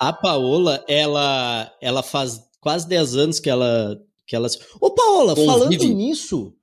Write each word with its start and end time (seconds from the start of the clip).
A 0.00 0.12
Paola, 0.12 0.84
ela, 0.88 1.72
ela 1.80 2.02
faz 2.02 2.40
quase 2.60 2.86
10 2.88 3.16
anos 3.16 3.40
que 3.40 3.48
ela. 3.48 3.98
Que 4.26 4.34
ela... 4.36 4.48
Ô, 4.80 4.90
Paola, 4.90 5.34
Convive. 5.34 5.46
falando 5.52 5.84
nisso, 5.94 6.54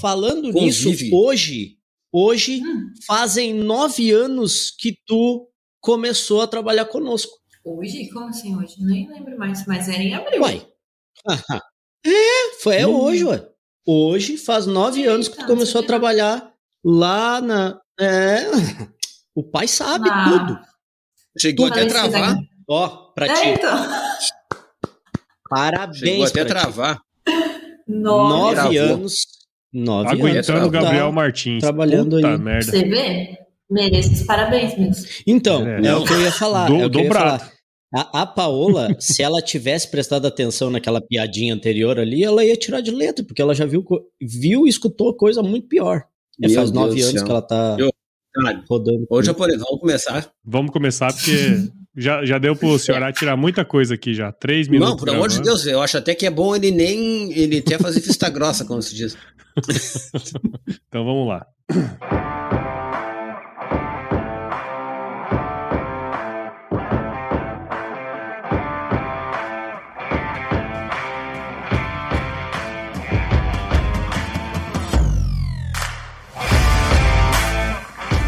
falando 0.00 0.52
Convive. 0.52 0.64
nisso, 1.04 1.16
hoje, 1.16 1.76
hoje 2.12 2.62
Hum. 2.64 2.90
fazem 3.06 3.52
nove 3.54 4.10
anos 4.10 4.70
que 4.70 4.96
tu 5.06 5.48
começou 5.80 6.40
a 6.40 6.46
trabalhar 6.46 6.86
conosco. 6.86 7.32
Hoje? 7.64 8.08
Como 8.10 8.26
assim 8.26 8.56
hoje? 8.56 8.74
Nem 8.78 9.08
lembro 9.08 9.38
mais, 9.38 9.66
mas 9.66 9.88
era 9.88 10.02
em 10.02 10.14
abril. 10.14 10.40
Uai. 10.42 10.66
é, 12.06 12.54
foi 12.62 12.76
é 12.76 12.86
Hum. 12.86 12.94
hoje, 13.00 13.24
ué. 13.24 13.48
Hoje 13.86 14.36
faz 14.38 14.66
nove 14.66 15.00
Eita, 15.00 15.12
anos 15.12 15.28
que 15.28 15.36
tu 15.36 15.46
começou 15.46 15.80
a 15.82 15.86
trabalhar 15.86 16.52
lá 16.84 17.40
na. 17.40 17.78
É. 18.00 18.44
O 19.36 19.42
pai 19.42 19.66
sabe 19.66 20.08
Ah. 20.08 20.26
tudo. 20.30 20.58
Chegou 21.36 21.66
até 21.66 21.82
a 21.82 21.88
travar. 21.88 22.36
Ó, 22.68 22.88
pra 23.14 23.26
É, 23.26 23.34
ti. 23.34 23.48
então. 23.48 23.78
Parabéns. 25.48 25.98
Chegou 25.98 26.24
até 26.24 26.44
travar. 26.44 27.00
Nove. 27.86 28.56
Nove 28.56 28.76
anos. 28.78 29.14
Nove 29.72 30.08
anos. 30.08 30.20
Aguentando 30.20 30.66
o 30.68 30.70
Tá 30.72 30.80
Gabriel 30.80 31.12
Martins. 31.12 31.60
trabalhando 31.60 32.16
Puta 32.16 32.28
aí. 32.28 32.38
merda. 32.38 32.70
Você 32.70 32.84
vê? 32.84 33.38
Mereço 33.70 34.12
os 34.12 34.22
parabéns, 34.22 34.76
meus. 34.78 35.22
Então, 35.26 35.66
É. 35.66 35.86
é, 35.86 35.94
o 35.94 36.04
que 36.04 36.12
eu 36.12 36.20
ia 36.20 36.32
falar. 36.32 36.66
Do- 36.68 36.76
é 36.76 36.86
o 36.86 36.90
que 36.90 36.98
eu 36.98 37.04
ia 37.04 37.12
falar. 37.12 37.52
A, 37.94 38.22
a 38.22 38.26
Paola, 38.26 38.88
se 38.98 39.22
ela 39.22 39.40
tivesse 39.40 39.88
prestado 39.88 40.26
atenção 40.26 40.68
naquela 40.70 41.00
piadinha 41.00 41.54
anterior 41.54 41.98
ali, 41.98 42.24
ela 42.24 42.44
ia 42.44 42.56
tirar 42.56 42.80
de 42.80 42.90
letra, 42.90 43.24
porque 43.24 43.40
ela 43.40 43.54
já 43.54 43.64
viu, 43.66 43.84
viu 44.20 44.66
e 44.66 44.68
escutou 44.68 45.14
coisa 45.14 45.42
muito 45.42 45.68
pior. 45.68 46.02
É, 46.42 46.48
faz 46.48 46.70
Deus 46.70 46.72
nove 46.72 47.00
anos 47.00 47.12
céu. 47.14 47.24
que 47.24 47.30
ela 47.30 47.42
tá 47.42 47.76
Eu- 47.78 47.90
Cara, 48.34 48.64
rodando. 48.68 49.06
Ô, 49.08 49.22
japonês, 49.22 49.60
vamos 49.60 49.80
começar. 49.80 50.28
Vamos 50.44 50.72
começar, 50.72 51.12
porque 51.12 51.30
já, 51.96 52.24
já 52.24 52.38
deu 52.38 52.56
pro 52.56 52.78
senhor 52.78 53.12
tirar 53.12 53.36
muita 53.36 53.64
coisa 53.64 53.94
aqui 53.94 54.14
já. 54.14 54.32
Três 54.32 54.68
minutos. 54.68 54.90
Não, 54.90 54.96
por 54.98 55.10
amor 55.10 55.28
de. 55.28 55.40
Deus, 55.40 55.66
eu 55.66 55.80
acho 55.80 55.96
até 55.96 56.14
que 56.14 56.26
é 56.26 56.30
bom 56.30 56.54
ele 56.54 56.70
nem. 56.70 57.32
Ele 57.32 57.58
até 57.58 57.78
fazer 57.78 58.00
vista 58.00 58.28
grossa, 58.28 58.64
como 58.64 58.82
se 58.82 58.94
diz. 58.94 59.16
Então 60.88 61.04
vamos 61.04 61.26
lá. 61.26 61.44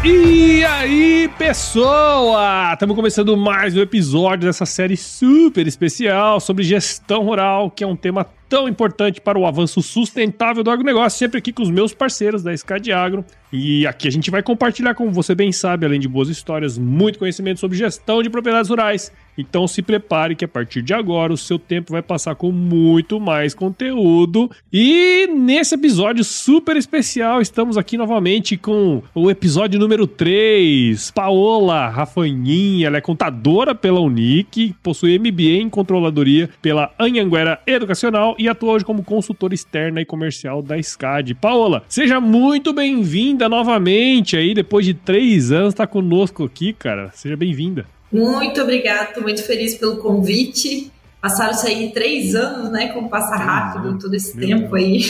E 0.03 0.36
aí, 0.77 1.27
pessoa! 1.39 2.71
Estamos 2.73 2.95
começando 2.95 3.35
mais 3.35 3.75
um 3.75 3.81
episódio 3.81 4.45
dessa 4.45 4.65
série 4.65 4.95
super 4.95 5.65
especial 5.65 6.39
sobre 6.39 6.63
gestão 6.63 7.23
rural, 7.23 7.71
que 7.71 7.83
é 7.83 7.87
um 7.87 7.95
tema 7.95 8.23
tão 8.47 8.69
importante 8.69 9.19
para 9.19 9.39
o 9.39 9.47
avanço 9.47 9.81
sustentável 9.81 10.63
do 10.63 10.69
agronegócio, 10.69 11.17
sempre 11.17 11.39
aqui 11.39 11.51
com 11.51 11.63
os 11.63 11.71
meus 11.71 11.95
parceiros 11.95 12.43
da 12.43 12.55
SCAD 12.55 12.91
Agro. 12.91 13.25
E 13.51 13.87
aqui 13.87 14.07
a 14.07 14.11
gente 14.11 14.29
vai 14.29 14.43
compartilhar, 14.43 14.93
como 14.93 15.11
você 15.11 15.33
bem 15.33 15.51
sabe, 15.51 15.85
além 15.85 15.99
de 15.99 16.07
boas 16.07 16.29
histórias, 16.29 16.77
muito 16.77 17.17
conhecimento 17.17 17.59
sobre 17.59 17.75
gestão 17.75 18.21
de 18.21 18.29
propriedades 18.29 18.69
rurais. 18.69 19.11
Então 19.37 19.67
se 19.67 19.81
prepare 19.81 20.35
que 20.35 20.45
a 20.45 20.47
partir 20.47 20.81
de 20.81 20.93
agora 20.93 21.31
o 21.31 21.37
seu 21.37 21.59
tempo 21.59 21.91
vai 21.91 22.01
passar 22.01 22.35
com 22.35 22.51
muito 22.51 23.19
mais 23.19 23.53
conteúdo. 23.53 24.49
E 24.71 25.27
nesse 25.27 25.75
episódio 25.75 26.23
super 26.23 26.75
especial, 26.75 27.41
estamos 27.41 27.77
aqui 27.77 27.97
novamente 27.97 28.57
com 28.57 29.03
o 29.13 29.29
episódio 29.29 29.79
número 29.79 30.07
3. 30.07 31.11
Paola 31.11 31.87
Rafaninha, 31.89 32.87
ela 32.87 32.97
é 32.97 33.01
contadora 33.01 33.75
pela 33.75 33.99
Unic, 33.99 34.73
possui 34.81 35.17
MBA 35.19 35.61
em 35.61 35.69
controladoria 35.69 36.49
pela 36.61 36.91
Anhanguera 36.99 37.59
Educacional 37.67 38.35
e 38.39 38.47
atua 38.47 38.73
hoje 38.73 38.85
como 38.85 39.03
consultora 39.03 39.53
externa 39.53 40.01
e 40.01 40.05
comercial 40.05 40.61
da 40.61 40.81
SCAD. 40.81 41.35
Paola, 41.35 41.83
seja 41.87 42.19
muito 42.19 42.73
bem-vinda 42.73 43.49
novamente 43.49 44.35
aí, 44.35 44.53
depois 44.53 44.85
de 44.85 44.93
três 44.93 45.51
anos, 45.51 45.73
tá 45.73 45.85
conosco 45.85 46.43
aqui, 46.43 46.73
cara. 46.73 47.11
Seja 47.13 47.35
bem-vinda. 47.35 47.96
Muito 48.11 48.61
obrigada, 48.61 49.09
estou 49.09 49.23
muito 49.23 49.43
feliz 49.43 49.75
pelo 49.75 49.97
convite. 49.97 50.91
Passaram-se 51.21 51.67
aí 51.67 51.91
três 51.91 52.35
anos, 52.35 52.71
né? 52.71 52.87
Como 52.89 53.09
passa 53.09 53.35
rápido 53.35 53.97
todo 53.99 54.13
esse 54.13 54.37
tempo 54.37 54.73
aí. 54.75 55.01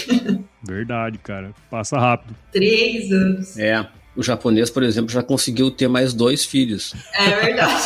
Verdade, 0.64 1.18
cara. 1.18 1.52
Passa 1.70 2.00
rápido. 2.00 2.36
três 2.52 3.12
anos. 3.12 3.58
É. 3.58 3.86
O 4.16 4.24
japonês, 4.24 4.70
por 4.72 4.82
exemplo, 4.82 5.12
já 5.12 5.22
conseguiu 5.22 5.70
ter 5.70 5.88
mais 5.88 6.14
dois 6.14 6.44
filhos. 6.44 6.96
É 7.14 7.30
verdade. 7.40 7.84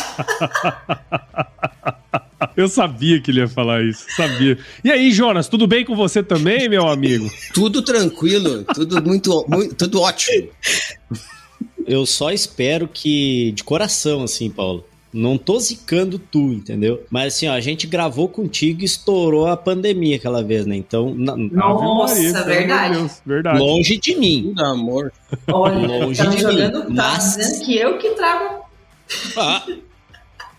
Eu 2.56 2.68
sabia 2.68 3.20
que 3.20 3.30
ele 3.30 3.40
ia 3.40 3.48
falar 3.48 3.82
isso, 3.82 4.04
sabia. 4.16 4.58
E 4.82 4.90
aí, 4.90 5.12
Jonas, 5.12 5.48
tudo 5.48 5.66
bem 5.66 5.84
com 5.84 5.94
você 5.94 6.22
também, 6.22 6.68
meu 6.68 6.88
amigo? 6.88 7.30
Tudo 7.54 7.82
tranquilo, 7.82 8.64
tudo 8.74 9.02
muito, 9.02 9.46
muito 9.48 9.74
tudo 9.76 10.00
ótimo. 10.00 10.48
Eu 11.86 12.04
só 12.04 12.30
espero 12.30 12.88
que, 12.88 13.52
de 13.52 13.64
coração, 13.64 14.22
assim, 14.22 14.50
Paulo. 14.50 14.86
Não 15.12 15.36
tô 15.36 15.58
zicando 15.58 16.18
tu, 16.18 16.52
entendeu? 16.52 17.04
Mas 17.10 17.34
assim, 17.34 17.46
ó, 17.46 17.52
a 17.52 17.60
gente 17.60 17.86
gravou 17.86 18.28
contigo 18.28 18.80
e 18.80 18.84
estourou 18.86 19.46
a 19.46 19.56
pandemia 19.56 20.16
aquela 20.16 20.42
vez, 20.42 20.64
né? 20.64 20.74
Então, 20.74 21.14
na- 21.14 21.36
Nossa, 21.36 22.14
Maria, 22.14 22.42
verdade. 22.44 22.94
Deus, 22.96 23.22
verdade. 23.26 23.58
longe 23.58 23.98
de 23.98 24.14
mim. 24.16 24.42
Tudo 24.48 24.64
amor. 24.64 25.12
Olha, 25.52 25.86
Longe 25.86 26.22
tá 26.22 26.30
de 26.30 26.40
jogando, 26.40 26.88
mim, 26.88 26.96
tá 26.96 27.02
mas- 27.12 27.36
dizendo 27.36 27.64
que 27.66 27.76
eu 27.76 27.98
que 27.98 28.10
trago. 28.10 28.64
Ah, 29.36 29.62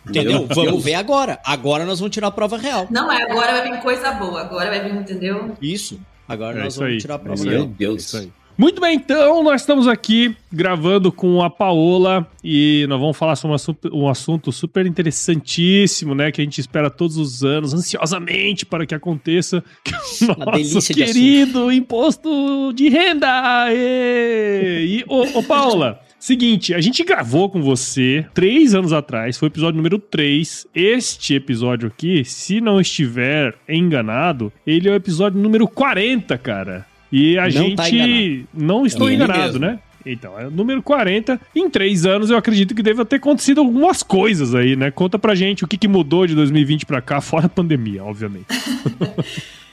entendeu? 0.08 0.40
Meu 0.42 0.48
Vamos 0.48 0.72
Deus. 0.74 0.84
ver 0.84 0.94
agora. 0.96 1.40
Agora 1.44 1.84
nós 1.86 2.00
vamos 2.00 2.14
tirar 2.14 2.28
a 2.28 2.32
prova 2.32 2.58
real. 2.58 2.88
Não, 2.92 3.08
mas 3.08 3.24
agora 3.24 3.54
vai 3.54 3.72
vir 3.72 3.82
coisa 3.82 4.12
boa. 4.12 4.42
Agora 4.42 4.70
vai 4.70 4.84
vir, 4.84 4.94
entendeu? 5.00 5.58
Isso. 5.62 6.00
Agora 6.28 6.60
É 6.60 6.64
nós 6.64 6.74
isso 6.74 6.80
vamos 6.80 6.94
aí. 6.94 7.00
tirar 7.02 7.16
a 7.16 7.18
É 7.18 7.20
prova 7.20 7.42
aí. 7.44 7.50
real. 7.50 7.60
Meu 7.62 7.68
Deus. 7.70 8.04
Isso 8.06 8.18
aí. 8.18 8.32
Muito 8.56 8.80
bem, 8.80 8.96
então 8.96 9.44
nós 9.44 9.62
estamos 9.62 9.88
aqui 9.88 10.36
gravando 10.52 11.12
com 11.12 11.42
a 11.42 11.50
Paola 11.50 12.28
e 12.44 12.86
nós 12.88 13.00
vamos 13.00 13.18
falar 13.18 13.36
sobre 13.36 13.54
um 13.54 13.56
assunto, 13.56 13.98
um 13.98 14.08
assunto 14.08 14.52
super 14.52 14.86
interessantíssimo, 14.86 16.14
né? 16.14 16.32
Que 16.32 16.42
a 16.42 16.44
gente 16.44 16.62
espera 16.62 16.90
todos 16.90 17.18
os 17.18 17.44
anos, 17.44 17.74
ansiosamente 17.74 18.66
para 18.66 18.86
que 18.86 18.94
aconteça. 18.94 19.64
Que 19.84 19.94
é 19.94 19.98
o 19.98 20.38
nosso 20.38 20.52
delícia 20.52 20.94
de 20.94 21.04
querido 21.04 21.72
imposto 21.72 22.72
de 22.74 22.90
renda! 22.90 23.28
Aê! 23.64 24.86
E, 24.86 25.06
ô, 25.08 25.40
ô 25.40 25.44
Paola, 25.44 26.00
Seguinte, 26.24 26.74
a 26.74 26.80
gente 26.80 27.04
gravou 27.04 27.50
com 27.50 27.62
você 27.62 28.26
três 28.34 28.74
anos 28.74 28.94
atrás, 28.94 29.38
foi 29.38 29.48
o 29.48 29.52
episódio 29.52 29.76
número 29.76 30.00
3. 30.00 30.68
Este 30.74 31.34
episódio 31.34 31.90
aqui, 31.90 32.24
se 32.24 32.62
não 32.62 32.80
estiver 32.80 33.54
enganado, 33.68 34.50
ele 34.66 34.88
é 34.88 34.92
o 34.94 34.96
episódio 34.96 35.38
número 35.38 35.68
40, 35.68 36.38
cara. 36.38 36.93
E 37.16 37.38
a 37.38 37.44
Não 37.44 37.52
gente 37.52 37.76
tá 37.76 38.48
não 38.52 38.86
estou 38.88 39.08
ele 39.08 39.24
enganado, 39.24 39.60
né? 39.60 39.78
Então, 40.04 40.38
é 40.38 40.48
o 40.48 40.52
número 40.52 40.82
40. 40.82 41.40
Em 41.56 41.70
três 41.70 42.08
anos, 42.08 42.32
eu 42.32 42.38
acredito 42.38 42.74
que 42.74 42.82
deva 42.82 43.06
ter 43.06 43.18
acontecido 43.18 43.62
algumas 43.62 44.02
coisas 44.02 44.56
aí, 44.56 44.76
né? 44.76 44.90
Conta 44.90 45.20
pra 45.20 45.36
gente 45.36 45.64
o 45.64 45.68
que, 45.68 45.78
que 45.78 45.88
mudou 45.88 46.26
de 46.26 46.34
2020 46.34 46.88
pra 46.88 47.04
cá, 47.04 47.22
fora 47.22 47.46
a 47.46 47.50
pandemia, 47.50 48.04
obviamente. 48.04 48.48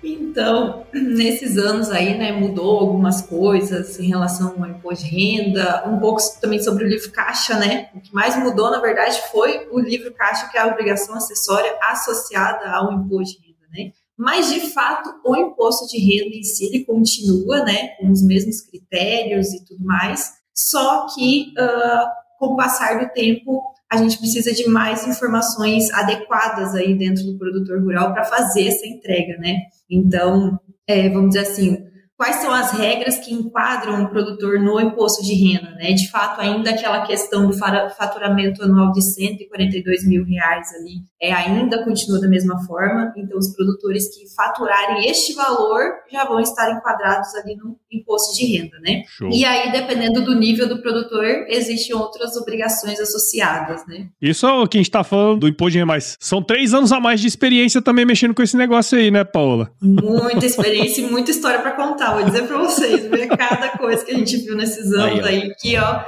Então, 0.00 0.86
nesses 0.92 1.58
anos 1.58 1.90
aí, 1.90 2.16
né, 2.16 2.30
mudou 2.30 2.78
algumas 2.78 3.22
coisas 3.22 3.98
em 3.98 4.06
relação 4.06 4.54
ao 4.56 4.68
imposto 4.68 5.04
de 5.04 5.10
renda, 5.10 5.82
um 5.88 5.98
pouco 5.98 6.22
também 6.40 6.62
sobre 6.62 6.84
o 6.84 6.88
livro 6.88 7.10
caixa, 7.10 7.58
né? 7.58 7.88
O 7.92 8.00
que 8.00 8.14
mais 8.14 8.36
mudou, 8.36 8.70
na 8.70 8.80
verdade, 8.80 9.20
foi 9.32 9.66
o 9.72 9.80
livro 9.80 10.14
caixa, 10.14 10.48
que 10.48 10.56
é 10.56 10.60
a 10.60 10.68
obrigação 10.68 11.16
acessória 11.16 11.74
associada 11.90 12.70
ao 12.70 12.92
imposto 12.92 13.40
de 13.40 13.48
renda, 13.48 13.66
né? 13.72 13.92
Mas, 14.18 14.52
de 14.52 14.60
fato, 14.72 15.14
o 15.24 15.36
imposto 15.36 15.86
de 15.86 15.98
renda 15.98 16.34
em 16.34 16.42
si, 16.42 16.66
ele 16.66 16.84
continua, 16.84 17.64
né, 17.64 17.90
com 17.90 18.10
os 18.10 18.20
mesmos 18.20 18.60
critérios 18.62 19.52
e 19.52 19.64
tudo 19.64 19.84
mais, 19.84 20.32
só 20.52 21.06
que, 21.14 21.54
ah, 21.56 22.12
com 22.36 22.46
o 22.46 22.56
passar 22.56 22.98
do 22.98 23.12
tempo, 23.12 23.62
a 23.90 23.96
gente 23.96 24.18
precisa 24.18 24.52
de 24.52 24.68
mais 24.68 25.06
informações 25.06 25.88
adequadas 25.92 26.74
aí 26.74 26.98
dentro 26.98 27.24
do 27.24 27.38
produtor 27.38 27.80
rural 27.80 28.12
para 28.12 28.24
fazer 28.24 28.66
essa 28.66 28.86
entrega, 28.86 29.38
né? 29.38 29.62
Então, 29.88 30.58
é, 30.86 31.08
vamos 31.08 31.30
dizer 31.30 31.50
assim, 31.50 31.86
quais 32.18 32.36
são 32.36 32.52
as 32.52 32.72
regras 32.72 33.16
que 33.20 33.32
enquadram 33.32 34.02
o 34.02 34.08
produtor 34.08 34.58
no 34.58 34.80
imposto 34.80 35.22
de 35.22 35.34
renda, 35.34 35.70
né? 35.76 35.92
De 35.92 36.10
fato, 36.10 36.40
ainda 36.40 36.70
aquela 36.70 37.06
questão 37.06 37.46
do 37.46 37.56
faturamento 37.56 38.64
anual 38.64 38.90
de 38.90 39.00
142 39.00 40.04
mil 40.04 40.24
reais 40.24 40.66
ali, 40.74 41.04
é, 41.22 41.32
ainda 41.32 41.84
continua 41.84 42.20
da 42.20 42.28
mesma 42.28 42.58
forma. 42.66 43.14
Então, 43.16 43.38
os 43.38 43.54
produtores 43.54 44.12
que 44.12 44.28
faturarem 44.34 45.08
este 45.08 45.32
valor 45.32 45.80
já 46.10 46.24
vão 46.24 46.40
estar 46.40 46.68
enquadrados 46.72 47.32
ali 47.36 47.54
no 47.54 47.78
imposto 47.90 48.36
de 48.36 48.44
renda, 48.44 48.78
né? 48.80 49.04
Show. 49.08 49.30
E 49.32 49.44
aí, 49.44 49.72
dependendo 49.72 50.22
do 50.22 50.34
nível 50.34 50.68
do 50.68 50.82
produtor, 50.82 51.46
existem 51.48 51.96
outras 51.96 52.36
obrigações 52.36 53.00
associadas, 53.00 53.86
né? 53.86 54.08
Isso 54.20 54.46
é 54.46 54.52
o 54.52 54.66
que 54.66 54.76
a 54.76 54.80
gente 54.80 54.90
tá 54.90 55.02
falando 55.02 55.40
do 55.40 55.48
imposto 55.48 55.72
de 55.72 55.78
renda, 55.78 55.86
mas 55.86 56.16
são 56.20 56.42
três 56.42 56.74
anos 56.74 56.92
a 56.92 57.00
mais 57.00 57.20
de 57.20 57.26
experiência 57.26 57.80
também 57.80 58.04
mexendo 58.04 58.34
com 58.34 58.42
esse 58.42 58.56
negócio 58.56 58.98
aí, 58.98 59.10
né, 59.10 59.24
Paola? 59.24 59.70
Muita 59.80 60.44
experiência 60.44 61.00
e 61.00 61.10
muita 61.10 61.30
história 61.30 61.60
para 61.60 61.72
contar 61.72 62.18
vou 62.18 62.24
dizer 62.24 62.46
pra 62.46 62.58
vocês, 62.58 63.06
ver 63.06 63.28
cada 63.28 63.68
coisa 63.70 64.04
que 64.04 64.12
a 64.12 64.14
gente 64.14 64.36
viu 64.38 64.56
nesses 64.56 64.92
anos 64.92 65.24
aí, 65.24 65.42
aí 65.42 65.54
que, 65.54 65.76
ó, 65.76 66.00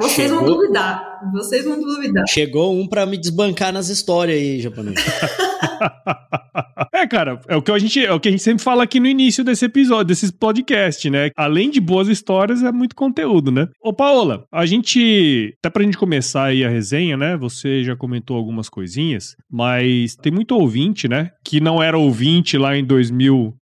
vocês 0.00 0.28
Chegou. 0.28 0.38
vão 0.38 0.46
duvidar. 0.46 1.20
Vocês 1.32 1.64
vão 1.64 1.80
duvidar. 1.80 2.24
Chegou 2.28 2.74
um 2.74 2.88
pra 2.88 3.06
me 3.06 3.16
desbancar 3.16 3.72
nas 3.72 3.88
histórias 3.88 4.36
aí, 4.36 4.60
japonês. 4.60 4.96
é, 6.92 7.06
cara, 7.06 7.40
é 7.46 7.56
o 7.56 7.62
que 7.62 7.70
a 7.70 7.78
gente, 7.78 8.04
é 8.04 8.12
o 8.12 8.18
que 8.18 8.28
a 8.28 8.30
gente 8.32 8.42
sempre 8.42 8.64
fala 8.64 8.82
aqui 8.82 8.98
no 8.98 9.06
início 9.06 9.44
desse 9.44 9.64
episódio, 9.66 10.06
desses 10.06 10.30
podcast, 10.30 11.08
né? 11.08 11.30
Além 11.36 11.70
de 11.70 11.80
boas 11.80 12.08
histórias, 12.08 12.62
é 12.62 12.72
muito 12.72 12.96
conteúdo, 12.96 13.52
né? 13.52 13.68
Ô, 13.80 13.92
Paola, 13.92 14.44
a 14.52 14.66
gente, 14.66 15.54
até 15.58 15.70
pra 15.70 15.84
gente 15.84 15.98
começar 15.98 16.46
aí 16.46 16.64
a 16.64 16.68
resenha, 16.68 17.16
né? 17.16 17.36
Você 17.36 17.84
já 17.84 17.94
comentou 17.94 18.36
algumas 18.36 18.68
coisinhas, 18.68 19.36
mas 19.48 20.16
tem 20.16 20.32
muito 20.32 20.56
ouvinte, 20.56 21.06
né? 21.06 21.30
Que 21.44 21.60
não 21.60 21.82
era 21.82 21.96
ouvinte 21.96 22.58
lá 22.58 22.76
em 22.76 22.84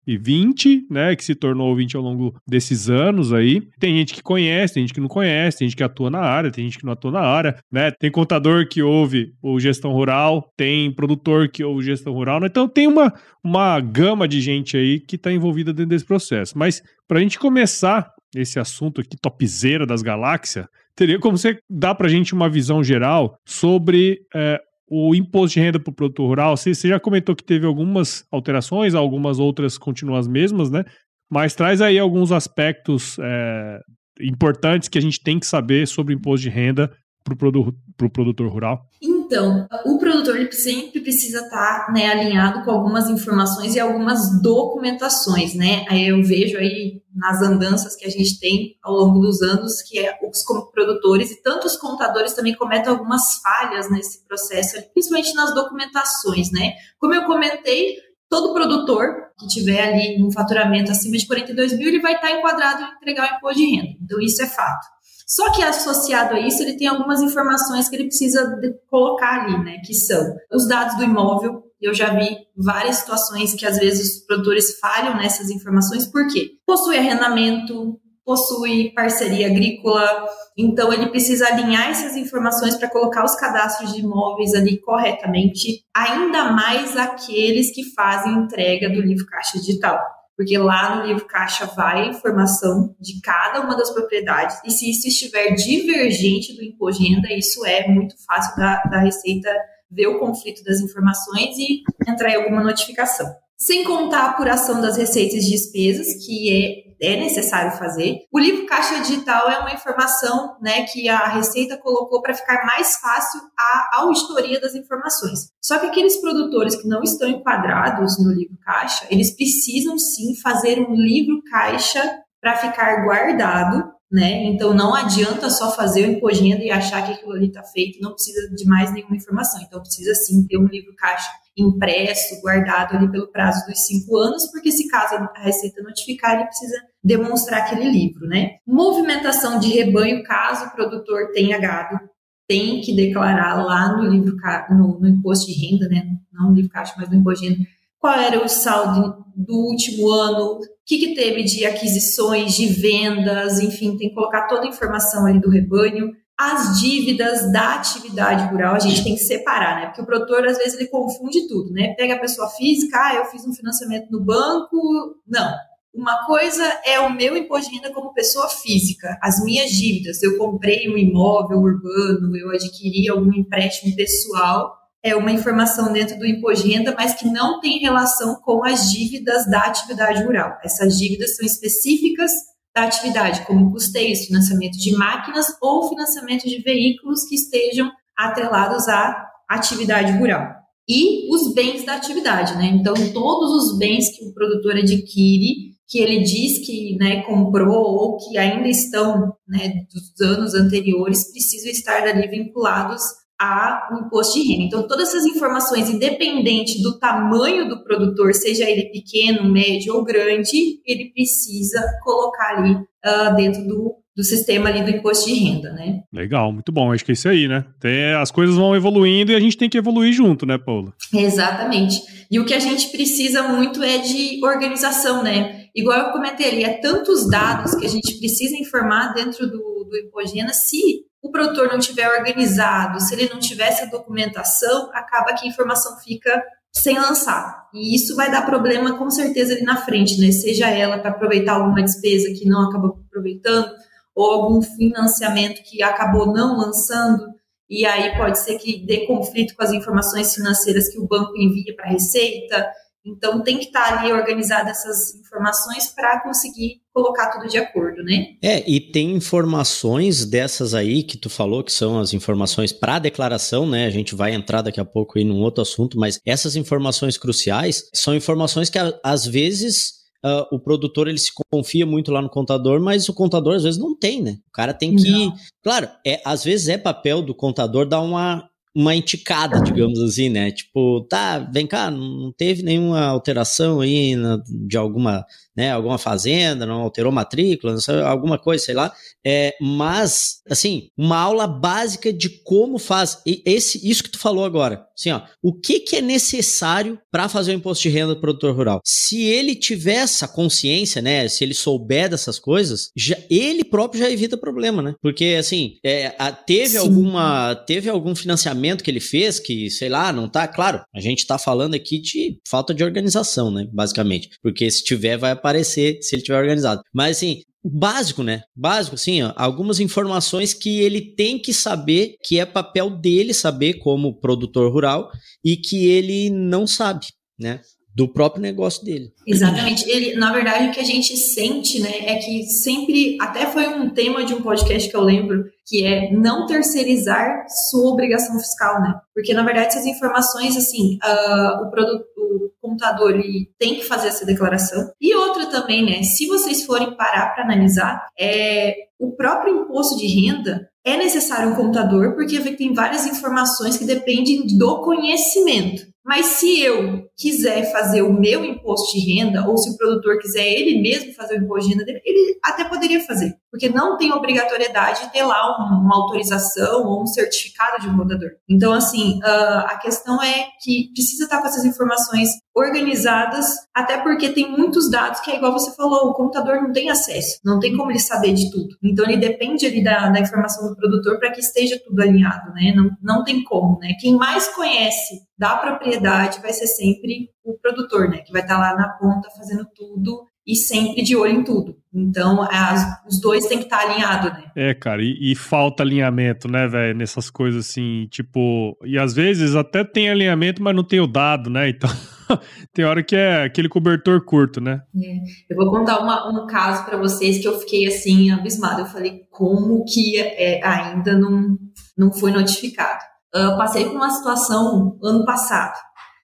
2020, 0.08 0.88
né? 0.90 1.16
Que 1.16 1.24
se 1.24 1.36
tornou 1.36 1.68
ouvinte 1.70 1.98
ao 1.98 2.02
longo 2.02 2.34
desses 2.48 2.90
anos 2.90 3.34
aí. 3.34 3.62
Tem 3.80 3.96
gente 3.98 4.14
que 4.14 4.24
conhece, 4.24 4.76
tem 4.76 4.84
gente 4.84 4.94
que 4.94 5.02
não 5.02 5.08
conhece, 5.08 5.60
tem 5.60 5.68
gente 5.68 5.76
que 5.76 5.84
atua 5.84 6.10
na 6.10 6.20
área, 6.20 6.50
tem 6.50 6.64
gente 6.64 6.80
que 6.80 6.86
não 6.86 6.94
atua 6.94 7.12
na 7.12 7.20
área, 7.20 7.58
né? 7.72 7.92
Tem 7.92 8.10
contador 8.10 8.68
que 8.68 8.82
ouve 8.82 9.34
o 9.42 9.60
gestão 9.60 9.92
rural, 9.92 10.50
tem 10.56 10.92
produtor 10.92 11.50
que 11.50 11.64
ouve 11.64 11.86
gestão 11.86 12.14
rural, 12.14 12.40
né? 12.40 12.48
Então 12.48 12.68
tem 12.68 12.88
uma, 12.88 13.14
uma 13.44 13.80
gama 13.80 14.28
de 14.28 14.40
gente 14.40 14.78
aí 14.78 15.00
que 15.00 15.18
está 15.18 15.32
envolvida 15.32 15.74
dentro 15.74 15.90
desse 15.90 16.06
processo. 16.06 16.58
Mas 16.58 16.82
para 17.08 17.20
a 17.20 17.22
gente 17.22 17.38
começar 17.38 18.12
esse 18.36 18.60
assunto 18.60 19.02
aqui, 19.02 19.18
topzeira 19.22 19.86
das 19.86 20.02
galáxias, 20.02 20.68
teria 20.96 21.20
como 21.20 21.38
você 21.38 21.60
dar 21.70 21.96
para 21.96 22.08
a 22.08 22.10
gente 22.10 22.34
uma 22.34 22.50
visão 22.50 22.84
geral 22.84 23.38
sobre 23.46 24.20
é, 24.34 24.60
o 24.90 25.14
imposto 25.14 25.56
de 25.56 25.60
renda 25.60 25.80
para 25.80 25.92
o 25.92 25.94
produtor 25.94 26.28
rural. 26.28 26.56
Você, 26.56 26.74
você 26.74 26.88
já 26.88 27.00
comentou 27.00 27.36
que 27.36 27.44
teve 27.44 27.66
algumas 27.66 28.26
alterações, 28.32 28.96
algumas 28.96 29.40
outras 29.40 29.78
continuam 29.78 30.18
as 30.18 30.28
mesmas, 30.28 30.72
né? 30.72 30.86
Mas 31.30 31.54
traz 31.54 31.82
aí 31.82 32.00
alguns 32.00 32.32
aspectos 32.32 33.18
é, 33.20 33.82
importantes 34.22 34.88
que 34.88 34.98
a 34.98 35.02
gente 35.02 35.22
tem 35.22 35.40
que 35.40 35.46
saber 35.46 35.88
sobre 35.88 36.14
o 36.14 36.18
imposto 36.18 36.44
de 36.44 36.50
renda 36.50 36.92
para 37.24 37.34
o 37.34 37.38
produ 37.38 37.76
produtor 38.14 38.48
rural? 38.50 38.86
Então, 39.28 39.68
o 39.86 39.98
produtor 39.98 40.38
ele 40.38 40.52
sempre 40.54 41.02
precisa 41.02 41.40
estar 41.42 41.86
tá, 41.86 41.92
né, 41.92 42.08
alinhado 42.08 42.64
com 42.64 42.72
algumas 42.72 43.10
informações 43.10 43.76
e 43.76 43.80
algumas 43.80 44.42
documentações, 44.42 45.54
né? 45.54 45.86
Aí 45.90 46.08
eu 46.08 46.24
vejo 46.24 46.58
aí 46.58 47.02
nas 47.14 47.42
andanças 47.42 47.94
que 47.94 48.06
a 48.06 48.10
gente 48.10 48.40
tem 48.40 48.78
ao 48.82 48.94
longo 48.94 49.20
dos 49.20 49.42
anos 49.42 49.82
que 49.82 50.00
é, 50.00 50.18
os 50.24 50.46
produtores 50.72 51.30
e 51.30 51.42
tantos 51.42 51.76
contadores 51.76 52.34
também 52.34 52.56
cometem 52.56 52.90
algumas 52.90 53.42
falhas 53.44 53.92
nesse 53.92 54.26
processo, 54.26 54.82
principalmente 54.94 55.34
nas 55.36 55.54
documentações, 55.54 56.50
né? 56.50 56.76
Como 56.98 57.14
eu 57.14 57.26
comentei, 57.26 57.98
todo 58.30 58.54
produtor 58.54 59.28
que 59.38 59.48
tiver 59.48 59.90
ali 59.90 60.24
um 60.24 60.32
faturamento 60.32 60.92
acima 60.92 61.18
de 61.18 61.28
42 61.28 61.78
mil, 61.78 61.90
ele 61.90 62.00
vai 62.00 62.16
estar 62.16 62.28
tá 62.28 62.34
enquadrado 62.34 62.82
em 62.82 62.96
entregar 62.96 63.34
o 63.34 63.36
imposto 63.36 63.60
de 63.60 63.76
renda. 63.76 63.98
Então, 64.02 64.22
isso 64.22 64.42
é 64.42 64.48
fato. 64.48 64.97
Só 65.28 65.52
que 65.52 65.62
associado 65.62 66.36
a 66.36 66.40
isso, 66.40 66.64
ele 66.64 66.78
tem 66.78 66.88
algumas 66.88 67.22
informações 67.22 67.90
que 67.90 67.96
ele 67.98 68.06
precisa 68.06 68.58
colocar 68.90 69.42
ali, 69.42 69.62
né? 69.62 69.82
Que 69.86 69.94
são 69.94 70.36
os 70.54 70.66
dados 70.66 70.96
do 70.96 71.04
imóvel. 71.04 71.64
Eu 71.82 71.94
já 71.94 72.14
vi 72.14 72.30
várias 72.56 72.98
situações 72.98 73.54
que 73.54 73.66
às 73.66 73.78
vezes 73.78 74.20
os 74.20 74.26
produtores 74.26 74.80
falham 74.80 75.18
nessas 75.18 75.50
informações, 75.50 76.08
por 76.08 76.28
quê? 76.28 76.52
Possui 76.66 76.98
arrendamento, 76.98 78.00
possui 78.26 78.94
parceria 78.96 79.48
agrícola, 79.48 80.28
então 80.58 80.92
ele 80.92 81.08
precisa 81.08 81.48
alinhar 81.48 81.90
essas 81.90 82.16
informações 82.16 82.76
para 82.76 82.90
colocar 82.90 83.24
os 83.24 83.36
cadastros 83.36 83.94
de 83.94 84.02
imóveis 84.02 84.54
ali 84.56 84.80
corretamente, 84.82 85.84
ainda 85.96 86.52
mais 86.52 86.98
aqueles 86.98 87.72
que 87.74 87.94
fazem 87.94 88.34
entrega 88.34 88.90
do 88.90 89.02
livro 89.02 89.26
caixa 89.28 89.60
digital 89.60 90.00
porque 90.38 90.56
lá 90.56 90.96
no 90.96 91.08
livro 91.08 91.26
caixa 91.26 91.66
vai 91.66 92.04
a 92.04 92.08
informação 92.08 92.96
de 93.00 93.20
cada 93.22 93.62
uma 93.62 93.76
das 93.76 93.90
propriedades, 93.90 94.62
e 94.64 94.70
se 94.70 94.90
isso 94.90 95.08
estiver 95.08 95.56
divergente 95.56 96.56
do 96.56 96.64
imposto 96.64 97.02
de 97.02 97.10
renda, 97.10 97.34
isso 97.34 97.66
é 97.66 97.88
muito 97.88 98.16
fácil 98.24 98.56
da, 98.56 98.84
da 98.84 99.00
Receita 99.00 99.50
ver 99.90 100.08
o 100.08 100.20
conflito 100.20 100.64
das 100.64 100.80
informações 100.80 101.58
e 101.58 101.82
entrar 102.08 102.30
em 102.30 102.36
alguma 102.36 102.64
notificação. 102.64 103.28
Sem 103.58 103.84
contar 103.84 104.20
a 104.20 104.30
apuração 104.30 104.80
das 104.80 104.96
receitas 104.96 105.44
e 105.44 105.50
despesas, 105.50 106.24
que 106.24 106.54
é 106.54 106.87
é 107.02 107.16
necessário 107.16 107.78
fazer. 107.78 108.20
O 108.32 108.40
livro 108.40 108.66
caixa 108.66 109.00
digital 109.00 109.50
é 109.50 109.60
uma 109.60 109.74
informação 109.74 110.58
né, 110.62 110.84
que 110.84 111.08
a 111.08 111.28
Receita 111.28 111.78
colocou 111.78 112.22
para 112.22 112.34
ficar 112.34 112.66
mais 112.66 112.98
fácil 112.98 113.42
a 113.58 114.02
auditoria 114.02 114.60
das 114.60 114.76
informações. 114.76 115.52
Só 115.62 115.80
que 115.80 115.88
aqueles 115.88 116.18
produtores 116.18 116.76
que 116.76 116.88
não 116.88 117.04
estão 117.04 117.28
enquadrados 117.28 118.18
no 118.18 118.32
livro 118.32 118.58
caixa, 118.64 119.06
eles 119.10 119.36
precisam 119.36 119.98
sim 119.98 120.36
fazer 120.42 120.80
um 120.80 120.96
livro 120.96 121.42
caixa 121.50 122.22
para 122.42 122.56
ficar 122.56 123.04
guardado 123.04 123.98
né? 124.10 124.46
Então 124.46 124.74
não 124.74 124.96
adianta 124.96 125.50
só 125.50 125.70
fazer 125.76 126.08
o 126.08 126.12
imposto 126.12 126.44
e 126.44 126.72
achar 126.72 127.06
que 127.06 127.12
aquilo 127.12 127.34
ali 127.34 127.48
está 127.48 127.62
feito, 127.64 128.00
não 128.02 128.14
precisa 128.14 128.50
de 128.56 128.66
mais 128.66 128.94
nenhuma 128.94 129.18
informação. 129.18 129.62
Então 129.62 129.82
precisa 129.82 130.16
sim 130.16 130.46
ter 130.48 130.58
um 130.58 130.66
livro 130.66 130.96
caixa 130.96 131.30
impresso, 131.58 132.40
guardado 132.42 132.96
ali 132.96 133.10
pelo 133.10 133.32
prazo 133.32 133.66
dos 133.66 133.86
cinco 133.86 134.16
anos, 134.18 134.46
porque 134.52 134.72
se 134.72 134.88
caso 134.88 135.16
a 135.16 135.42
Receita 135.42 135.82
notificar, 135.82 136.36
ele 136.36 136.46
precisa 136.46 136.78
demonstrar 137.04 137.62
aquele 137.62 137.90
livro, 137.90 138.28
né? 138.28 138.58
Movimentação 138.66 139.60
de 139.60 139.70
rebanho, 139.70 140.24
caso 140.24 140.66
o 140.66 140.72
produtor 140.72 141.32
tenha 141.34 141.58
gado, 141.58 142.00
tem 142.48 142.80
que 142.82 142.96
declarar 142.96 143.56
lá 143.66 143.98
no 143.98 144.04
livro 144.04 144.36
no, 144.70 145.00
no 145.00 145.08
imposto 145.08 145.48
de 145.48 145.54
renda, 145.54 145.88
né? 145.88 146.06
Não 146.32 146.50
no 146.50 146.56
livro 146.56 146.70
caixa, 146.70 146.94
mas 146.98 147.10
no 147.10 147.16
imposto 147.16 147.44
de 147.44 147.50
renda, 147.50 147.66
qual 148.00 148.14
era 148.14 148.44
o 148.44 148.48
saldo 148.48 149.26
do 149.36 149.56
último 149.56 150.10
ano, 150.10 150.60
o 150.60 150.60
que, 150.86 150.98
que 151.00 151.16
teve 151.16 151.44
de 151.44 151.66
aquisições, 151.66 152.54
de 152.54 152.68
vendas, 152.68 153.60
enfim, 153.60 153.98
tem 153.98 154.10
que 154.10 154.16
colocar 154.16 154.48
toda 154.48 154.66
a 154.66 154.70
informação 154.70 155.26
ali 155.26 155.40
do 155.40 155.50
rebanho 155.50 156.14
as 156.40 156.80
dívidas 156.80 157.52
da 157.52 157.76
atividade 157.76 158.48
rural 158.52 158.76
a 158.76 158.80
gente 158.80 159.04
tem 159.04 159.16
que 159.16 159.22
separar, 159.22 159.80
né? 159.80 159.86
Porque 159.88 160.02
o 160.02 160.06
produtor, 160.06 160.46
às 160.46 160.58
vezes, 160.58 160.76
ele 160.76 160.88
confunde 160.88 161.48
tudo, 161.48 161.72
né? 161.72 161.96
Pega 161.96 162.14
a 162.14 162.20
pessoa 162.20 162.48
física, 162.50 162.96
ah, 162.96 163.16
eu 163.16 163.26
fiz 163.26 163.44
um 163.46 163.54
financiamento 163.54 164.12
no 164.12 164.24
banco. 164.24 165.16
Não. 165.28 165.52
Uma 165.92 166.28
coisa 166.28 166.64
é 166.86 167.00
o 167.00 167.12
meu 167.12 167.36
imposto 167.36 167.72
de 167.72 167.78
renda 167.78 167.92
como 167.92 168.14
pessoa 168.14 168.48
física, 168.50 169.18
as 169.20 169.44
minhas 169.44 169.72
dívidas. 169.72 170.22
Eu 170.22 170.38
comprei 170.38 170.88
um 170.88 170.96
imóvel 170.96 171.58
urbano, 171.58 172.38
eu 172.38 172.52
adquiri 172.52 173.10
algum 173.10 173.34
empréstimo 173.34 173.96
pessoal, 173.96 174.78
é 175.02 175.16
uma 175.16 175.32
informação 175.32 175.92
dentro 175.92 176.20
do 176.20 176.26
imposto 176.26 176.68
de 176.68 176.76
renda, 176.76 176.94
mas 176.96 177.16
que 177.16 177.28
não 177.28 177.60
tem 177.60 177.80
relação 177.80 178.36
com 178.42 178.64
as 178.64 178.92
dívidas 178.92 179.50
da 179.50 179.62
atividade 179.62 180.24
rural. 180.24 180.60
Essas 180.64 181.00
dívidas 181.00 181.36
são 181.36 181.44
específicas 181.44 182.32
da 182.78 182.84
atividade, 182.84 183.44
como 183.48 183.72
custeios, 183.72 184.26
financiamento 184.28 184.78
de 184.78 184.96
máquinas 184.96 185.48
ou 185.60 185.90
financiamento 185.90 186.48
de 186.48 186.62
veículos 186.62 187.24
que 187.24 187.34
estejam 187.34 187.92
atrelados 188.16 188.88
à 188.88 189.28
atividade 189.50 190.12
rural. 190.12 190.56
E 190.88 191.28
os 191.34 191.56
bens 191.56 191.84
da 191.84 191.96
atividade, 191.96 192.56
né? 192.56 192.68
Então, 192.68 192.94
todos 193.12 193.52
os 193.52 193.80
bens 193.80 194.16
que 194.16 194.24
o 194.26 194.34
produtor 194.34 194.78
adquire, 194.78 195.76
que 195.88 196.00
ele 196.00 196.22
diz 196.22 196.66
que 196.66 196.96
né, 197.00 197.24
comprou 197.24 197.96
ou 197.96 198.18
que 198.18 198.38
ainda 198.38 198.68
estão 198.68 199.34
né, 199.48 199.86
dos 199.92 200.22
anos 200.22 200.54
anteriores, 200.54 201.32
precisam 201.32 201.72
estar 201.72 202.04
ali 202.04 202.28
vinculados 202.28 203.02
a 203.40 203.90
um 203.92 204.06
imposto 204.06 204.40
de 204.40 204.48
renda. 204.48 204.64
Então, 204.64 204.88
todas 204.88 205.10
essas 205.10 205.26
informações, 205.26 205.90
independente 205.90 206.82
do 206.82 206.98
tamanho 206.98 207.70
do 207.70 207.84
produtor, 207.84 208.34
seja 208.34 208.70
ele 208.70 208.90
pequeno, 208.92 209.52
médio 209.52 209.96
ou 209.96 210.04
grande, 210.04 210.80
ele 210.86 211.12
precisa 211.14 211.84
colocar 212.04 212.58
ali 212.58 212.74
uh, 212.74 213.36
dentro 213.36 213.64
do, 213.68 213.96
do 214.16 214.24
sistema 214.24 214.70
ali 214.70 214.84
do 214.84 214.90
imposto 214.90 215.28
de 215.28 215.36
renda, 215.36 215.72
né? 215.74 216.02
Legal, 216.12 216.52
muito 216.52 216.72
bom. 216.72 216.92
Acho 216.92 217.06
que 217.06 217.12
é 217.12 217.14
isso 217.14 217.30
aí, 217.30 217.48
né? 217.48 217.64
Tem, 217.80 218.14
as 218.14 218.32
coisas 218.32 218.56
vão 218.56 218.76
evoluindo 218.76 219.32
e 219.32 219.36
a 219.36 219.40
gente 219.40 219.58
tem 219.58 219.70
que 219.70 219.78
evoluir 219.78 220.12
junto, 220.12 220.46
né, 220.46 220.58
Paula? 220.58 220.92
Exatamente. 221.14 222.02
E 222.30 222.40
o 222.40 222.46
que 222.46 222.54
a 222.54 222.60
gente 222.60 222.90
precisa 222.90 223.44
muito 223.44 223.84
é 223.84 224.00
de 224.00 224.44
organização, 224.44 225.24
né? 225.24 225.67
Igual 225.78 226.08
eu 226.08 226.12
comentei 226.12 226.48
ali, 226.48 226.64
é 226.64 226.82
tantos 226.82 227.30
dados 227.30 227.76
que 227.76 227.86
a 227.86 227.90
gente 227.90 228.18
precisa 228.18 228.58
informar 228.58 229.14
dentro 229.14 229.46
do, 229.46 229.88
do 229.88 230.34
renda 230.34 230.52
se 230.52 231.06
o 231.22 231.30
produtor 231.30 231.68
não 231.68 231.78
tiver 231.78 232.10
organizado, 232.10 233.00
se 233.00 233.14
ele 233.14 233.30
não 233.30 233.40
tiver 233.40 233.68
essa 233.68 233.86
documentação, 233.86 234.90
acaba 234.92 235.36
que 235.36 235.46
a 235.46 235.48
informação 235.48 235.96
fica 236.00 236.44
sem 236.74 236.98
lançar. 236.98 237.68
E 237.72 237.96
isso 237.96 238.16
vai 238.16 238.32
dar 238.32 238.44
problema 238.44 238.98
com 238.98 239.12
certeza 239.12 239.54
ali 239.54 239.62
na 239.62 239.78
frente, 239.78 240.20
né? 240.20 240.32
Seja 240.32 240.68
ela 240.68 240.98
para 240.98 241.12
aproveitar 241.12 241.54
alguma 241.54 241.84
despesa 241.84 242.34
que 242.34 242.50
não 242.50 242.70
acabou 242.70 243.00
aproveitando, 243.08 243.72
ou 244.16 244.32
algum 244.32 244.64
financiamento 244.64 245.62
que 245.64 245.84
acabou 245.84 246.34
não 246.34 246.58
lançando, 246.58 247.24
e 247.70 247.86
aí 247.86 248.18
pode 248.18 248.40
ser 248.40 248.58
que 248.58 248.84
dê 248.84 249.06
conflito 249.06 249.56
com 249.56 249.64
as 249.64 249.72
informações 249.72 250.34
financeiras 250.34 250.90
que 250.90 250.98
o 250.98 251.08
banco 251.08 251.38
envia 251.38 251.76
para 251.76 251.86
a 251.86 251.90
Receita. 251.90 252.68
Então 253.08 253.42
tem 253.42 253.58
que 253.58 253.66
estar 253.66 253.88
tá 253.88 254.00
ali 254.00 254.12
organizada 254.12 254.70
essas 254.70 255.16
informações 255.16 255.88
para 255.96 256.22
conseguir 256.22 256.82
colocar 256.94 257.30
tudo 257.30 257.48
de 257.48 257.58
acordo, 257.58 258.04
né? 258.04 258.36
É, 258.44 258.70
e 258.70 258.80
tem 258.80 259.16
informações 259.16 260.26
dessas 260.26 260.74
aí 260.74 261.04
que 261.04 261.18
tu 261.18 261.30
falou 261.30 261.64
que 261.64 261.72
são 261.72 262.00
as 262.00 262.14
informações 262.14 262.74
para 262.74 263.00
declaração, 263.00 263.68
né? 263.68 263.86
A 263.86 263.92
gente 263.92 264.16
vai 264.16 264.34
entrar 264.34 264.62
daqui 264.62 264.80
a 264.80 264.86
pouco 264.86 265.18
aí 265.18 265.24
num 265.24 265.40
outro 265.40 265.62
assunto, 265.62 265.98
mas 265.98 266.20
essas 266.26 266.56
informações 266.56 267.18
cruciais 267.18 267.84
são 267.94 268.16
informações 268.16 268.70
que 268.70 268.80
às 269.04 269.26
vezes 269.26 269.98
uh, 270.26 270.56
o 270.56 270.60
produtor 270.60 271.08
ele 271.08 271.18
se 271.18 271.32
confia 271.52 271.86
muito 271.86 272.12
lá 272.12 272.22
no 272.22 272.30
contador, 272.30 272.82
mas 272.82 273.08
o 273.08 273.14
contador 273.14 273.56
às 273.56 273.64
vezes 273.64 273.80
não 273.80 273.98
tem, 273.98 274.22
né? 274.22 274.38
O 274.48 274.52
cara 274.52 274.74
tem 274.74 274.96
que. 274.96 275.10
Não. 275.10 275.34
Claro, 275.64 275.90
é, 276.06 276.22
às 276.26 276.44
vezes 276.44 276.68
é 276.68 276.78
papel 276.78 277.22
do 277.22 277.36
contador 277.36 277.86
dar 277.86 278.02
uma 278.02 278.48
uma 278.76 278.96
enticada, 278.96 279.60
digamos 279.62 280.00
assim, 280.00 280.30
né? 280.30 280.52
Tipo, 280.52 281.02
tá, 281.10 281.40
vem 281.40 281.66
cá, 281.66 281.90
não 281.90 282.32
teve 282.32 282.64
nenhuma 282.64 283.06
alteração 283.06 283.82
aí 283.82 284.16
na, 284.16 284.40
de 284.48 284.78
alguma, 284.78 285.26
né, 285.56 285.72
alguma 285.72 285.98
fazenda, 285.98 286.66
não 286.66 286.82
alterou 286.82 287.12
matrícula, 287.12 287.74
não 287.74 287.82
sei, 287.82 288.00
alguma 288.02 288.38
coisa, 288.38 288.64
sei 288.64 288.76
lá. 288.76 288.94
É, 289.26 289.56
mas, 289.60 290.42
assim, 290.50 290.90
uma 290.98 291.18
aula 291.18 291.48
básica 291.48 292.14
de 292.14 292.30
como 292.44 292.78
faz. 292.78 293.22
Esse, 293.26 293.90
isso 293.90 294.04
que 294.04 294.12
tu 294.12 294.20
falou 294.20 294.46
agora. 294.46 294.86
Assim, 294.98 295.12
ó, 295.12 295.22
o 295.44 295.54
que, 295.54 295.80
que 295.80 295.98
é 295.98 296.02
necessário 296.02 297.00
para 297.12 297.28
fazer 297.28 297.52
o 297.52 297.56
imposto 297.56 297.84
de 297.84 297.90
renda 297.90 298.16
do 298.16 298.22
produtor 298.22 298.56
rural? 298.56 298.80
Se 298.86 299.22
ele 299.22 299.54
tiver 299.56 299.98
essa 299.98 300.28
consciência, 300.28 301.02
né? 301.02 301.28
Se 301.28 301.44
ele 301.44 301.54
souber 301.54 302.10
dessas 302.10 302.40
coisas, 302.40 302.90
já, 302.96 303.18
ele 303.30 303.64
próprio 303.64 304.02
já 304.02 304.10
evita 304.10 304.38
problema, 304.38 304.82
né? 304.82 304.96
Porque, 305.02 305.36
assim, 305.40 305.74
é, 305.84 306.16
a, 306.18 306.32
teve 306.32 306.78
alguma. 306.78 307.56
Teve 307.56 307.90
algum 307.90 308.16
financiamento 308.16 308.67
que 308.76 308.92
ele 308.92 309.00
fez 309.00 309.40
que, 309.40 309.70
sei 309.70 309.90
lá, 309.90 310.12
não 310.12 310.30
tá. 310.30 310.48
Claro, 310.48 310.82
a 310.94 311.00
gente 311.00 311.26
tá 311.26 311.38
falando 311.38 311.76
aqui 311.76 312.00
de 312.00 312.40
falta 312.48 312.74
de 312.74 312.84
organização, 312.84 313.52
né? 313.52 313.68
Basicamente. 313.72 314.30
Porque 314.42 314.70
se 314.70 314.84
tiver, 314.84 315.18
vai 315.18 315.32
aparecer 315.32 316.00
se 316.02 316.16
ele 316.16 316.24
tiver 316.24 316.40
organizado. 316.40 316.82
Mas, 316.94 317.18
assim, 317.18 317.42
básico, 317.64 318.24
né? 318.24 318.42
Básico, 318.56 318.96
assim, 318.96 319.20
algumas 319.36 319.80
informações 319.80 320.54
que 320.54 320.80
ele 320.80 321.14
tem 321.16 321.40
que 321.40 321.54
saber, 321.54 322.16
que 322.24 322.40
é 322.40 322.46
papel 322.46 322.90
dele 322.90 323.34
saber 323.34 323.76
como 323.76 324.20
produtor 324.20 324.72
rural 324.72 325.10
e 325.44 325.58
que 325.58 325.86
ele 325.88 326.30
não 326.30 326.66
sabe, 326.66 327.06
né? 327.40 327.62
Do 327.98 328.08
próprio 328.08 328.44
negócio 328.44 328.86
dele. 328.86 329.12
Exatamente. 329.26 329.90
Ele, 329.90 330.14
na 330.14 330.32
verdade, 330.32 330.68
o 330.68 330.72
que 330.72 330.80
a 330.80 330.84
gente 330.84 331.18
sente, 331.18 331.80
né, 331.80 331.90
é 332.06 332.18
que 332.18 332.44
sempre, 332.44 333.18
até 333.20 333.48
foi 333.48 333.68
um 333.68 333.90
tema 333.90 334.24
de 334.24 334.36
um 334.36 334.42
podcast 334.44 334.88
que 334.88 334.96
eu 334.96 335.02
lembro, 335.02 335.46
que 335.66 335.84
é 335.84 336.12
não 336.12 336.46
terceirizar 336.46 337.48
sua 337.72 337.92
obrigação 337.92 338.38
fiscal, 338.38 338.80
né? 338.82 338.94
Porque, 339.16 339.34
na 339.34 339.42
verdade, 339.42 339.70
essas 339.70 339.88
informações, 339.88 340.56
assim, 340.56 341.00
uh, 341.04 341.66
o, 341.66 341.72
produto, 341.72 342.06
o 342.16 342.52
computador 342.62 343.16
ele 343.16 343.50
tem 343.58 343.74
que 343.74 343.84
fazer 343.84 344.10
essa 344.10 344.28
declaração. 344.28 344.92
E 345.02 345.16
outra 345.16 345.48
também, 345.48 345.84
né? 345.84 346.04
Se 346.04 346.28
vocês 346.28 346.66
forem 346.66 346.96
parar 346.96 347.34
para 347.34 347.46
analisar, 347.46 348.06
é, 348.20 348.76
o 349.00 349.16
próprio 349.16 349.64
imposto 349.64 349.98
de 349.98 350.06
renda 350.06 350.70
é 350.86 350.96
necessário 350.96 351.52
um 351.52 351.56
computador, 351.56 352.14
porque 352.16 352.40
tem 352.56 352.74
várias 352.74 353.06
informações 353.06 353.76
que 353.76 353.86
dependem 353.86 354.46
do 354.58 354.82
conhecimento. 354.82 355.86
Mas 356.08 356.26
se 356.28 356.62
eu 356.62 357.06
quiser 357.18 357.70
fazer 357.70 358.02
o 358.02 358.14
meu 358.14 358.46
imposto 358.46 358.98
de 358.98 359.14
renda, 359.14 359.46
ou 359.46 359.58
se 359.58 359.70
o 359.72 359.76
produtor 359.76 360.18
quiser 360.20 360.48
ele 360.48 360.82
mesmo 360.82 361.14
fazer 361.14 361.38
o 361.38 361.44
imposto 361.44 361.68
de 361.68 361.74
renda 361.74 361.84
dele, 361.84 362.02
ele 362.06 362.40
até 362.42 362.64
poderia 362.64 363.02
fazer, 363.02 363.36
porque 363.52 363.68
não 363.68 363.98
tem 363.98 364.14
obrigatoriedade 364.14 365.02
de 365.02 365.12
ter 365.12 365.24
lá 365.24 365.58
uma, 365.58 365.98
autorização 365.98 366.86
ou 366.86 367.04
um 367.04 367.08
certificado 367.08 367.82
de 367.82 367.90
um 367.90 367.98
contador. 367.98 368.30
Então, 368.48 368.72
assim, 368.72 369.20
uh, 369.20 369.66
a 369.66 369.78
questão 369.82 370.24
é 370.24 370.48
que 370.62 370.92
precisa 370.94 371.26
estar 371.26 371.42
com 371.42 371.48
essas 371.48 371.66
informações 371.66 372.30
organizadas, 372.56 373.46
até 373.76 373.98
porque 373.98 374.30
tem 374.30 374.50
muitos 374.50 374.90
dados 374.90 375.20
que 375.20 375.32
é 375.32 375.36
igual 375.36 375.52
você 375.52 375.76
falou, 375.76 376.10
o 376.10 376.14
computador 376.14 376.62
não 376.62 376.72
tem 376.72 376.90
acesso, 376.90 377.40
não 377.44 377.60
tem 377.60 377.76
como 377.76 377.92
ele 377.92 378.00
saber 378.00 378.34
de 378.34 378.50
tudo. 378.50 378.78
Então, 378.82 379.04
ele 379.04 379.18
depende 379.18 379.66
ali 379.66 379.84
da, 379.84 380.10
da 380.10 380.22
informação 380.22 380.70
do 380.70 380.76
produtor 380.76 381.20
para 381.20 381.32
que 381.32 381.42
esteja 381.42 381.78
tudo 381.86 382.02
alinhado, 382.02 382.54
né? 382.54 382.74
Não, 382.74 382.92
não 383.02 383.24
tem 383.26 383.44
como, 383.44 383.78
né? 383.80 383.94
Quem 384.00 384.16
mais 384.16 384.48
conhece 384.56 385.27
da 385.38 385.56
propriedade 385.58 386.42
vai 386.42 386.52
ser 386.52 386.68
sempre 386.68 387.30
o 387.44 387.58
produtor, 387.60 388.10
né? 388.10 388.20
Que 388.20 388.32
vai 388.32 388.42
estar 388.42 388.58
lá 388.58 388.76
na 388.76 388.90
ponta 388.90 389.30
fazendo 389.38 389.66
tudo 389.76 390.26
e 390.48 390.56
sempre 390.56 391.04
de 391.04 391.16
olho 391.16 391.34
em 391.34 391.44
tudo. 391.44 391.76
Então, 391.94 392.42
as, 392.42 392.86
os 393.06 393.20
dois 393.20 393.46
têm 393.48 393.58
que 393.58 393.66
estar 393.66 393.80
alinhados, 393.80 394.32
né? 394.32 394.52
É, 394.56 394.74
cara, 394.74 395.02
e, 395.04 395.32
e 395.32 395.36
falta 395.36 395.84
alinhamento, 395.84 396.48
né, 396.48 396.68
velho, 396.68 396.98
nessas 396.98 397.30
coisas 397.30 397.68
assim, 397.68 398.08
tipo, 398.10 398.78
e 398.86 398.98
às 398.98 399.14
vezes 399.14 399.56
até 399.56 399.84
tem 399.84 400.10
alinhamento, 400.10 400.64
mas 400.64 400.76
não 400.76 400.84
tem 400.84 401.02
o 401.02 401.08
dado, 401.08 401.50
né? 401.50 401.68
Então, 401.70 401.90
tem 402.74 402.86
hora 402.86 403.04
que 403.04 403.16
é 403.16 403.44
aquele 403.44 403.68
cobertor 403.68 404.24
curto, 404.24 404.62
né? 404.62 404.82
É. 404.96 405.54
Eu 405.54 405.58
vou 405.58 405.70
contar 405.70 406.00
uma, 406.00 406.30
um 406.30 406.48
caso 406.48 406.86
para 406.86 406.98
vocês 406.98 407.40
que 407.40 407.48
eu 407.48 407.60
fiquei 407.60 407.86
assim, 407.88 408.32
abismado. 408.32 408.82
Eu 408.82 408.86
falei, 408.86 409.24
como 409.32 409.84
que 409.84 410.18
é, 410.20 410.66
ainda 410.66 411.18
não, 411.18 411.58
não 411.98 412.14
foi 412.14 412.32
notificado? 412.32 413.04
Uh, 413.36 413.58
passei 413.58 413.86
por 413.86 413.96
uma 413.96 414.10
situação 414.10 414.98
ano 415.04 415.26
passado. 415.26 415.78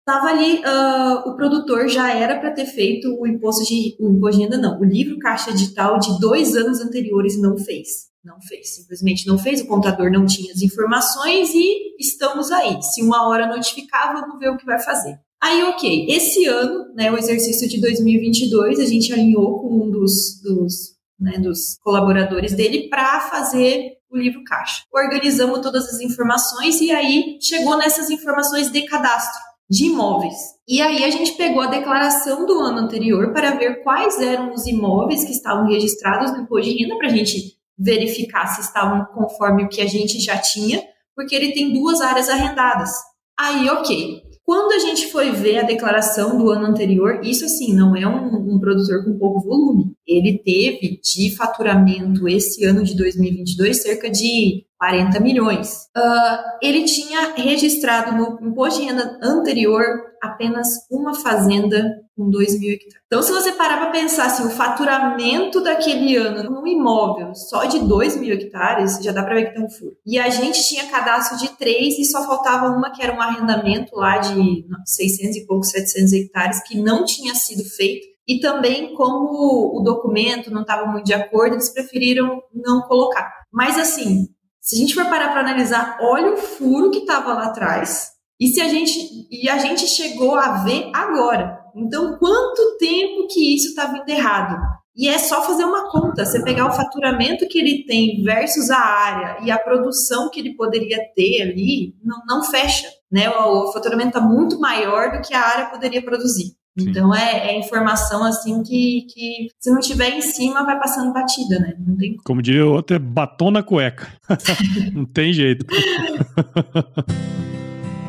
Tava 0.06 0.28
ali, 0.28 0.60
uh, 0.60 1.30
o 1.30 1.36
produtor 1.36 1.88
já 1.88 2.14
era 2.14 2.38
para 2.40 2.52
ter 2.52 2.66
feito 2.66 3.18
o 3.20 3.26
imposto 3.26 3.64
de 3.64 3.96
o 4.00 4.10
imposto 4.10 4.38
de 4.38 4.44
renda, 4.44 4.58
não, 4.58 4.80
o 4.80 4.84
livro 4.84 5.18
caixa 5.20 5.54
digital 5.54 5.98
de 5.98 6.20
dois 6.20 6.56
anos 6.56 6.82
anteriores 6.82 7.40
não 7.42 7.58
fez. 7.58 8.12
Não 8.24 8.42
fez, 8.42 8.76
simplesmente 8.76 9.28
não 9.28 9.38
fez, 9.38 9.60
o 9.60 9.68
contador 9.68 10.10
não 10.10 10.26
tinha 10.26 10.54
as 10.54 10.62
informações 10.62 11.54
e 11.54 11.96
estamos 12.00 12.52
aí. 12.52 12.82
Se 12.82 13.02
uma 13.02 13.28
hora 13.28 13.48
notificar, 13.48 14.14
vamos 14.14 14.40
ver 14.40 14.50
o 14.50 14.58
que 14.58 14.66
vai 14.66 14.80
fazer. 14.80 15.20
Aí, 15.42 15.62
ok, 15.64 16.06
esse 16.08 16.46
ano, 16.46 16.94
né, 16.96 17.12
o 17.12 17.18
exercício 17.18 17.68
de 17.68 17.82
2022, 17.82 18.80
a 18.80 18.86
gente 18.86 19.12
alinhou 19.12 19.60
com 19.60 19.88
um 19.88 19.92
dos, 19.92 20.42
dos, 20.42 20.96
né, 21.20 21.38
dos 21.38 21.78
colaboradores 21.84 22.54
dele 22.54 22.88
para 22.88 23.20
fazer 23.20 23.93
o 24.14 24.22
livro 24.22 24.44
caixa. 24.44 24.84
Organizamos 24.94 25.60
todas 25.60 25.86
as 25.88 26.00
informações 26.02 26.80
e 26.82 26.92
aí 26.92 27.38
chegou 27.42 27.78
nessas 27.78 28.10
informações 28.10 28.72
de 28.72 28.84
cadastro 28.84 29.42
de 29.70 29.86
imóveis. 29.86 30.36
E 30.68 30.82
aí 30.82 31.04
a 31.04 31.10
gente 31.10 31.34
pegou 31.34 31.62
a 31.62 31.68
declaração 31.68 32.46
do 32.46 32.60
ano 32.60 32.80
anterior 32.80 33.34
para 33.34 33.52
ver 33.52 33.84
quais 33.84 34.20
eram 34.20 34.54
os 34.54 34.68
imóveis 34.68 35.26
que 35.26 35.32
estavam 35.32 35.68
registrados 35.68 36.32
no 36.32 36.44
imposto 36.44 36.70
de 36.70 36.84
renda 36.84 36.98
para 36.98 37.08
a 37.08 37.12
gente 37.12 37.58
verificar 37.78 38.48
se 38.48 38.62
estavam 38.62 39.06
conforme 39.06 39.64
o 39.64 39.70
que 39.70 39.82
a 39.82 39.88
gente 39.88 40.20
já 40.20 40.38
tinha, 40.38 40.84
porque 41.16 41.36
ele 41.36 41.54
tem 41.54 41.74
duas 41.74 42.02
áreas 42.02 42.30
arrendadas. 42.30 42.92
Aí, 43.38 43.70
ok. 43.70 44.22
Quando 44.46 44.74
a 44.74 44.80
gente 44.80 45.10
foi 45.10 45.32
ver 45.32 45.60
a 45.60 45.64
declaração 45.64 46.38
do 46.38 46.50
ano 46.50 46.66
anterior, 46.66 47.22
isso 47.24 47.46
assim, 47.46 47.74
não 47.74 47.96
é 47.96 48.06
um, 48.06 48.56
um, 48.56 48.60
produtor 48.60 49.06
com 49.06 49.18
pouco 49.18 49.40
volume. 49.40 49.96
Ele 50.06 50.38
teve 50.38 51.00
de 51.02 51.34
faturamento 51.36 52.28
esse 52.28 52.66
ano 52.66 52.84
de 52.84 52.96
2022 52.96 53.82
cerca 53.82 54.10
de 54.10 54.66
40 54.78 55.20
milhões. 55.22 55.88
Uh, 55.96 56.38
ele 56.62 56.84
tinha 56.84 57.34
registrado 57.36 58.18
no 58.18 58.50
imposto 58.50 58.82
de 58.82 58.88
renda 58.88 59.18
anterior 59.24 59.82
apenas 60.22 60.68
uma 60.92 61.14
fazenda 61.14 62.03
com 62.16 62.30
2 62.30 62.60
mil 62.60 62.72
hectares. 62.74 63.04
Então, 63.06 63.22
se 63.22 63.32
você 63.32 63.52
parar 63.52 63.78
para 63.78 63.92
pensar 63.92 64.26
assim, 64.26 64.46
o 64.46 64.50
faturamento 64.50 65.62
daquele 65.62 66.16
ano 66.16 66.50
num 66.50 66.68
imóvel 66.68 67.34
só 67.36 67.66
de 67.66 67.80
2 67.80 68.18
mil 68.18 68.34
hectares, 68.34 69.00
já 69.02 69.12
dá 69.12 69.24
para 69.24 69.36
ver 69.36 69.46
que 69.48 69.56
tem 69.56 69.66
um 69.66 69.70
furo. 69.70 69.96
E 70.06 70.20
a 70.20 70.30
gente 70.30 70.68
tinha 70.68 70.88
cadastro 70.88 71.38
de 71.38 71.50
três 71.58 71.98
e 71.98 72.06
só 72.06 72.26
faltava 72.26 72.68
uma 72.68 72.92
que 72.92 73.02
era 73.02 73.14
um 73.14 73.22
arrendamento 73.22 73.96
lá 73.96 74.18
de 74.18 74.66
600 74.86 75.38
e 75.38 75.46
poucos, 75.46 75.70
700 75.70 76.14
hectares, 76.14 76.64
que 76.64 76.78
não 76.78 77.06
tinha 77.06 77.34
sido 77.36 77.64
feito. 77.64 78.06
E 78.28 78.40
também, 78.40 78.94
como 78.94 79.78
o 79.78 79.82
documento 79.82 80.50
não 80.50 80.62
estava 80.62 80.86
muito 80.90 81.06
de 81.06 81.14
acordo, 81.14 81.56
eles 81.56 81.74
preferiram 81.74 82.42
não 82.54 82.82
colocar. 82.84 83.30
Mas 83.52 83.78
assim, 83.78 84.28
se 84.62 84.76
a 84.76 84.80
gente 84.80 84.96
for 84.96 85.06
parar 85.06 85.30
para 85.30 85.42
analisar, 85.42 85.98
olha 86.02 86.34
o 86.34 86.38
furo 86.38 86.90
que 86.90 87.00
estava 87.00 87.34
lá 87.34 87.48
atrás. 87.48 88.12
E 88.40 88.48
se 88.48 88.62
a 88.62 88.68
gente 88.70 89.28
e 89.30 89.50
a 89.50 89.58
gente 89.58 89.86
chegou 89.88 90.36
a 90.36 90.64
ver 90.64 90.90
agora. 90.94 91.63
Então, 91.76 92.18
quanto 92.18 92.78
tempo 92.78 93.28
que 93.28 93.56
isso 93.56 93.70
está 93.70 93.86
vindo 93.88 94.08
errado? 94.08 94.62
E 94.96 95.10
é 95.10 95.18
só 95.18 95.42
fazer 95.42 95.66
uma 95.66 95.90
conta, 95.90 96.24
você 96.24 96.44
pegar 96.44 96.68
o 96.68 96.74
faturamento 96.74 97.48
que 97.48 97.58
ele 97.58 97.84
tem 97.86 98.22
versus 98.22 98.70
a 98.70 98.78
área 98.78 99.44
e 99.44 99.50
a 99.50 99.58
produção 99.58 100.30
que 100.30 100.40
ele 100.40 100.54
poderia 100.56 101.00
ter 101.16 101.42
ali, 101.42 101.96
não, 102.04 102.20
não 102.28 102.44
fecha, 102.44 102.88
né? 103.12 103.28
O, 103.30 103.70
o 103.70 103.74
faturamento 103.74 104.10
está 104.10 104.22
muito 104.22 104.60
maior 104.60 105.12
do 105.12 105.22
que 105.22 105.34
a 105.34 105.42
área 105.42 105.66
poderia 105.66 106.04
produzir. 106.04 106.54
Sim. 106.78 106.90
Então 106.90 107.14
é, 107.14 107.50
é, 107.50 107.60
informação 107.60 108.24
assim 108.24 108.64
que, 108.64 109.06
que 109.14 109.48
se 109.60 109.72
não 109.72 109.80
tiver 109.80 110.10
em 110.10 110.22
cima 110.22 110.64
vai 110.64 110.80
passando 110.80 111.14
batida, 111.14 111.60
né? 111.60 111.74
Não 111.80 111.96
tem 111.98 112.16
como 112.24 112.42
diria 112.42 112.66
o 112.66 112.74
outro, 112.74 112.96
é 112.96 113.00
batom 113.00 113.50
na 113.50 113.64
cueca. 113.64 114.08
não 114.94 115.06
tem 115.06 115.34
jeito. 115.34 115.66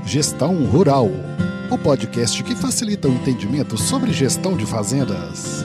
Gestão 0.05 0.65
Rural, 0.67 1.09
o 1.75 1.79
podcast 1.79 2.41
que 2.45 2.55
facilita 2.55 3.09
o 3.09 3.13
entendimento 3.13 3.77
sobre 3.77 4.13
gestão 4.13 4.57
de 4.57 4.65
fazendas. 4.65 5.65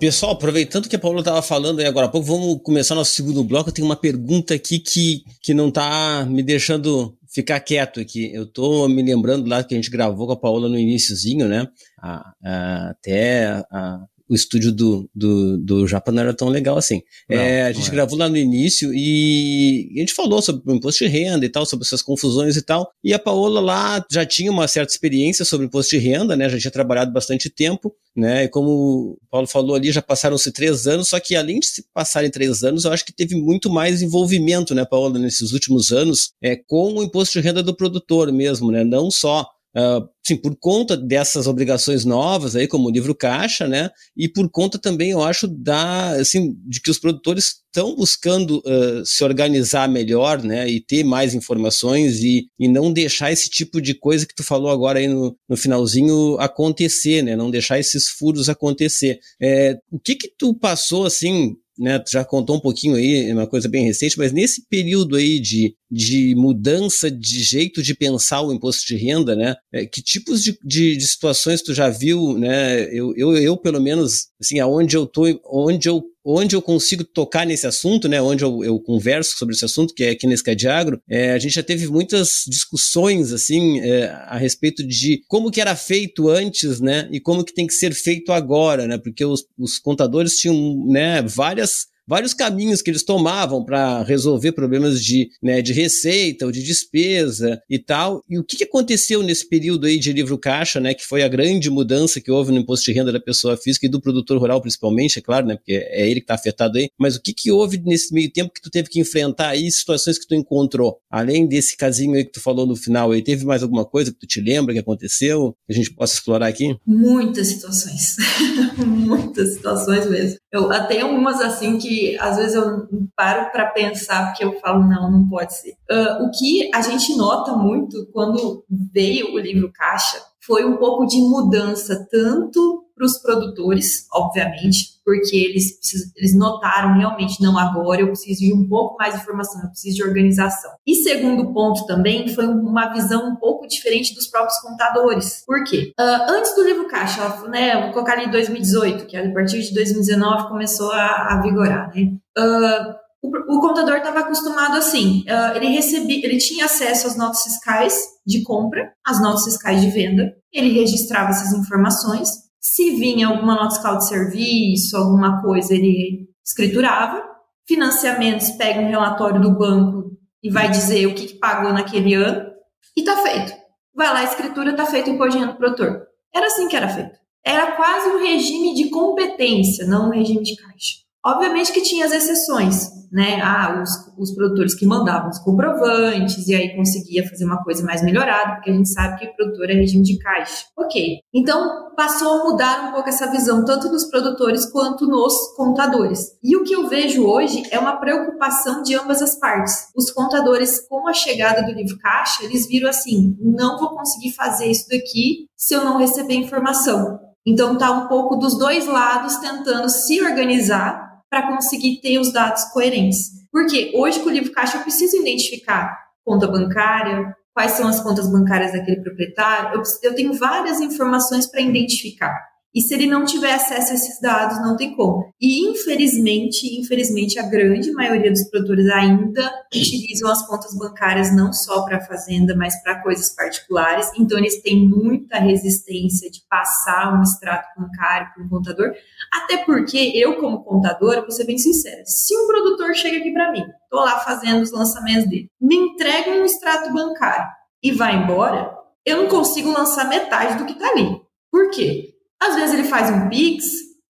Pessoal, 0.00 0.32
aproveitando 0.32 0.88
que 0.88 0.96
a 0.96 0.98
Paula 0.98 1.20
estava 1.20 1.42
falando 1.42 1.78
aí 1.78 1.86
agora 1.86 2.06
há 2.06 2.08
pouco, 2.08 2.26
vamos 2.26 2.60
começar 2.64 2.96
nosso 2.96 3.14
segundo 3.14 3.44
bloco. 3.44 3.68
Eu 3.68 3.72
tenho 3.72 3.86
uma 3.86 3.94
pergunta 3.94 4.52
aqui 4.52 4.80
que, 4.80 5.22
que 5.40 5.54
não 5.54 5.68
está 5.68 6.26
me 6.28 6.42
deixando 6.42 7.16
ficar 7.32 7.60
quieto 7.60 8.00
aqui. 8.00 8.32
Eu 8.34 8.46
tô 8.46 8.88
me 8.88 9.00
lembrando 9.00 9.48
lá 9.48 9.62
que 9.62 9.74
a 9.74 9.76
gente 9.76 9.90
gravou 9.90 10.26
com 10.26 10.32
a 10.32 10.40
Paola 10.40 10.68
no 10.68 10.78
iníciozinho, 10.78 11.46
né? 11.46 11.68
A, 12.02 12.32
a, 12.44 12.90
até 12.90 13.64
a, 13.70 14.00
o 14.30 14.34
estúdio 14.34 14.70
do, 14.70 15.10
do, 15.12 15.58
do 15.58 15.86
Japa 15.88 16.12
não 16.12 16.22
era 16.22 16.32
tão 16.32 16.48
legal 16.48 16.78
assim. 16.78 17.02
Não, 17.28 17.36
é, 17.36 17.62
a 17.62 17.72
gente 17.72 17.88
é. 17.88 17.90
gravou 17.90 18.16
lá 18.16 18.28
no 18.28 18.36
início 18.36 18.94
e 18.94 19.92
a 19.96 19.98
gente 19.98 20.14
falou 20.14 20.40
sobre 20.40 20.62
o 20.70 20.76
imposto 20.76 21.04
de 21.04 21.10
renda 21.10 21.44
e 21.44 21.48
tal, 21.48 21.66
sobre 21.66 21.84
essas 21.84 22.00
confusões 22.00 22.56
e 22.56 22.62
tal. 22.62 22.88
E 23.02 23.12
a 23.12 23.18
Paola 23.18 23.60
lá 23.60 24.06
já 24.08 24.24
tinha 24.24 24.52
uma 24.52 24.68
certa 24.68 24.92
experiência 24.92 25.44
sobre 25.44 25.66
imposto 25.66 25.98
de 25.98 25.98
renda, 25.98 26.36
né? 26.36 26.48
Já 26.48 26.60
tinha 26.60 26.70
trabalhado 26.70 27.12
bastante 27.12 27.50
tempo, 27.50 27.92
né? 28.14 28.44
E 28.44 28.48
como 28.48 28.70
o 28.70 29.18
Paulo 29.28 29.48
falou 29.48 29.74
ali, 29.74 29.90
já 29.90 30.00
passaram-se 30.00 30.52
três 30.52 30.86
anos, 30.86 31.08
só 31.08 31.18
que 31.18 31.34
além 31.34 31.58
de 31.58 31.66
se 31.66 31.84
passarem 31.92 32.30
três 32.30 32.62
anos, 32.62 32.84
eu 32.84 32.92
acho 32.92 33.04
que 33.04 33.12
teve 33.12 33.34
muito 33.34 33.68
mais 33.68 34.00
envolvimento, 34.00 34.76
né, 34.76 34.84
Paola, 34.84 35.18
nesses 35.18 35.52
últimos 35.52 35.90
anos, 35.90 36.30
é, 36.40 36.54
com 36.54 36.94
o 36.94 37.02
imposto 37.02 37.40
de 37.40 37.44
renda 37.44 37.64
do 37.64 37.74
produtor 37.76 38.32
mesmo, 38.32 38.70
né? 38.70 38.84
Não 38.84 39.10
só 39.10 39.44
Uh, 39.76 40.08
sim, 40.26 40.36
por 40.36 40.56
conta 40.56 40.96
dessas 40.96 41.46
obrigações 41.46 42.04
novas 42.04 42.56
aí, 42.56 42.66
como 42.66 42.88
o 42.88 42.90
livro 42.90 43.14
caixa, 43.14 43.68
né? 43.68 43.90
E 44.16 44.28
por 44.28 44.50
conta 44.50 44.78
também, 44.78 45.10
eu 45.10 45.22
acho, 45.22 45.46
da, 45.46 46.10
assim, 46.12 46.56
de 46.66 46.80
que 46.80 46.90
os 46.90 46.98
produtores 46.98 47.60
estão 47.66 47.94
buscando 47.94 48.58
uh, 48.58 49.06
se 49.06 49.22
organizar 49.22 49.88
melhor, 49.88 50.42
né? 50.42 50.68
E 50.68 50.80
ter 50.80 51.04
mais 51.04 51.34
informações 51.34 52.20
e, 52.20 52.48
e 52.58 52.66
não 52.66 52.92
deixar 52.92 53.30
esse 53.30 53.48
tipo 53.48 53.80
de 53.80 53.94
coisa 53.94 54.26
que 54.26 54.34
tu 54.34 54.42
falou 54.42 54.70
agora 54.70 54.98
aí 54.98 55.06
no, 55.06 55.36
no 55.48 55.56
finalzinho 55.56 56.36
acontecer, 56.40 57.22
né? 57.22 57.36
Não 57.36 57.50
deixar 57.50 57.78
esses 57.78 58.08
furos 58.08 58.48
acontecer. 58.48 59.20
É, 59.40 59.78
o 59.90 60.00
que 60.00 60.16
que 60.16 60.32
tu 60.36 60.52
passou, 60.52 61.06
assim, 61.06 61.54
né, 61.80 61.98
tu 61.98 62.10
já 62.10 62.24
contou 62.24 62.56
um 62.56 62.60
pouquinho 62.60 62.96
aí, 62.96 63.32
uma 63.32 63.46
coisa 63.46 63.66
bem 63.66 63.86
recente, 63.86 64.18
mas 64.18 64.32
nesse 64.32 64.66
período 64.68 65.16
aí 65.16 65.40
de, 65.40 65.74
de 65.90 66.34
mudança 66.36 67.10
de 67.10 67.42
jeito 67.42 67.82
de 67.82 67.94
pensar 67.94 68.42
o 68.42 68.52
imposto 68.52 68.86
de 68.86 68.96
renda, 68.96 69.34
né, 69.34 69.56
é, 69.72 69.84
que 69.86 70.02
tipos 70.02 70.42
de, 70.42 70.58
de, 70.64 70.96
de, 70.96 71.06
situações 71.06 71.62
tu 71.62 71.74
já 71.74 71.88
viu, 71.88 72.38
né, 72.38 72.84
eu, 72.92 73.12
eu, 73.16 73.36
eu 73.36 73.56
pelo 73.56 73.80
menos, 73.80 74.28
assim, 74.40 74.58
aonde 74.60 74.96
eu 74.96 75.06
tô, 75.06 75.24
onde 75.44 75.88
eu 75.88 76.02
onde 76.24 76.54
eu 76.54 76.60
consigo 76.60 77.02
tocar 77.02 77.46
nesse 77.46 77.66
assunto, 77.66 78.08
né, 78.08 78.20
onde 78.20 78.44
eu, 78.44 78.62
eu 78.62 78.78
converso 78.78 79.36
sobre 79.36 79.54
esse 79.54 79.64
assunto, 79.64 79.94
que 79.94 80.04
é 80.04 80.10
aqui 80.10 80.26
nesse 80.26 80.44
Cadiagro, 80.44 81.00
é, 81.08 81.32
a 81.32 81.38
gente 81.38 81.54
já 81.54 81.62
teve 81.62 81.86
muitas 81.86 82.44
discussões, 82.46 83.32
assim, 83.32 83.80
é, 83.80 84.04
a 84.26 84.36
respeito 84.36 84.86
de 84.86 85.22
como 85.26 85.50
que 85.50 85.60
era 85.60 85.74
feito 85.74 86.28
antes, 86.28 86.80
né, 86.80 87.08
e 87.10 87.20
como 87.20 87.44
que 87.44 87.54
tem 87.54 87.66
que 87.66 87.72
ser 87.72 87.94
feito 87.94 88.32
agora, 88.32 88.86
né, 88.86 88.98
porque 88.98 89.24
os, 89.24 89.44
os 89.58 89.78
contadores 89.78 90.36
tinham, 90.36 90.84
né, 90.86 91.22
várias 91.22 91.89
vários 92.06 92.34
caminhos 92.34 92.82
que 92.82 92.90
eles 92.90 93.02
tomavam 93.02 93.64
para 93.64 94.02
resolver 94.02 94.52
problemas 94.52 95.02
de, 95.02 95.30
né, 95.42 95.62
de 95.62 95.72
receita 95.72 96.46
ou 96.46 96.52
de 96.52 96.62
despesa 96.62 97.60
e 97.68 97.78
tal. 97.78 98.22
E 98.28 98.38
o 98.38 98.44
que, 98.44 98.64
aconteceu 98.64 99.22
nesse 99.22 99.48
período 99.48 99.86
aí 99.86 99.98
de 99.98 100.12
livro 100.12 100.38
caixa, 100.38 100.78
né, 100.78 100.94
que 100.94 101.04
foi 101.04 101.22
a 101.22 101.28
grande 101.28 101.70
mudança 101.70 102.20
que 102.20 102.30
houve 102.30 102.52
no 102.52 102.58
imposto 102.58 102.84
de 102.84 102.92
renda 102.92 103.10
da 103.10 103.20
pessoa 103.20 103.56
física 103.56 103.86
e 103.86 103.88
do 103.88 104.00
produtor 104.00 104.38
rural 104.38 104.60
principalmente, 104.60 105.18
é 105.18 105.22
claro, 105.22 105.46
né, 105.46 105.56
porque 105.56 105.72
é 105.72 106.08
ele 106.08 106.20
que 106.20 106.24
está 106.24 106.34
afetado 106.34 106.78
aí. 106.78 106.88
Mas 106.98 107.16
o 107.16 107.22
que, 107.22 107.32
que 107.32 107.50
houve 107.50 107.78
nesse 107.78 108.12
meio 108.12 108.30
tempo 108.30 108.52
que 108.52 108.60
tu 108.60 108.70
teve 108.70 108.88
que 108.88 109.00
enfrentar 109.00 109.48
aí, 109.48 109.70
situações 109.70 110.18
que 110.18 110.26
tu 110.26 110.34
encontrou? 110.34 110.98
Além 111.10 111.46
desse 111.46 111.76
casinho 111.76 112.14
aí 112.14 112.24
que 112.24 112.32
tu 112.32 112.40
falou 112.40 112.66
no 112.66 112.76
final 112.76 113.12
aí, 113.12 113.22
teve 113.22 113.44
mais 113.44 113.62
alguma 113.62 113.84
coisa 113.84 114.12
que 114.12 114.18
tu 114.18 114.26
te 114.26 114.40
lembra 114.40 114.74
que 114.74 114.80
aconteceu, 114.80 115.56
que 115.66 115.72
a 115.72 115.76
gente 115.76 115.92
possa 115.94 116.14
explorar 116.14 116.46
aqui? 116.46 116.76
Muitas 116.86 117.48
situações. 117.48 118.16
Muitas 118.78 119.54
situações 119.54 120.08
mesmo. 120.08 120.38
Eu 120.52 120.72
até 120.72 121.04
umas 121.04 121.40
assim 121.40 121.78
que 121.78 122.18
às 122.18 122.36
vezes 122.36 122.54
eu 122.54 122.88
paro 123.14 123.50
para 123.52 123.66
pensar 123.66 124.26
porque 124.26 124.44
eu 124.44 124.58
falo 124.60 124.82
não, 124.82 125.10
não 125.10 125.28
pode 125.28 125.54
ser. 125.54 125.76
Uh, 125.90 126.24
o 126.24 126.30
que 126.30 126.68
a 126.74 126.80
gente 126.80 127.16
nota 127.16 127.52
muito 127.52 128.08
quando 128.12 128.64
veio 128.92 129.34
o 129.34 129.38
livro 129.38 129.70
caixa 129.72 130.18
foi 130.44 130.64
um 130.64 130.76
pouco 130.76 131.06
de 131.06 131.18
mudança 131.20 132.06
tanto 132.10 132.79
para 133.00 133.06
os 133.06 133.16
produtores, 133.16 134.06
obviamente, 134.12 135.00
porque 135.02 135.34
eles, 135.34 135.78
eles 136.14 136.36
notaram 136.36 136.98
realmente, 136.98 137.42
não 137.42 137.58
agora, 137.58 138.02
eu 138.02 138.08
preciso 138.08 138.40
de 138.40 138.52
um 138.52 138.68
pouco 138.68 138.98
mais 138.98 139.14
de 139.14 139.20
informação, 139.20 139.62
eu 139.62 139.70
preciso 139.70 139.96
de 139.96 140.04
organização. 140.04 140.70
E 140.86 140.96
segundo 140.96 141.50
ponto 141.54 141.86
também 141.86 142.28
foi 142.28 142.46
uma 142.46 142.92
visão 142.92 143.26
um 143.26 143.36
pouco 143.36 143.66
diferente 143.66 144.14
dos 144.14 144.26
próprios 144.26 144.58
contadores. 144.60 145.42
Por 145.46 145.64
quê? 145.64 145.92
Uh, 145.98 146.30
antes 146.30 146.54
do 146.54 146.62
livro 146.62 146.88
Caixa, 146.88 147.26
né, 147.48 147.80
vou 147.80 147.92
colocar 147.92 148.12
ali 148.12 148.26
em 148.26 148.30
2018, 148.30 149.06
que 149.06 149.16
a 149.16 149.32
partir 149.32 149.62
de 149.62 149.72
2019 149.72 150.48
começou 150.48 150.92
a, 150.92 151.32
a 151.32 151.40
vigorar, 151.42 151.90
né? 151.94 152.12
Uh, 152.38 153.00
o, 153.22 153.56
o, 153.56 153.60
contador 153.60 153.96
estava 153.96 154.20
acostumado 154.20 154.76
assim, 154.76 155.24
uh, 155.28 155.56
ele 155.56 155.68
recebia, 155.68 156.24
ele 156.24 156.38
tinha 156.38 156.64
acesso 156.64 157.06
às 157.06 157.16
notas 157.16 157.42
fiscais 157.42 157.94
de 158.26 158.42
compra, 158.42 158.92
às 159.06 159.20
notas 159.20 159.44
fiscais 159.44 159.80
de 159.82 159.90
venda, 159.90 160.34
ele 160.52 160.72
registrava 160.72 161.30
essas 161.30 161.52
informações, 161.52 162.49
se 162.60 162.90
vinha 162.96 163.28
alguma 163.28 163.54
nota 163.54 163.70
fiscal 163.70 163.98
de 163.98 164.08
serviço, 164.08 164.96
alguma 164.96 165.40
coisa, 165.40 165.74
ele 165.74 166.28
escriturava. 166.44 167.28
Financiamentos, 167.66 168.50
pega 168.50 168.80
um 168.80 168.88
relatório 168.88 169.40
do 169.40 169.56
banco 169.56 170.10
e 170.42 170.50
vai 170.50 170.68
dizer 170.70 171.06
o 171.06 171.14
que, 171.14 171.26
que 171.26 171.38
pagou 171.38 171.72
naquele 171.72 172.14
ano 172.14 172.50
e 172.96 173.04
tá 173.04 173.16
feito. 173.22 173.52
Vai 173.94 174.08
lá, 174.12 174.20
a 174.20 174.24
escritura 174.24 174.74
tá 174.74 174.86
feito 174.86 175.08
em 175.08 175.14
imposto 175.14 175.38
do 175.38 175.56
produtor. 175.56 176.06
Era 176.34 176.46
assim 176.46 176.68
que 176.68 176.76
era 176.76 176.88
feito. 176.88 177.18
Era 177.44 177.72
quase 177.72 178.08
um 178.08 178.18
regime 178.18 178.74
de 178.74 178.90
competência, 178.90 179.86
não 179.86 180.08
um 180.08 180.12
regime 180.12 180.42
de 180.42 180.56
caixa. 180.56 180.98
Obviamente 181.24 181.72
que 181.72 181.82
tinha 181.82 182.06
as 182.06 182.12
exceções, 182.12 182.88
né? 183.12 183.40
Ah, 183.42 183.82
os, 183.82 183.90
os 184.16 184.34
produtores 184.34 184.74
que 184.74 184.86
mandavam 184.86 185.28
os 185.28 185.38
comprovantes 185.38 186.46
e 186.48 186.54
aí 186.54 186.74
conseguia 186.76 187.28
fazer 187.28 187.44
uma 187.44 187.62
coisa 187.62 187.84
mais 187.84 188.02
melhorada, 188.02 188.54
porque 188.54 188.70
a 188.70 188.74
gente 188.74 188.88
sabe 188.88 189.18
que 189.18 189.26
o 189.26 189.36
produtor 189.36 189.68
é 189.68 189.74
regime 189.74 190.02
de 190.02 190.18
caixa. 190.18 190.64
Ok. 190.78 191.18
Então 191.34 191.90
passou 191.96 192.40
a 192.40 192.44
mudar 192.44 192.88
um 192.88 192.92
pouco 192.92 193.08
essa 193.08 193.30
visão, 193.30 193.64
tanto 193.64 193.90
nos 193.90 194.04
produtores 194.04 194.64
quanto 194.70 195.06
nos 195.06 195.34
contadores. 195.56 196.38
E 196.42 196.56
o 196.56 196.64
que 196.64 196.74
eu 196.74 196.88
vejo 196.88 197.26
hoje 197.26 197.62
é 197.70 197.78
uma 197.78 197.96
preocupação 197.96 198.82
de 198.82 198.94
ambas 198.94 199.20
as 199.20 199.38
partes. 199.38 199.88
Os 199.94 200.10
contadores, 200.10 200.86
com 200.88 201.06
a 201.06 201.12
chegada 201.12 201.62
do 201.62 201.72
livro 201.72 201.98
caixa, 201.98 202.44
eles 202.44 202.66
viram 202.66 202.88
assim: 202.88 203.36
não 203.40 203.78
vou 203.78 203.90
conseguir 203.90 204.32
fazer 204.32 204.70
isso 204.70 204.88
daqui 204.88 205.48
se 205.56 205.74
eu 205.74 205.84
não 205.84 205.98
receber 205.98 206.34
informação. 206.34 207.18
Então 207.46 207.76
tá 207.76 207.90
um 207.90 208.06
pouco 208.06 208.36
dos 208.36 208.58
dois 208.58 208.86
lados 208.86 209.36
tentando 209.36 209.88
se 209.88 210.22
organizar 210.22 210.99
para 211.30 211.46
conseguir 211.46 212.00
ter 212.02 212.18
os 212.18 212.32
dados 212.32 212.64
coerentes. 212.72 213.30
Porque 213.50 213.92
hoje 213.94 214.20
com 214.20 214.28
o 214.28 214.32
livro 214.32 214.52
caixa 214.52 214.76
eu 214.78 214.82
preciso 214.82 215.16
identificar 215.16 216.10
conta 216.24 216.46
bancária, 216.46 217.34
quais 217.52 217.72
são 217.72 217.88
as 217.88 218.00
contas 218.00 218.30
bancárias 218.30 218.72
daquele 218.72 219.00
proprietário, 219.00 219.78
eu, 219.78 219.82
eu 220.02 220.14
tenho 220.14 220.32
várias 220.34 220.80
informações 220.80 221.46
para 221.46 221.60
identificar. 221.60 222.49
E 222.74 222.80
se 222.80 222.94
ele 222.94 223.06
não 223.06 223.24
tiver 223.24 223.52
acesso 223.52 223.90
a 223.90 223.94
esses 223.94 224.20
dados, 224.20 224.60
não 224.60 224.76
tem 224.76 224.94
como. 224.94 225.32
E 225.40 225.68
infelizmente, 225.68 226.78
infelizmente, 226.78 227.38
a 227.38 227.42
grande 227.42 227.90
maioria 227.92 228.30
dos 228.30 228.48
produtores 228.48 228.88
ainda 228.88 229.50
utilizam 229.74 230.30
as 230.30 230.46
contas 230.46 230.76
bancárias 230.76 231.34
não 231.34 231.52
só 231.52 231.84
para 231.84 231.96
a 231.96 232.06
fazenda, 232.06 232.54
mas 232.54 232.80
para 232.82 233.02
coisas 233.02 233.34
particulares. 233.34 234.10
Então, 234.16 234.38
eles 234.38 234.62
têm 234.62 234.88
muita 234.88 235.38
resistência 235.38 236.30
de 236.30 236.42
passar 236.48 237.18
um 237.18 237.22
extrato 237.22 237.68
bancário 237.76 238.28
para 238.34 238.44
um 238.44 238.48
contador. 238.48 238.92
Até 239.32 239.58
porque 239.64 240.12
eu, 240.14 240.36
como 240.36 240.62
contadora, 240.62 241.22
vou 241.22 241.30
ser 241.32 241.44
bem 241.44 241.58
sincera, 241.58 242.02
se 242.04 242.36
um 242.36 242.46
produtor 242.46 242.94
chega 242.94 243.18
aqui 243.18 243.32
para 243.32 243.50
mim, 243.52 243.64
estou 243.84 244.00
lá 244.00 244.20
fazendo 244.20 244.62
os 244.62 244.72
lançamentos 244.72 245.28
dele, 245.28 245.50
me 245.60 245.76
entrega 245.76 246.30
um 246.30 246.44
extrato 246.44 246.92
bancário 246.92 247.46
e 247.82 247.90
vai 247.92 248.16
embora, 248.16 248.72
eu 249.04 249.16
não 249.16 249.28
consigo 249.28 249.72
lançar 249.72 250.08
metade 250.08 250.58
do 250.58 250.66
que 250.66 250.72
está 250.72 250.88
ali. 250.88 251.20
Por 251.50 251.70
quê? 251.70 252.09
Às 252.42 252.54
vezes 252.54 252.74
ele 252.74 252.88
faz 252.88 253.10
um 253.10 253.28
Pix, 253.28 253.66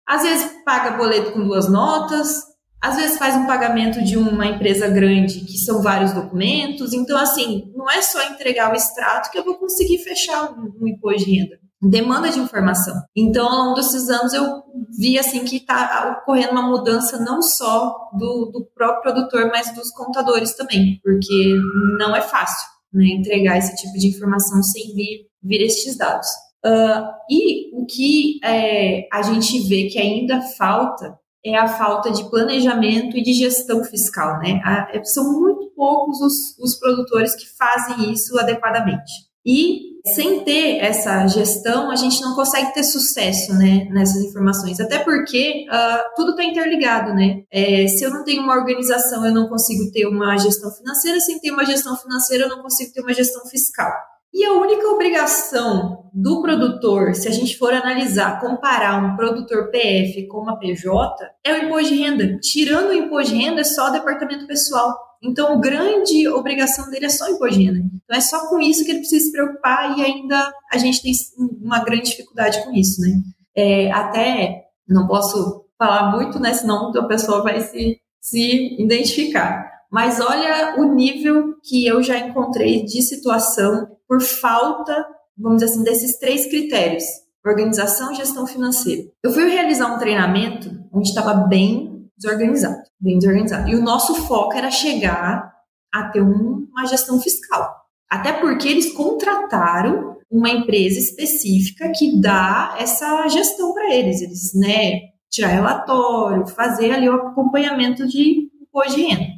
às 0.07 0.23
vezes 0.23 0.51
paga 0.65 0.97
boleto 0.97 1.33
com 1.33 1.45
duas 1.45 1.69
notas, 1.71 2.43
às 2.83 2.97
vezes 2.97 3.19
faz 3.19 3.35
um 3.35 3.47
pagamento 3.47 4.03
de 4.03 4.17
uma 4.17 4.47
empresa 4.47 4.89
grande, 4.89 5.41
que 5.41 5.59
são 5.59 5.83
vários 5.83 6.13
documentos. 6.13 6.93
Então, 6.93 7.19
assim, 7.19 7.73
não 7.75 7.91
é 7.91 8.03
só 8.03 8.23
entregar 8.29 8.73
o 8.73 8.77
extrato 8.77 9.31
que 9.31 9.39
eu 9.39 9.45
vou 9.45 9.57
conseguir 9.57 9.99
fechar 9.99 10.53
um, 10.53 10.73
um 10.81 10.87
imposto 10.87 11.25
de 11.25 11.37
renda. 11.37 11.59
Demanda 11.83 12.31
de 12.31 12.39
informação. 12.39 12.95
Então, 13.15 13.47
ao 13.47 13.65
longo 13.65 13.75
desses 13.75 14.09
anos, 14.09 14.33
eu 14.33 14.63
vi 14.99 15.19
assim 15.19 15.45
que 15.45 15.57
está 15.57 16.21
ocorrendo 16.21 16.53
uma 16.53 16.63
mudança 16.63 17.19
não 17.19 17.43
só 17.43 17.95
do, 18.13 18.51
do 18.53 18.69
próprio 18.75 19.03
produtor, 19.03 19.51
mas 19.51 19.75
dos 19.75 19.91
contadores 19.91 20.55
também, 20.55 20.99
porque 21.03 21.55
não 21.99 22.17
é 22.17 22.23
fácil 22.23 22.67
né, 22.93 23.07
entregar 23.09 23.59
esse 23.59 23.77
tipo 23.77 23.93
de 23.99 24.09
informação 24.09 24.63
sem 24.63 24.95
vir, 24.95 25.27
vir 25.43 25.63
estes 25.63 25.99
dados. 25.99 26.29
Uh, 26.65 27.13
e 27.31 27.77
o 27.77 27.87
que 27.87 28.41
é, 28.45 29.07
a 29.13 29.23
gente 29.23 29.61
vê 29.69 29.89
que 29.89 29.99
ainda 29.99 30.41
falta 30.41 31.19
é 31.45 31.57
a 31.57 31.69
falta 31.69 32.11
de 32.11 32.29
planejamento 32.29 33.17
e 33.17 33.23
de 33.23 33.33
gestão 33.33 33.85
fiscal, 33.85 34.39
né? 34.41 34.61
A, 34.65 34.89
é, 34.93 35.05
são 35.05 35.41
muito 35.41 35.71
poucos 35.77 36.21
os, 36.21 36.59
os 36.59 36.79
produtores 36.79 37.37
que 37.37 37.47
fazem 37.57 38.13
isso 38.13 38.37
adequadamente. 38.39 39.13
E 39.45 39.97
sem 40.13 40.45
ter 40.45 40.79
essa 40.79 41.27
gestão, 41.29 41.91
a 41.91 41.97
gente 41.97 42.21
não 42.21 42.35
consegue 42.35 42.73
ter 42.75 42.83
sucesso 42.83 43.55
né, 43.55 43.89
nessas 43.91 44.23
informações. 44.23 44.81
Até 44.81 44.99
porque 44.99 45.67
uh, 45.69 46.15
tudo 46.17 46.31
está 46.31 46.45
interligado, 46.45 47.15
né? 47.15 47.43
É, 47.51 47.87
se 47.89 48.05
eu 48.05 48.11
não 48.11 48.25
tenho 48.25 48.43
uma 48.43 48.55
organização, 48.55 49.25
eu 49.25 49.33
não 49.33 49.49
consigo 49.49 49.91
ter 49.93 50.07
uma 50.07 50.37
gestão 50.37 50.71
financeira. 50.73 51.21
Sem 51.21 51.39
ter 51.41 51.51
uma 51.51 51.65
gestão 51.65 51.97
financeira, 51.97 52.45
eu 52.45 52.49
não 52.49 52.63
consigo 52.63 52.93
ter 52.93 53.01
uma 53.01 53.13
gestão 53.13 53.45
fiscal. 53.47 53.93
E 54.37 54.45
a 54.45 54.53
única 54.53 54.87
obrigação 54.89 56.11
do 56.13 56.43
produtor, 56.43 57.15
se 57.15 57.27
a 57.27 57.31
gente 57.31 57.57
for 57.57 57.73
analisar, 57.73 58.39
comparar 58.39 59.03
um 59.03 59.17
produtor 59.17 59.71
PF 59.71 60.27
com 60.27 60.43
uma 60.43 60.59
PJ, 60.59 61.27
é 61.43 61.55
o 61.55 61.65
imposto 61.65 61.95
de 61.95 62.03
renda. 62.03 62.39
Tirando 62.41 62.91
o 62.91 62.93
imposto 62.93 63.33
de 63.33 63.41
renda, 63.41 63.63
é 63.63 63.65
só 63.65 63.89
o 63.89 63.93
departamento 63.93 64.47
pessoal. 64.47 64.95
Então, 65.23 65.55
a 65.55 65.57
grande 65.59 66.29
obrigação 66.29 66.91
dele 66.91 67.07
é 67.07 67.09
só 67.09 67.25
o 67.25 67.31
imposto 67.31 67.59
de 67.59 67.65
renda. 67.65 67.79
Então, 67.79 68.15
é 68.15 68.21
só 68.21 68.47
com 68.51 68.61
isso 68.61 68.85
que 68.85 68.91
ele 68.91 68.99
precisa 68.99 69.25
se 69.25 69.33
preocupar 69.33 69.97
e 69.99 70.05
ainda 70.05 70.53
a 70.71 70.77
gente 70.77 71.01
tem 71.01 71.15
uma 71.63 71.83
grande 71.83 72.11
dificuldade 72.11 72.63
com 72.63 72.75
isso, 72.75 73.01
né? 73.01 73.19
É, 73.57 73.91
até, 73.91 74.67
não 74.87 75.07
posso 75.07 75.65
falar 75.79 76.15
muito, 76.15 76.39
né? 76.39 76.53
Senão 76.53 76.95
a 76.95 77.07
pessoa 77.07 77.43
vai 77.43 77.63
se, 77.63 77.99
se 78.21 78.83
identificar. 78.83 79.67
Mas 79.91 80.21
olha 80.21 80.75
o 80.77 80.95
nível 80.95 81.55
que 81.63 81.87
eu 81.87 82.03
já 82.03 82.19
encontrei 82.19 82.85
de 82.85 83.01
situação 83.01 83.96
por 84.09 84.21
falta, 84.21 85.07
vamos 85.37 85.61
dizer 85.61 85.73
assim, 85.73 85.85
desses 85.85 86.19
três 86.19 86.47
critérios: 86.47 87.05
organização 87.45 88.13
e 88.13 88.17
gestão 88.17 88.47
financeira. 88.47 89.03
Eu 89.23 89.33
fui 89.33 89.49
realizar 89.49 89.95
um 89.95 89.99
treinamento 89.99 90.71
onde 90.93 91.09
estava 91.09 91.35
bem 91.35 92.09
desorganizado, 92.17 92.83
bem 93.01 93.19
desorganizado. 93.19 93.69
E 93.69 93.75
o 93.75 93.83
nosso 93.83 94.15
foco 94.27 94.55
era 94.55 94.71
chegar 94.71 95.53
a 95.93 96.09
ter 96.09 96.21
uma 96.21 96.87
gestão 96.87 97.21
fiscal. 97.21 97.75
Até 98.09 98.33
porque 98.33 98.69
eles 98.69 98.93
contrataram 98.93 100.17
uma 100.31 100.51
empresa 100.51 100.99
específica 100.99 101.91
que 101.95 102.21
dá 102.21 102.77
essa 102.79 103.29
gestão 103.29 103.73
para 103.73 103.93
eles. 103.95 104.21
Eles, 104.21 104.55
né, 104.55 105.01
tirar 105.31 105.49
relatório, 105.49 106.47
fazer 106.47 106.93
ali 106.93 107.09
o 107.09 107.15
acompanhamento 107.15 108.07
de 108.07 108.49
imposto 108.61 108.97
de 108.97 109.03
renda. 109.03 109.37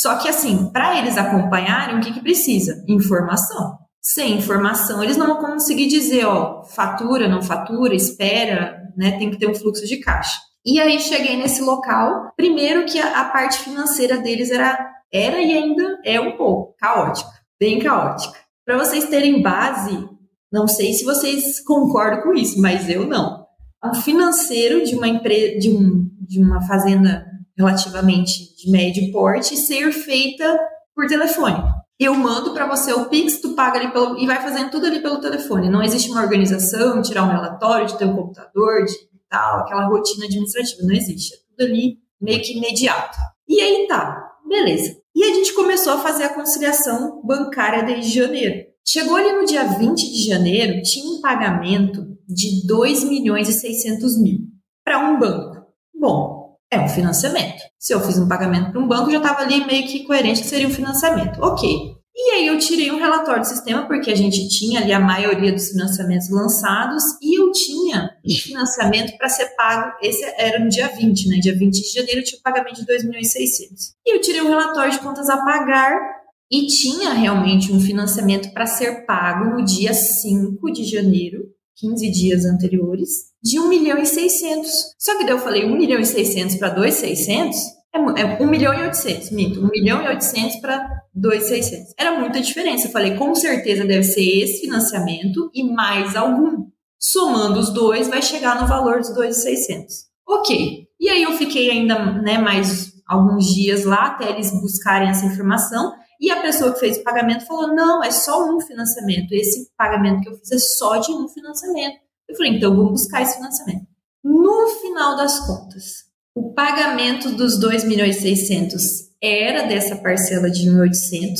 Só 0.00 0.16
que 0.16 0.30
assim, 0.30 0.70
para 0.72 0.98
eles 0.98 1.18
acompanharem, 1.18 1.98
o 1.98 2.00
que, 2.00 2.10
que 2.10 2.22
precisa? 2.22 2.82
Informação. 2.88 3.76
Sem 4.00 4.38
informação, 4.38 5.04
eles 5.04 5.18
não 5.18 5.26
vão 5.26 5.52
conseguir 5.52 5.88
dizer, 5.88 6.24
ó, 6.24 6.62
fatura, 6.64 7.28
não 7.28 7.42
fatura, 7.42 7.94
espera, 7.94 8.80
né? 8.96 9.18
Tem 9.18 9.30
que 9.30 9.38
ter 9.38 9.46
um 9.46 9.54
fluxo 9.54 9.86
de 9.86 9.98
caixa. 9.98 10.38
E 10.64 10.80
aí 10.80 10.98
cheguei 10.98 11.36
nesse 11.36 11.60
local, 11.60 12.32
primeiro 12.34 12.86
que 12.86 12.98
a, 12.98 13.20
a 13.20 13.24
parte 13.26 13.58
financeira 13.58 14.16
deles 14.16 14.50
era, 14.50 14.90
era 15.12 15.38
e 15.38 15.52
ainda 15.52 15.98
é 16.02 16.18
um 16.18 16.34
pouco 16.34 16.74
caótica, 16.78 17.30
bem 17.60 17.78
caótica. 17.78 18.38
Para 18.64 18.78
vocês 18.78 19.04
terem 19.04 19.42
base, 19.42 20.08
não 20.50 20.66
sei 20.66 20.94
se 20.94 21.04
vocês 21.04 21.62
concordam 21.62 22.22
com 22.22 22.32
isso, 22.32 22.58
mas 22.58 22.88
eu 22.88 23.06
não. 23.06 23.44
Um 23.84 23.94
financeiro 23.94 24.82
de 24.82 24.94
uma 24.94 25.08
empresa, 25.08 25.58
de, 25.58 25.68
um, 25.68 26.08
de 26.26 26.42
uma 26.42 26.62
fazenda 26.66 27.29
relativamente 27.60 28.56
de 28.56 28.70
médio 28.70 29.10
porte 29.12 29.56
ser 29.56 29.92
feita 29.92 30.58
por 30.94 31.06
telefone. 31.06 31.56
Eu 31.98 32.14
mando 32.14 32.54
para 32.54 32.66
você 32.66 32.92
o 32.92 33.10
Pix, 33.10 33.40
tu 33.40 33.54
paga 33.54 33.78
ali 33.78 33.92
pelo, 33.92 34.18
e 34.18 34.26
vai 34.26 34.40
fazendo 34.40 34.70
tudo 34.70 34.86
ali 34.86 35.00
pelo 35.00 35.20
telefone. 35.20 35.68
Não 35.68 35.82
existe 35.82 36.10
uma 36.10 36.22
organização, 36.22 37.02
tirar 37.02 37.24
um 37.24 37.30
relatório, 37.30 37.86
de 37.86 37.98
ter 37.98 38.06
um 38.06 38.16
computador, 38.16 38.84
de 38.84 38.94
tal, 39.28 39.60
aquela 39.60 39.86
rotina 39.86 40.24
administrativa. 40.24 40.82
Não 40.82 40.94
existe. 40.94 41.34
É 41.34 41.36
tudo 41.50 41.68
ali 41.68 41.98
meio 42.20 42.40
que 42.40 42.56
imediato. 42.56 43.18
E 43.46 43.60
aí 43.60 43.86
tá, 43.86 44.30
beleza. 44.48 44.96
E 45.14 45.24
a 45.24 45.34
gente 45.34 45.52
começou 45.52 45.92
a 45.92 45.98
fazer 45.98 46.24
a 46.24 46.34
conciliação 46.34 47.20
bancária 47.22 47.82
desde 47.82 48.14
janeiro. 48.14 48.70
Chegou 48.86 49.16
ali 49.16 49.32
no 49.32 49.44
dia 49.44 49.64
20 49.64 50.00
de 50.00 50.26
janeiro, 50.26 50.82
tinha 50.82 51.04
um 51.04 51.20
pagamento 51.20 52.16
de 52.26 52.66
2 52.66 53.04
milhões 53.04 53.48
e 53.48 53.52
600 53.52 54.18
mil 54.18 54.38
para 54.84 54.98
um 54.98 55.18
banco. 55.18 55.66
Bom, 55.94 56.39
é 56.70 56.80
um 56.80 56.88
financiamento. 56.88 57.62
Se 57.78 57.92
eu 57.92 58.00
fiz 58.00 58.18
um 58.18 58.28
pagamento 58.28 58.70
para 58.70 58.80
um 58.80 58.86
banco, 58.86 59.10
já 59.10 59.18
estava 59.18 59.40
ali 59.40 59.64
meio 59.66 59.86
que 59.86 60.04
coerente 60.04 60.42
que 60.42 60.48
seria 60.48 60.68
um 60.68 60.72
financiamento. 60.72 61.40
Ok. 61.42 61.96
E 62.14 62.30
aí 62.32 62.46
eu 62.46 62.58
tirei 62.58 62.90
um 62.90 62.98
relatório 62.98 63.40
do 63.40 63.46
sistema, 63.46 63.86
porque 63.86 64.10
a 64.10 64.14
gente 64.14 64.48
tinha 64.48 64.80
ali 64.80 64.92
a 64.92 65.00
maioria 65.00 65.52
dos 65.52 65.68
financiamentos 65.70 66.28
lançados, 66.28 67.02
e 67.22 67.40
eu 67.40 67.50
tinha 67.50 68.10
financiamento 68.42 69.16
para 69.16 69.28
ser 69.28 69.46
pago, 69.56 69.96
esse 70.02 70.22
era 70.36 70.58
no 70.58 70.68
dia 70.68 70.88
20, 70.88 71.28
né? 71.28 71.36
Dia 71.36 71.56
20 71.56 71.72
de 71.72 71.92
janeiro 71.92 72.20
eu 72.20 72.24
tinha 72.24 72.38
o 72.38 72.42
pagamento 72.42 72.76
de 72.76 72.86
2 72.86 73.04
milhões 73.04 73.28
e 73.28 73.30
600. 73.30 73.94
E 74.06 74.16
eu 74.16 74.20
tirei 74.20 74.42
um 74.42 74.48
relatório 74.48 74.92
de 74.92 74.98
contas 74.98 75.30
a 75.30 75.38
pagar, 75.38 76.20
e 76.52 76.66
tinha 76.66 77.12
realmente 77.12 77.72
um 77.72 77.80
financiamento 77.80 78.52
para 78.52 78.66
ser 78.66 79.06
pago 79.06 79.56
no 79.56 79.64
dia 79.64 79.94
5 79.94 80.72
de 80.72 80.84
janeiro, 80.84 81.44
15 81.80 82.10
dias 82.10 82.44
anteriores, 82.44 83.08
de 83.42 83.58
1 83.58 83.68
milhão 83.68 83.98
e 83.98 84.06
600. 84.06 84.70
Só 84.98 85.16
que 85.16 85.24
daí 85.24 85.32
eu 85.32 85.38
falei 85.38 85.64
1 85.64 85.76
milhão 85.76 85.98
e 85.98 86.04
600 86.04 86.56
para 86.56 86.70
2,600 86.70 87.80
é, 87.92 87.98
é 88.20 88.42
1 88.42 88.46
milhão 88.46 88.72
e 88.72 88.82
800, 88.82 89.30
minto, 89.32 89.60
1 89.60 89.68
milhão 89.68 90.02
e 90.02 90.08
800 90.08 90.56
para 90.56 90.88
2,600. 91.14 91.92
Era 91.98 92.18
muita 92.18 92.40
diferença. 92.40 92.86
Eu 92.86 92.92
falei, 92.92 93.16
com 93.16 93.34
certeza 93.34 93.84
deve 93.84 94.04
ser 94.04 94.22
esse 94.22 94.60
financiamento 94.60 95.50
e 95.52 95.64
mais 95.64 96.14
algum. 96.14 96.66
Somando 96.98 97.58
os 97.58 97.72
dois, 97.72 98.08
vai 98.08 98.22
chegar 98.22 98.60
no 98.60 98.68
valor 98.68 98.98
dos 98.98 99.12
2,600. 99.14 99.94
Ok. 100.28 100.86
E 101.00 101.08
aí 101.08 101.22
eu 101.22 101.32
fiquei 101.32 101.70
ainda 101.70 102.20
né, 102.20 102.38
mais 102.38 102.92
alguns 103.08 103.46
dias 103.46 103.84
lá 103.84 104.06
até 104.06 104.30
eles 104.30 104.52
buscarem 104.60 105.08
essa 105.08 105.26
informação. 105.26 105.92
E 106.20 106.30
a 106.30 106.40
pessoa 106.42 106.72
que 106.72 106.80
fez 106.80 106.98
o 106.98 107.02
pagamento 107.02 107.46
falou: 107.46 107.74
não, 107.74 108.04
é 108.04 108.10
só 108.10 108.48
um 108.48 108.60
financiamento. 108.60 109.32
Esse 109.32 109.70
pagamento 109.76 110.20
que 110.20 110.28
eu 110.28 110.36
fiz 110.36 110.52
é 110.52 110.58
só 110.58 110.98
de 110.98 111.10
um 111.12 111.28
financiamento. 111.28 111.98
Eu 112.28 112.36
falei: 112.36 112.56
então 112.56 112.76
vamos 112.76 112.92
buscar 112.92 113.22
esse 113.22 113.36
financiamento. 113.36 113.86
No 114.22 114.68
final 114.82 115.16
das 115.16 115.46
contas, 115.46 116.04
o 116.34 116.52
pagamento 116.52 117.30
dos 117.34 117.58
2 117.58 117.84
milhões 117.84 118.18
e 118.18 118.20
600 118.36 118.82
era 119.22 119.62
dessa 119.66 119.96
parcela 119.96 120.50
de 120.50 120.68
1.800 120.68 121.38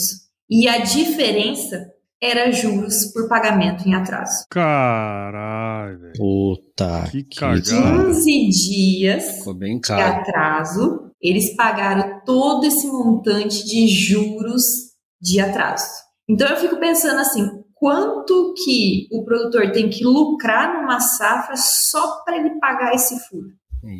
e 0.49 0.67
a 0.67 0.79
diferença 0.79 1.93
era 2.23 2.51
juros 2.51 3.07
por 3.13 3.29
pagamento 3.29 3.89
em 3.89 3.95
atraso. 3.95 4.45
Caralho. 4.51 6.13
Puta 6.17 7.09
que 7.11 7.23
cagada. 7.25 8.07
15 8.07 8.49
dias 8.49 9.39
Ficou 9.39 9.55
bem 9.55 9.77
de 9.77 9.89
caro. 9.89 10.21
atraso, 10.21 11.10
eles 11.21 11.55
pagaram 11.55 12.21
todo 12.25 12.65
esse 12.65 12.87
montante 12.87 13.65
de 13.65 13.87
juros 13.89 14.63
de 15.21 15.41
atraso. 15.41 15.87
Então 16.29 16.49
eu 16.49 16.57
fico 16.57 16.79
pensando 16.79 17.19
assim, 17.21 17.47
quanto 17.75 18.55
que 18.65 19.09
o 19.11 19.25
produtor 19.25 19.73
tem 19.73 19.91
que 19.91 20.05
lucrar 20.05 20.81
numa 20.81 21.01
safra 21.01 21.57
só 21.57 22.23
para 22.25 22.39
ele 22.39 22.59
pagar 22.59 22.95
esse 22.95 23.19
furo? 23.29 23.49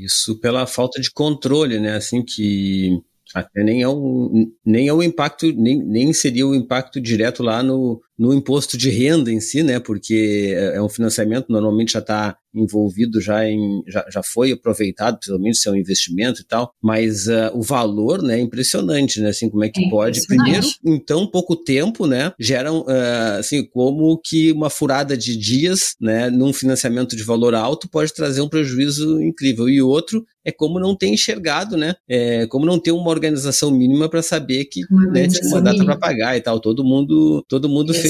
Isso 0.03 0.39
pela 0.39 0.67
falta 0.67 1.01
de 1.01 1.11
controle, 1.11 1.81
né? 1.81 1.97
Assim 1.97 2.23
que 2.23 3.03
até 3.35 3.63
nem 3.63 3.83
é 3.83 3.89
um, 3.89 4.53
nem 4.65 4.89
é 4.89 4.93
um 4.93 5.03
impacto, 5.03 5.53
nem, 5.53 5.79
nem 5.79 6.13
seria 6.13 6.47
o 6.47 6.51
um 6.51 6.55
impacto 6.55 7.01
direto 7.01 7.43
lá 7.43 7.63
no, 7.63 8.01
no 8.21 8.35
imposto 8.35 8.77
de 8.77 8.91
renda 8.91 9.33
em 9.33 9.41
si, 9.41 9.63
né? 9.63 9.81
Porque 9.81 10.53
é, 10.55 10.77
é 10.77 10.83
um 10.83 10.91
financiamento, 10.91 11.47
normalmente 11.49 11.93
já 11.93 12.01
está 12.01 12.37
envolvido, 12.55 13.21
já, 13.21 13.49
em, 13.49 13.83
já, 13.87 14.05
já 14.13 14.23
foi 14.23 14.53
aproveitado, 14.53 15.19
principalmente 15.19 15.59
se 15.59 15.69
é 15.69 15.73
um 15.73 15.77
investimento 15.77 16.41
e 16.41 16.45
tal, 16.45 16.73
mas 16.83 17.27
uh, 17.27 17.51
o 17.55 17.63
valor, 17.63 18.23
né, 18.23 18.39
é 18.39 18.41
impressionante, 18.41 19.21
né? 19.21 19.31
Assim, 19.31 19.49
como 19.49 19.65
é 19.65 19.69
que 19.69 19.85
É 19.85 19.89
pode, 19.89 20.27
primeiro, 20.27 20.67
em 20.85 20.99
tão 20.99 21.27
pouco 21.27 21.57
tempo, 21.57 22.07
né, 22.07 22.33
geram, 22.39 22.81
uh, 22.81 23.39
assim, 23.39 23.65
como 23.65 24.21
que 24.23 24.53
uma 24.53 24.69
furada 24.69 25.17
de 25.17 25.37
dias, 25.37 25.95
né, 26.01 26.29
num 26.29 26.53
financiamento 26.53 27.17
de 27.17 27.23
valor 27.23 27.55
alto 27.55 27.89
pode 27.89 28.13
trazer 28.13 28.41
um 28.41 28.49
prejuízo 28.49 29.23
incrível. 29.23 29.69
E 29.69 29.81
outro 29.81 30.25
é 30.45 30.51
como 30.51 30.81
não 30.81 30.97
ter 30.97 31.07
enxergado, 31.07 31.77
né, 31.77 31.95
é, 32.09 32.47
como 32.47 32.67
não 32.67 32.79
ter 32.79 32.91
uma 32.93 33.11
organização 33.11 33.71
mínima 33.71 34.09
para 34.09 34.23
saber 34.23 34.65
que 34.65 34.81
né, 35.13 35.29
tinha 35.29 35.47
uma 35.47 35.61
data 35.61 35.85
para 35.85 35.97
pagar 35.97 36.37
e 36.37 36.41
tal. 36.41 36.59
Todo 36.59 36.83
mundo, 36.83 37.45
todo 37.49 37.69
mundo 37.69 37.95
fez 37.95 38.10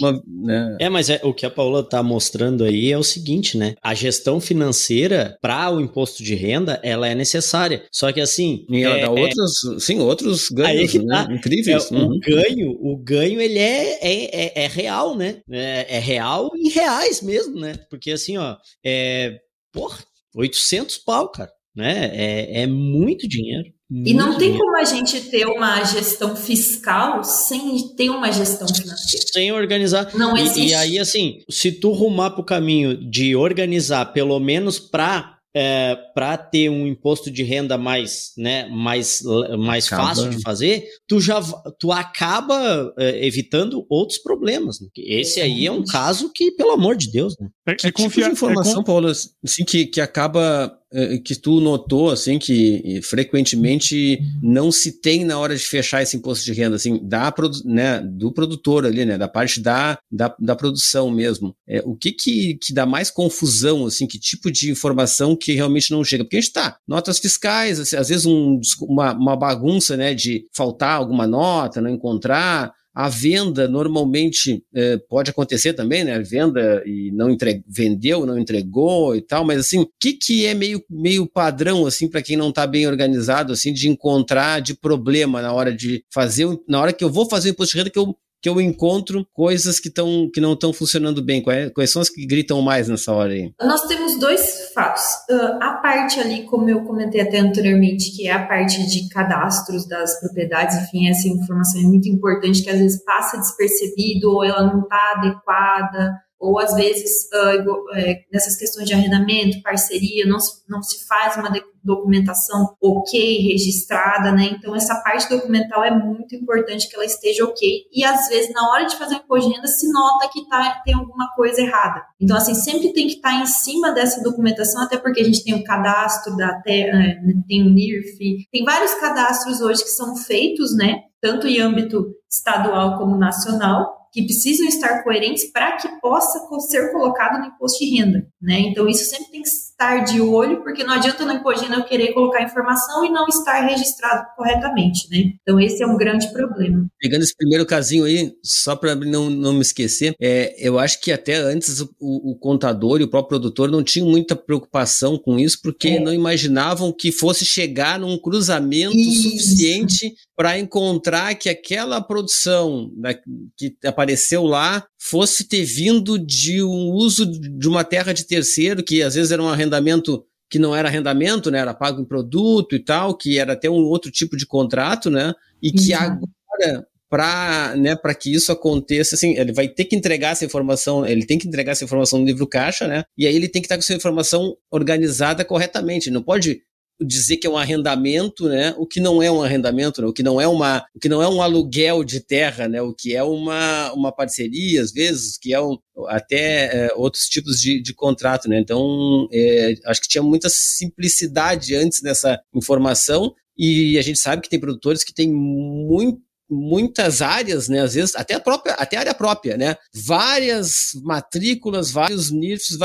Uma, 0.00 0.22
né, 0.26 0.76
É, 0.80 0.88
mas 0.88 1.08
é, 1.10 1.20
o 1.22 1.32
que 1.34 1.44
a 1.46 1.50
Paula 1.50 1.82
tá 1.82 2.02
mostrando 2.02 2.64
aí 2.64 2.90
é 2.92 2.98
o 2.98 3.02
seguinte, 3.02 3.56
né? 3.56 3.74
A 3.82 3.94
gestão 3.94 4.40
financeira 4.40 5.38
para 5.40 5.70
o 5.70 5.80
imposto 5.80 6.22
de 6.22 6.34
renda, 6.34 6.80
ela 6.82 7.08
é 7.08 7.14
necessária. 7.14 7.84
Só 7.92 8.12
que 8.12 8.20
assim, 8.20 8.64
E 8.68 8.82
ela 8.82 8.96
é, 8.96 9.00
dá 9.00 9.06
é- 9.06 9.10
outros, 9.10 9.52
sim, 9.84 9.98
outros 10.00 10.48
ganhos, 10.50 10.94
né? 10.94 11.24
tá. 11.26 11.32
Incríveis. 11.32 11.90
é, 11.90 11.94
Uhum. 11.94 12.16
o 12.16 12.20
ganho, 12.20 12.70
o 12.80 12.96
ganho 12.96 13.40
ele 13.40 13.58
é, 13.58 13.98
é, 14.02 14.44
é, 14.46 14.64
é 14.64 14.66
real, 14.68 15.16
né? 15.16 15.36
É, 15.50 15.96
é 15.96 15.98
real 15.98 16.50
em 16.54 16.68
reais 16.70 17.20
mesmo, 17.22 17.58
né? 17.58 17.74
Porque 17.90 18.10
assim, 18.10 18.36
ó, 18.36 18.56
é, 18.84 19.38
porra, 19.72 19.98
800 20.34 20.98
pau, 20.98 21.28
cara, 21.30 21.50
né? 21.74 22.10
É, 22.14 22.62
é 22.62 22.66
muito 22.66 23.28
dinheiro. 23.28 23.72
E 24.04 24.12
não 24.14 24.36
tem 24.38 24.56
como 24.56 24.76
a 24.76 24.84
gente 24.84 25.20
ter 25.22 25.46
uma 25.46 25.84
gestão 25.84 26.34
fiscal 26.34 27.22
sem 27.22 27.88
ter 27.96 28.10
uma 28.10 28.30
gestão 28.32 28.66
financeira. 28.66 29.26
sem 29.32 29.52
organizar. 29.52 30.10
Não 30.14 30.36
E- 30.36 30.42
existe. 30.42 30.70
E, 30.70 30.74
aí, 30.74 30.98
assim, 30.98 31.38
se 31.50 31.70
tu 31.72 31.92
rumar 31.92 32.32
pro 32.34 32.44
caminho 32.44 32.96
de 32.96 33.36
organizar, 33.36 34.06
pelo 34.12 34.38
menos 34.40 34.78
para 34.78 35.32
é, 35.56 35.96
para 36.12 36.36
ter 36.36 36.68
um 36.68 36.84
imposto 36.84 37.30
de 37.30 37.44
renda 37.44 37.78
mais, 37.78 38.32
né, 38.36 38.66
mais, 38.68 39.22
mais 39.56 39.86
Acaba. 39.86 40.08
fácil 40.08 40.28
de 40.30 40.42
fazer, 40.42 40.84
tu 41.06 41.20
já 41.20 41.40
tu 41.78 41.92
acaba 41.92 42.92
é, 42.98 43.24
evitando 43.24 43.86
outros 43.88 44.18
problemas. 44.18 44.80
né? 44.80 44.88
Esse 44.96 45.40
aí 45.40 45.64
é 45.64 45.70
um 45.70 45.84
caso 45.84 46.32
que, 46.34 46.50
pelo 46.52 46.72
amor 46.72 46.96
de 46.96 47.08
Deus, 47.08 47.36
né? 47.38 47.48
É, 47.68 47.74
Que 47.76 47.86
é 47.86 47.90
tipo 47.90 48.02
confiar. 48.02 48.26
de 48.26 48.32
informação, 48.32 48.80
é 48.80 48.84
Paulo, 48.84 49.06
assim, 49.08 49.64
que, 49.64 49.86
que 49.86 50.00
acaba 50.00 50.76
que 51.24 51.34
tu 51.34 51.60
notou, 51.60 52.10
assim, 52.10 52.38
que 52.38 53.00
frequentemente 53.02 54.20
não 54.42 54.70
se 54.70 55.00
tem 55.00 55.24
na 55.24 55.38
hora 55.38 55.56
de 55.56 55.62
fechar 55.62 56.02
esse 56.02 56.16
imposto 56.16 56.44
de 56.44 56.52
renda, 56.52 56.76
assim, 56.76 57.00
da, 57.02 57.32
né, 57.64 58.00
do 58.00 58.32
produtor 58.32 58.86
ali, 58.86 59.04
né, 59.04 59.18
da 59.18 59.28
parte 59.28 59.60
da, 59.60 59.98
da, 60.10 60.34
da 60.38 60.54
produção 60.54 61.10
mesmo. 61.10 61.54
É, 61.66 61.82
o 61.84 61.96
que, 61.96 62.12
que 62.12 62.54
que 62.54 62.72
dá 62.72 62.86
mais 62.86 63.10
confusão, 63.10 63.86
assim, 63.86 64.06
que 64.06 64.18
tipo 64.18 64.50
de 64.50 64.70
informação 64.70 65.36
que 65.36 65.52
realmente 65.52 65.90
não 65.90 66.04
chega? 66.04 66.24
Porque 66.24 66.36
a 66.36 66.40
gente 66.40 66.52
tá, 66.52 66.76
notas 66.86 67.18
fiscais, 67.18 67.80
assim, 67.80 67.96
às 67.96 68.08
vezes 68.08 68.26
um, 68.26 68.60
uma, 68.82 69.12
uma 69.12 69.36
bagunça, 69.36 69.96
né, 69.96 70.14
de 70.14 70.46
faltar 70.52 70.96
alguma 70.96 71.26
nota, 71.26 71.80
não 71.80 71.90
encontrar, 71.90 72.72
a 72.94 73.08
venda 73.08 73.66
normalmente 73.66 74.62
é, 74.74 74.96
pode 74.96 75.30
acontecer 75.30 75.72
também, 75.72 76.04
né? 76.04 76.18
Venda 76.20 76.82
e 76.86 77.10
não 77.12 77.30
entre... 77.30 77.62
vendeu, 77.66 78.24
não 78.24 78.38
entregou 78.38 79.16
e 79.16 79.20
tal, 79.20 79.44
mas 79.44 79.58
assim, 79.58 79.80
o 79.80 79.90
que, 80.00 80.12
que 80.12 80.46
é 80.46 80.54
meio, 80.54 80.82
meio 80.88 81.26
padrão, 81.26 81.86
assim, 81.86 82.08
para 82.08 82.22
quem 82.22 82.36
não 82.36 82.50
está 82.50 82.66
bem 82.66 82.86
organizado, 82.86 83.52
assim, 83.52 83.72
de 83.72 83.88
encontrar 83.88 84.60
de 84.60 84.74
problema 84.74 85.42
na 85.42 85.52
hora 85.52 85.74
de 85.74 86.04
fazer, 86.12 86.46
na 86.68 86.80
hora 86.80 86.92
que 86.92 87.02
eu 87.02 87.10
vou 87.10 87.28
fazer 87.28 87.50
o 87.50 87.52
imposto 87.52 87.72
de 87.72 87.78
renda, 87.78 87.90
que 87.90 87.98
eu 87.98 88.14
que 88.44 88.48
eu 88.50 88.60
encontro 88.60 89.26
coisas 89.32 89.80
que, 89.80 89.88
tão, 89.88 90.30
que 90.30 90.38
não 90.38 90.52
estão 90.52 90.70
funcionando 90.70 91.22
bem? 91.22 91.40
Quais, 91.40 91.72
quais, 91.72 91.90
são 91.90 92.02
as 92.02 92.10
que 92.10 92.26
gritam 92.26 92.60
mais 92.60 92.88
nessa 92.88 93.10
hora 93.10 93.32
aí? 93.32 93.50
Nós 93.58 93.86
temos 93.86 94.20
dois 94.20 94.63
fatos. 94.74 95.04
Uh, 95.30 95.62
a 95.62 95.74
parte 95.74 96.20
ali, 96.20 96.44
como 96.44 96.68
eu 96.68 96.84
comentei 96.84 97.20
até 97.20 97.38
anteriormente, 97.38 98.14
que 98.14 98.28
é 98.28 98.32
a 98.32 98.46
parte 98.46 98.84
de 98.86 99.08
cadastros 99.08 99.86
das 99.88 100.20
propriedades, 100.20 100.76
enfim, 100.76 101.08
essa 101.08 101.28
informação 101.28 101.80
é 101.80 101.84
muito 101.84 102.08
importante, 102.08 102.62
que 102.62 102.70
às 102.70 102.78
vezes 102.78 103.02
passa 103.04 103.38
despercebido 103.38 104.30
ou 104.30 104.44
ela 104.44 104.66
não 104.66 104.82
está 104.82 105.14
adequada 105.16 106.12
ou 106.38 106.58
às 106.58 106.74
vezes 106.74 107.26
uh, 107.32 108.24
nessas 108.30 108.56
questões 108.56 108.86
de 108.86 108.92
arrendamento, 108.92 109.62
parceria, 109.62 110.26
não 110.26 110.38
se, 110.38 110.62
não 110.68 110.82
se 110.82 111.06
faz 111.06 111.36
uma 111.36 111.48
documentação 111.84 112.74
ok, 112.82 113.42
registrada, 113.42 114.32
né? 114.32 114.56
Então 114.56 114.74
essa 114.74 114.94
parte 115.02 115.28
documental 115.28 115.84
é 115.84 115.90
muito 115.90 116.34
importante 116.34 116.88
que 116.88 116.96
ela 116.96 117.04
esteja 117.04 117.44
ok. 117.44 117.82
E 117.92 118.02
às 118.04 118.28
vezes 118.28 118.52
na 118.52 118.68
hora 118.70 118.86
de 118.86 118.96
fazer 118.96 119.16
o 119.16 119.18
imposto 119.18 119.48
de 119.48 119.54
renda 119.54 119.68
se 119.68 119.92
nota 119.92 120.28
que 120.32 120.48
tá, 120.48 120.82
tem 120.84 120.94
alguma 120.94 121.28
coisa 121.34 121.60
errada. 121.60 122.02
Então 122.18 122.36
assim 122.36 122.54
sempre 122.54 122.92
tem 122.92 123.06
que 123.06 123.16
estar 123.16 123.30
tá 123.30 123.36
em 123.36 123.46
cima 123.46 123.92
dessa 123.92 124.22
documentação, 124.22 124.82
até 124.82 124.96
porque 124.96 125.20
a 125.20 125.24
gente 125.24 125.44
tem 125.44 125.54
o 125.54 125.64
cadastro 125.64 126.36
da 126.36 126.60
terra, 126.62 127.02
é, 127.02 127.20
tem 127.46 127.62
o 127.62 127.70
NIRF, 127.70 128.48
tem 128.50 128.64
vários 128.64 128.94
cadastros 128.94 129.60
hoje 129.60 129.82
que 129.82 129.90
são 129.90 130.16
feitos, 130.16 130.74
né? 130.74 131.02
Tanto 131.20 131.46
em 131.46 131.60
âmbito 131.60 132.14
estadual 132.30 132.98
como 132.98 133.16
nacional 133.16 134.04
que 134.14 134.22
precisam 134.22 134.68
estar 134.68 135.02
coerentes 135.02 135.50
para 135.50 135.76
que 135.76 135.88
possa 136.00 136.38
ser 136.60 136.92
colocado 136.92 137.40
no 137.40 137.46
imposto 137.46 137.84
de 137.84 137.96
renda, 137.96 138.24
né? 138.40 138.60
Então 138.60 138.88
isso 138.88 139.04
sempre 139.10 139.32
tem 139.32 139.42
que 139.42 139.48
estar 139.74 140.04
de 140.04 140.20
olho, 140.20 140.62
porque 140.62 140.84
não 140.84 140.94
adianta 140.94 141.24
no 141.24 141.34
de 141.34 141.60
renda 141.62 141.76
eu 141.76 141.84
querer 141.84 142.12
colocar 142.12 142.42
informação 142.42 143.04
e 143.04 143.10
não 143.10 143.26
estar 143.28 143.60
registrado 143.66 144.26
corretamente, 144.36 145.08
né? 145.10 145.32
Então 145.42 145.60
esse 145.60 145.82
é 145.82 145.86
um 145.86 145.96
grande 145.96 146.32
problema. 146.32 146.86
Pegando 146.98 147.22
esse 147.22 147.36
primeiro 147.36 147.66
casinho 147.66 148.04
aí, 148.04 148.32
só 148.42 148.74
para 148.74 148.94
não, 148.94 149.28
não 149.28 149.52
me 149.52 149.60
esquecer, 149.60 150.14
é, 150.20 150.54
eu 150.58 150.78
acho 150.78 151.00
que 151.00 151.12
até 151.12 151.34
antes 151.34 151.80
o, 151.80 151.90
o, 152.00 152.36
contador 152.36 153.00
e 153.00 153.04
o 153.04 153.08
próprio 153.08 153.40
produtor 153.40 153.70
não 153.70 153.82
tinham 153.82 154.08
muita 154.08 154.34
preocupação 154.36 155.18
com 155.18 155.38
isso, 155.38 155.58
porque 155.62 155.88
é. 155.88 156.00
não 156.00 156.14
imaginavam 156.14 156.92
que 156.92 157.12
fosse 157.12 157.44
chegar 157.44 157.98
num 157.98 158.16
cruzamento 158.16 158.96
isso. 158.96 159.30
suficiente 159.30 160.14
para 160.36 160.58
encontrar 160.58 161.34
que 161.34 161.48
aquela 161.48 162.00
produção 162.00 162.90
da, 162.96 163.14
que 163.56 163.76
apareceu 163.84 164.44
lá 164.44 164.84
fosse 165.04 165.44
ter 165.44 165.64
vindo 165.64 166.18
de 166.18 166.62
um 166.62 166.90
uso 166.90 167.26
de 167.26 167.68
uma 167.68 167.84
terra 167.84 168.14
de 168.14 168.24
terceiro, 168.24 168.82
que 168.82 169.02
às 169.02 169.14
vezes 169.14 169.30
era 169.30 169.42
um 169.42 169.48
arrendamento 169.48 170.24
que 170.48 170.58
não 170.58 170.74
era 170.74 170.88
arrendamento, 170.88 171.50
né, 171.50 171.58
era 171.58 171.74
pago 171.74 172.00
em 172.00 172.06
produto 172.06 172.74
e 172.74 172.78
tal, 172.78 173.14
que 173.14 173.38
era 173.38 173.52
até 173.52 173.68
um 173.68 173.74
outro 173.74 174.10
tipo 174.10 174.34
de 174.34 174.46
contrato, 174.46 175.10
né, 175.10 175.34
e 175.62 175.70
que 175.70 175.92
uhum. 175.92 175.98
agora 176.00 176.86
para 177.10 177.76
né, 177.76 177.94
que 178.18 178.32
isso 178.32 178.50
aconteça, 178.50 179.14
assim, 179.14 179.36
ele 179.36 179.52
vai 179.52 179.68
ter 179.68 179.84
que 179.84 179.94
entregar 179.94 180.30
essa 180.30 180.44
informação, 180.44 181.06
ele 181.06 181.26
tem 181.26 181.38
que 181.38 181.46
entregar 181.46 181.72
essa 181.72 181.84
informação 181.84 182.18
no 182.18 182.24
livro 182.24 182.46
caixa, 182.46 182.88
né? 182.88 183.04
E 183.16 183.24
aí 183.26 183.36
ele 183.36 183.48
tem 183.48 183.62
que 183.62 183.66
estar 183.66 183.76
com 183.76 183.82
essa 183.82 183.94
informação 183.94 184.56
organizada 184.68 185.44
corretamente. 185.44 186.10
Não 186.10 186.22
pode 186.22 186.62
dizer 187.00 187.36
que 187.38 187.46
é 187.46 187.50
um 187.50 187.56
arrendamento, 187.56 188.48
né? 188.48 188.74
O 188.78 188.86
que 188.86 189.00
não 189.00 189.22
é 189.22 189.30
um 189.30 189.42
arrendamento, 189.42 190.00
né? 190.00 190.08
o 190.08 190.12
que 190.12 190.22
não 190.22 190.40
é 190.40 190.46
uma, 190.46 190.84
o 190.94 191.00
que 191.00 191.08
não 191.08 191.22
é 191.22 191.28
um 191.28 191.42
aluguel 191.42 192.04
de 192.04 192.20
terra, 192.20 192.68
né? 192.68 192.80
O 192.80 192.94
que 192.94 193.14
é 193.14 193.22
uma, 193.22 193.92
uma 193.92 194.12
parceria 194.12 194.80
às 194.80 194.92
vezes, 194.92 195.36
que 195.36 195.52
é 195.52 195.60
um, 195.60 195.76
até 196.08 196.86
é, 196.86 196.94
outros 196.94 197.24
tipos 197.24 197.60
de, 197.60 197.80
de 197.82 197.94
contrato, 197.94 198.48
né? 198.48 198.58
Então 198.58 199.28
é, 199.32 199.74
acho 199.86 200.00
que 200.00 200.08
tinha 200.08 200.22
muita 200.22 200.48
simplicidade 200.48 201.74
antes 201.74 202.02
nessa 202.02 202.40
informação 202.54 203.34
e 203.56 203.98
a 203.98 204.02
gente 204.02 204.18
sabe 204.18 204.42
que 204.42 204.48
tem 204.48 204.60
produtores 204.60 205.04
que 205.04 205.14
têm 205.14 205.32
muito 205.32 206.20
muitas 206.48 207.22
áreas, 207.22 207.68
né? 207.68 207.80
Às 207.80 207.94
vezes 207.94 208.14
até 208.14 208.34
a 208.34 208.40
própria, 208.40 208.74
até 208.74 208.96
a 208.96 209.00
área 209.00 209.14
própria, 209.14 209.56
né? 209.56 209.76
Várias 209.94 210.90
matrículas, 211.02 211.90
vários 211.90 212.30
NIFs, 212.30 212.78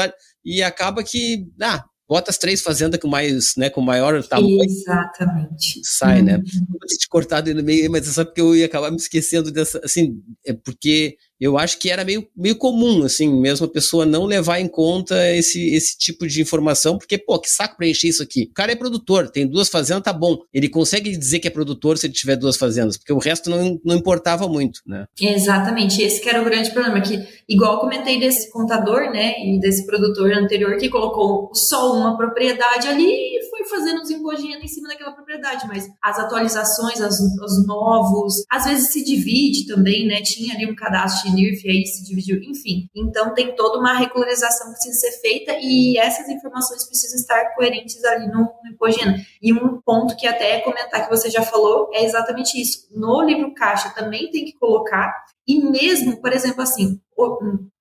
e 0.43 0.63
acaba 0.63 1.03
que, 1.03 1.45
ah, 1.61 1.83
bota 2.09 2.31
as 2.31 2.39
três 2.39 2.59
fazendas 2.59 2.99
com 2.99 3.07
mais, 3.07 3.53
né, 3.55 3.69
com 3.69 3.81
maior 3.81 4.21
tamanho. 4.23 4.63
Exatamente. 4.63 5.79
Sai, 5.83 6.23
né? 6.23 6.37
uhum. 6.37 6.43
né? 6.43 6.65
Vou 6.67 6.79
te 6.79 7.07
cortado 7.07 7.53
no 7.53 7.63
meio, 7.63 7.91
mas 7.91 8.07
é 8.07 8.11
só 8.11 8.25
porque 8.25 8.41
eu 8.41 8.55
ia 8.55 8.65
acabar 8.65 8.89
me 8.89 8.97
esquecendo 8.97 9.51
dessa, 9.51 9.79
assim, 9.83 10.19
é 10.43 10.51
porque 10.51 11.15
eu 11.39 11.57
acho 11.57 11.79
que 11.79 11.89
era 11.89 12.03
meio, 12.03 12.27
meio 12.35 12.55
comum, 12.55 13.03
assim, 13.03 13.29
mesmo 13.39 13.65
a 13.65 13.69
pessoa 13.69 14.05
não 14.05 14.25
levar 14.25 14.59
em 14.59 14.67
conta 14.67 15.15
esse, 15.33 15.73
esse 15.73 15.97
tipo 15.97 16.27
de 16.27 16.41
informação, 16.41 16.97
porque, 16.97 17.17
pô, 17.17 17.39
que 17.39 17.49
saco 17.49 17.77
preencher 17.77 18.09
isso 18.09 18.21
aqui. 18.21 18.49
O 18.51 18.53
cara 18.53 18.71
é 18.71 18.75
produtor, 18.75 19.29
tem 19.29 19.47
duas 19.47 19.69
fazendas, 19.69 20.03
tá 20.03 20.13
bom. 20.13 20.37
Ele 20.53 20.67
consegue 20.67 21.15
dizer 21.15 21.39
que 21.39 21.47
é 21.47 21.51
produtor 21.51 21.97
se 21.97 22.07
ele 22.07 22.13
tiver 22.13 22.35
duas 22.35 22.57
fazendas, 22.57 22.97
porque 22.97 23.13
o 23.13 23.19
resto 23.19 23.49
não, 23.49 23.79
não 23.85 23.95
importava 23.95 24.47
muito, 24.47 24.81
né? 24.85 25.05
Exatamente, 25.19 26.01
esse 26.01 26.21
que 26.21 26.29
era 26.29 26.41
o 26.41 26.45
grande 26.45 26.71
problema, 26.71 27.01
que, 27.01 27.19
igual 27.47 27.79
comentei 27.79 28.19
desse 28.19 28.51
contador, 28.51 29.11
né, 29.11 29.33
e 29.39 29.59
desse 29.59 29.85
produtor 29.85 30.31
anterior 30.33 30.77
que 30.77 30.89
colocou 30.89 31.51
só 31.53 31.93
uma 31.93 32.17
propriedade 32.17 32.87
ali 32.87 33.05
e 33.05 33.49
foi 33.49 33.65
fazendo 33.65 34.01
os 34.01 34.09
impostos 34.09 34.45
em 34.45 34.67
cima 34.67 34.89
daquela 34.89 35.11
propriedade, 35.11 35.67
mas 35.67 35.87
as 36.01 36.19
atualizações, 36.19 36.99
as, 37.01 37.15
os 37.19 37.65
novos, 37.65 38.43
às 38.51 38.65
vezes 38.65 38.91
se 38.91 39.03
divide 39.03 39.65
também, 39.65 40.07
né, 40.07 40.21
tinha 40.21 40.53
ali 40.53 40.69
um 40.69 40.75
cadastro 40.75 41.28
NIRF 41.33 41.69
aí 41.69 41.85
se 41.85 42.05
dividiu, 42.05 42.41
enfim. 42.43 42.89
Então 42.95 43.33
tem 43.33 43.55
toda 43.55 43.79
uma 43.79 43.93
regularização 43.93 44.67
que 44.67 44.73
precisa 44.73 44.99
ser 44.99 45.21
feita 45.21 45.57
e 45.61 45.97
essas 45.97 46.27
informações 46.29 46.85
precisam 46.85 47.19
estar 47.19 47.55
coerentes 47.55 48.03
ali 48.05 48.27
no, 48.27 48.41
no 48.41 49.19
E 49.41 49.53
um 49.53 49.81
ponto 49.81 50.15
que 50.15 50.27
até 50.27 50.57
é 50.57 50.59
comentar 50.61 51.03
que 51.03 51.15
você 51.15 51.29
já 51.29 51.41
falou 51.41 51.89
é 51.93 52.03
exatamente 52.03 52.59
isso. 52.59 52.87
No 52.91 53.21
livro 53.21 53.53
caixa 53.53 53.89
também 53.89 54.29
tem 54.31 54.45
que 54.45 54.53
colocar 54.53 55.13
e 55.47 55.63
mesmo, 55.63 56.21
por 56.21 56.31
exemplo, 56.31 56.61
assim, 56.61 56.99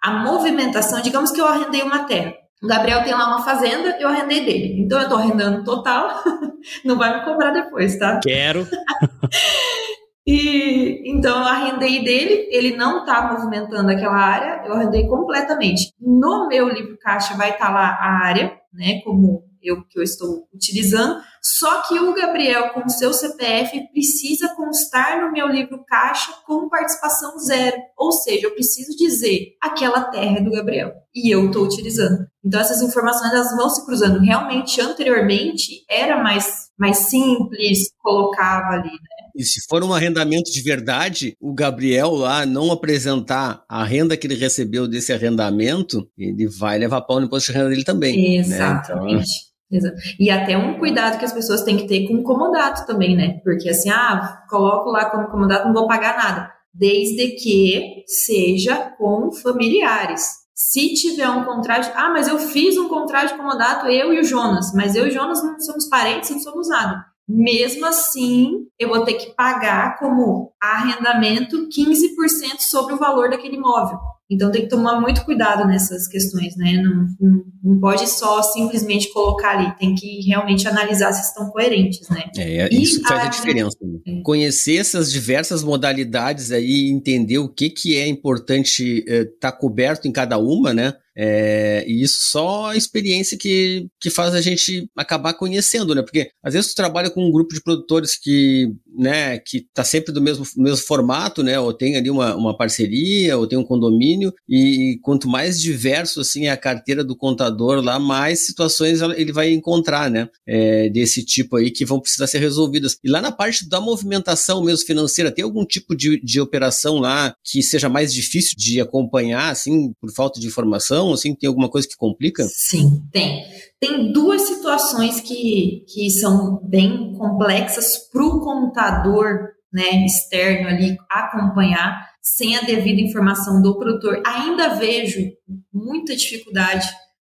a 0.02 0.10
movimentação, 0.10 1.02
digamos 1.02 1.30
que 1.30 1.40
eu 1.40 1.46
arrendei 1.46 1.82
uma 1.82 2.04
terra. 2.04 2.34
O 2.62 2.66
Gabriel 2.66 3.04
tem 3.04 3.12
lá 3.12 3.28
uma 3.28 3.44
fazenda, 3.44 3.96
eu 4.00 4.08
arrendei 4.08 4.44
dele. 4.44 4.80
Então 4.80 4.98
eu 4.98 5.04
estou 5.04 5.18
arrendando 5.18 5.62
total, 5.64 6.22
não 6.84 6.96
vai 6.96 7.18
me 7.18 7.24
cobrar 7.24 7.50
depois, 7.50 7.98
tá? 7.98 8.18
Quero. 8.22 8.66
E 10.30 11.10
então 11.10 11.38
eu 11.40 11.48
arrendei 11.48 12.04
dele, 12.04 12.50
ele 12.50 12.76
não 12.76 13.00
está 13.00 13.32
movimentando 13.32 13.90
aquela 13.90 14.18
área, 14.18 14.62
eu 14.66 14.74
arrendei 14.74 15.06
completamente. 15.06 15.90
No 15.98 16.46
meu 16.48 16.68
livro 16.68 16.98
caixa 16.98 17.34
vai 17.34 17.52
estar 17.52 17.68
tá 17.68 17.72
lá 17.72 17.88
a 17.98 18.26
área, 18.26 18.52
né, 18.70 19.00
como 19.04 19.42
eu 19.62 19.82
que 19.86 19.98
eu 19.98 20.02
estou 20.02 20.46
utilizando, 20.52 21.18
só 21.42 21.80
que 21.88 21.98
o 21.98 22.12
Gabriel 22.12 22.74
com 22.74 22.84
o 22.84 22.90
seu 22.90 23.14
CPF 23.14 23.88
precisa 23.90 24.54
constar 24.54 25.22
no 25.22 25.32
meu 25.32 25.48
livro 25.48 25.82
caixa 25.86 26.30
com 26.46 26.68
participação 26.68 27.38
zero, 27.38 27.78
ou 27.96 28.12
seja, 28.12 28.48
eu 28.48 28.52
preciso 28.52 28.94
dizer 28.98 29.56
aquela 29.62 30.10
terra 30.10 30.40
é 30.40 30.42
do 30.42 30.52
Gabriel 30.52 30.92
e 31.14 31.34
eu 31.34 31.46
estou 31.46 31.64
utilizando. 31.64 32.27
Então 32.48 32.60
essas 32.60 32.80
informações 32.80 33.30
elas 33.30 33.54
vão 33.54 33.68
se 33.68 33.84
cruzando. 33.84 34.20
Realmente 34.20 34.80
anteriormente 34.80 35.84
era 35.88 36.22
mais 36.22 36.68
mais 36.78 36.96
simples, 37.10 37.90
colocava 38.02 38.74
ali, 38.74 38.88
né? 38.88 39.18
E 39.36 39.44
se 39.44 39.60
for 39.68 39.84
um 39.84 39.92
arrendamento 39.92 40.50
de 40.50 40.62
verdade, 40.62 41.36
o 41.40 41.52
Gabriel 41.52 42.12
lá 42.12 42.46
não 42.46 42.72
apresentar 42.72 43.62
a 43.68 43.84
renda 43.84 44.16
que 44.16 44.26
ele 44.26 44.34
recebeu 44.34 44.88
desse 44.88 45.12
arrendamento, 45.12 46.08
ele 46.16 46.48
vai 46.48 46.78
levar 46.78 47.02
pau 47.02 47.20
no 47.20 47.26
imposto 47.26 47.52
de 47.52 47.58
renda 47.58 47.70
dele 47.70 47.84
também. 47.84 48.36
Exatamente. 48.36 49.18
Né? 49.18 49.48
Então, 49.70 49.92
e 50.18 50.30
até 50.30 50.56
um 50.56 50.78
cuidado 50.78 51.18
que 51.18 51.24
as 51.26 51.32
pessoas 51.32 51.62
têm 51.62 51.76
que 51.76 51.86
ter 51.86 52.08
com 52.08 52.14
o 52.14 52.22
comodato 52.22 52.86
também, 52.86 53.14
né? 53.14 53.38
Porque 53.44 53.68
assim, 53.68 53.90
ah, 53.90 54.42
coloco 54.48 54.90
lá 54.90 55.10
como 55.10 55.28
comodato, 55.28 55.66
não 55.66 55.74
vou 55.74 55.86
pagar 55.86 56.16
nada. 56.16 56.50
Desde 56.72 57.32
que 57.32 58.04
seja 58.06 58.92
com 58.96 59.30
familiares. 59.30 60.22
Se 60.60 60.92
tiver 60.92 61.30
um 61.30 61.44
contrato, 61.44 61.92
ah, 61.94 62.08
mas 62.08 62.26
eu 62.26 62.36
fiz 62.36 62.76
um 62.76 62.88
contrato 62.88 63.28
de 63.28 63.36
comodato, 63.36 63.86
eu 63.86 64.12
e 64.12 64.18
o 64.18 64.24
Jonas, 64.24 64.72
mas 64.74 64.96
eu 64.96 65.06
e 65.06 65.08
o 65.08 65.12
Jonas 65.12 65.40
não 65.40 65.60
somos 65.60 65.86
parentes, 65.86 66.30
não 66.30 66.40
somos 66.40 66.68
nada. 66.68 67.06
Mesmo 67.28 67.86
assim, 67.86 68.66
eu 68.76 68.88
vou 68.88 69.04
ter 69.04 69.14
que 69.14 69.32
pagar 69.36 69.96
como 70.00 70.52
arrendamento 70.60 71.68
15% 71.68 72.58
sobre 72.58 72.94
o 72.94 72.98
valor 72.98 73.30
daquele 73.30 73.54
imóvel. 73.54 74.00
Então 74.30 74.50
tem 74.50 74.62
que 74.62 74.68
tomar 74.68 75.00
muito 75.00 75.24
cuidado 75.24 75.66
nessas 75.66 76.06
questões, 76.06 76.54
né? 76.54 76.72
Não, 76.82 77.06
não, 77.18 77.44
não, 77.64 77.80
pode 77.80 78.06
só 78.06 78.42
simplesmente 78.42 79.10
colocar 79.10 79.58
ali, 79.58 79.74
tem 79.78 79.94
que 79.94 80.20
realmente 80.26 80.68
analisar 80.68 81.12
se 81.14 81.28
estão 81.28 81.48
coerentes, 81.50 82.06
né? 82.10 82.24
É, 82.36 82.68
isso 82.72 83.00
e 83.00 83.08
faz 83.08 83.22
a, 83.22 83.24
a 83.24 83.28
diferença. 83.28 83.78
Né? 83.80 83.98
É. 84.06 84.22
Conhecer 84.22 84.76
essas 84.76 85.10
diversas 85.10 85.64
modalidades 85.64 86.52
aí, 86.52 86.90
entender 86.90 87.38
o 87.38 87.48
que, 87.48 87.70
que 87.70 87.96
é 87.96 88.06
importante 88.06 88.98
estar 88.98 89.14
é, 89.14 89.24
tá 89.24 89.50
coberto 89.50 90.06
em 90.06 90.12
cada 90.12 90.36
uma, 90.36 90.74
né? 90.74 90.94
É, 91.20 91.84
e 91.88 92.00
isso 92.00 92.18
só 92.20 92.66
a 92.66 92.76
experiência 92.76 93.36
que, 93.36 93.88
que 94.00 94.08
faz 94.08 94.34
a 94.34 94.40
gente 94.40 94.88
acabar 94.96 95.34
conhecendo, 95.34 95.92
né? 95.92 96.00
Porque 96.00 96.30
às 96.40 96.54
vezes 96.54 96.70
tu 96.70 96.76
trabalha 96.76 97.10
com 97.10 97.26
um 97.26 97.32
grupo 97.32 97.52
de 97.52 97.60
produtores 97.60 98.16
que, 98.16 98.72
né, 98.96 99.36
que 99.38 99.66
tá 99.74 99.82
sempre 99.82 100.12
do 100.12 100.20
mesmo, 100.20 100.46
mesmo 100.56 100.86
formato, 100.86 101.42
né? 101.42 101.58
Ou 101.58 101.72
tem 101.72 101.96
ali 101.96 102.08
uma, 102.08 102.36
uma 102.36 102.56
parceria, 102.56 103.36
ou 103.36 103.48
tem 103.48 103.58
um 103.58 103.64
condomínio, 103.64 104.32
e, 104.48 104.92
e 104.92 104.98
quanto 105.00 105.28
mais 105.28 105.60
diverso 105.60 106.20
assim 106.20 106.46
é 106.46 106.50
a 106.50 106.56
carteira 106.56 107.02
do 107.02 107.16
contador 107.16 107.82
lá, 107.82 107.98
mais 107.98 108.46
situações 108.46 109.00
ele 109.16 109.32
vai 109.32 109.50
encontrar, 109.50 110.08
né? 110.08 110.28
É, 110.46 110.88
desse 110.88 111.24
tipo 111.24 111.56
aí 111.56 111.72
que 111.72 111.84
vão 111.84 111.98
precisar 111.98 112.28
ser 112.28 112.38
resolvidas. 112.38 112.96
E 113.02 113.10
lá 113.10 113.20
na 113.20 113.32
parte 113.32 113.68
da 113.68 113.80
movimentação 113.80 114.62
mesmo 114.62 114.86
financeira, 114.86 115.32
tem 115.32 115.44
algum 115.44 115.64
tipo 115.64 115.96
de, 115.96 116.20
de 116.20 116.40
operação 116.40 117.00
lá 117.00 117.34
que 117.44 117.60
seja 117.60 117.88
mais 117.88 118.14
difícil 118.14 118.54
de 118.56 118.80
acompanhar, 118.80 119.50
assim, 119.50 119.92
por 120.00 120.12
falta 120.12 120.38
de 120.38 120.46
informação? 120.46 121.07
Assim? 121.12 121.34
Tem 121.34 121.48
alguma 121.48 121.68
coisa 121.68 121.88
que 121.88 121.96
complica? 121.96 122.44
Sim, 122.44 123.02
tem. 123.12 123.44
Tem 123.80 124.12
duas 124.12 124.42
situações 124.42 125.20
que, 125.20 125.84
que 125.88 126.10
são 126.10 126.60
bem 126.64 127.12
complexas 127.14 127.98
para 128.10 128.24
o 128.24 128.40
contador 128.40 129.48
né, 129.72 130.04
externo 130.04 130.68
ali 130.68 130.96
acompanhar 131.10 132.08
sem 132.20 132.56
a 132.56 132.62
devida 132.62 133.00
informação 133.00 133.62
do 133.62 133.78
produtor. 133.78 134.22
Ainda 134.26 134.74
vejo 134.74 135.30
muita 135.72 136.16
dificuldade 136.16 136.88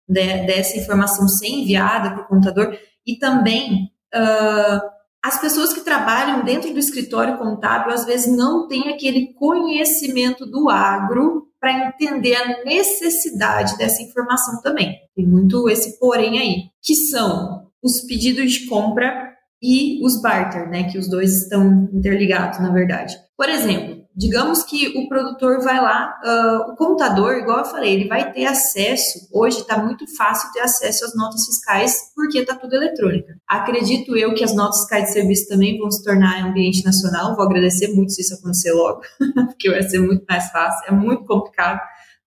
de, 0.08 0.46
dessa 0.46 0.78
informação 0.78 1.28
ser 1.28 1.48
enviada 1.48 2.10
para 2.10 2.22
o 2.22 2.28
contador 2.28 2.76
e 3.06 3.16
também 3.16 3.90
uh, 4.14 4.91
as 5.24 5.40
pessoas 5.40 5.72
que 5.72 5.82
trabalham 5.82 6.44
dentro 6.44 6.72
do 6.72 6.78
escritório 6.78 7.38
contábil 7.38 7.92
às 7.92 8.04
vezes 8.04 8.36
não 8.36 8.66
têm 8.66 8.88
aquele 8.88 9.32
conhecimento 9.34 10.44
do 10.44 10.68
agro 10.68 11.46
para 11.60 11.88
entender 11.88 12.34
a 12.34 12.64
necessidade 12.64 13.78
dessa 13.78 14.02
informação 14.02 14.60
também. 14.62 14.98
Tem 15.14 15.24
muito 15.24 15.68
esse 15.68 15.96
porém 16.00 16.40
aí, 16.40 16.64
que 16.82 16.96
são 16.96 17.68
os 17.80 18.00
pedidos 18.00 18.52
de 18.52 18.66
compra 18.66 19.32
e 19.62 20.04
os 20.04 20.20
barter, 20.20 20.68
né, 20.68 20.90
que 20.90 20.98
os 20.98 21.08
dois 21.08 21.42
estão 21.42 21.88
interligados, 21.92 22.58
na 22.58 22.70
verdade. 22.70 23.16
Por 23.36 23.48
exemplo, 23.48 23.91
digamos 24.14 24.62
que 24.62 24.98
o 24.98 25.08
produtor 25.08 25.62
vai 25.62 25.80
lá, 25.80 26.14
uh, 26.24 26.72
o 26.72 26.76
contador, 26.76 27.34
igual 27.34 27.60
eu 27.60 27.64
falei, 27.64 27.94
ele 27.94 28.08
vai 28.08 28.32
ter 28.32 28.44
acesso, 28.44 29.28
hoje 29.32 29.60
está 29.60 29.78
muito 29.78 30.04
fácil 30.16 30.52
ter 30.52 30.60
acesso 30.60 31.04
às 31.04 31.14
notas 31.14 31.44
fiscais, 31.46 32.12
porque 32.14 32.38
está 32.38 32.54
tudo 32.54 32.74
eletrônica. 32.74 33.34
Acredito 33.48 34.16
eu 34.16 34.34
que 34.34 34.44
as 34.44 34.54
notas 34.54 34.80
fiscais 34.80 35.06
de 35.06 35.12
serviço 35.12 35.48
também 35.48 35.78
vão 35.78 35.90
se 35.90 36.02
tornar 36.04 36.44
ambiente 36.44 36.84
nacional, 36.84 37.34
vou 37.34 37.44
agradecer 37.44 37.88
muito 37.94 38.12
se 38.12 38.22
isso 38.22 38.34
acontecer 38.34 38.72
logo, 38.72 39.00
porque 39.46 39.70
vai 39.70 39.82
ser 39.82 40.00
muito 40.00 40.24
mais 40.28 40.50
fácil, 40.50 40.88
é 40.88 40.92
muito 40.92 41.24
complicado 41.24 41.80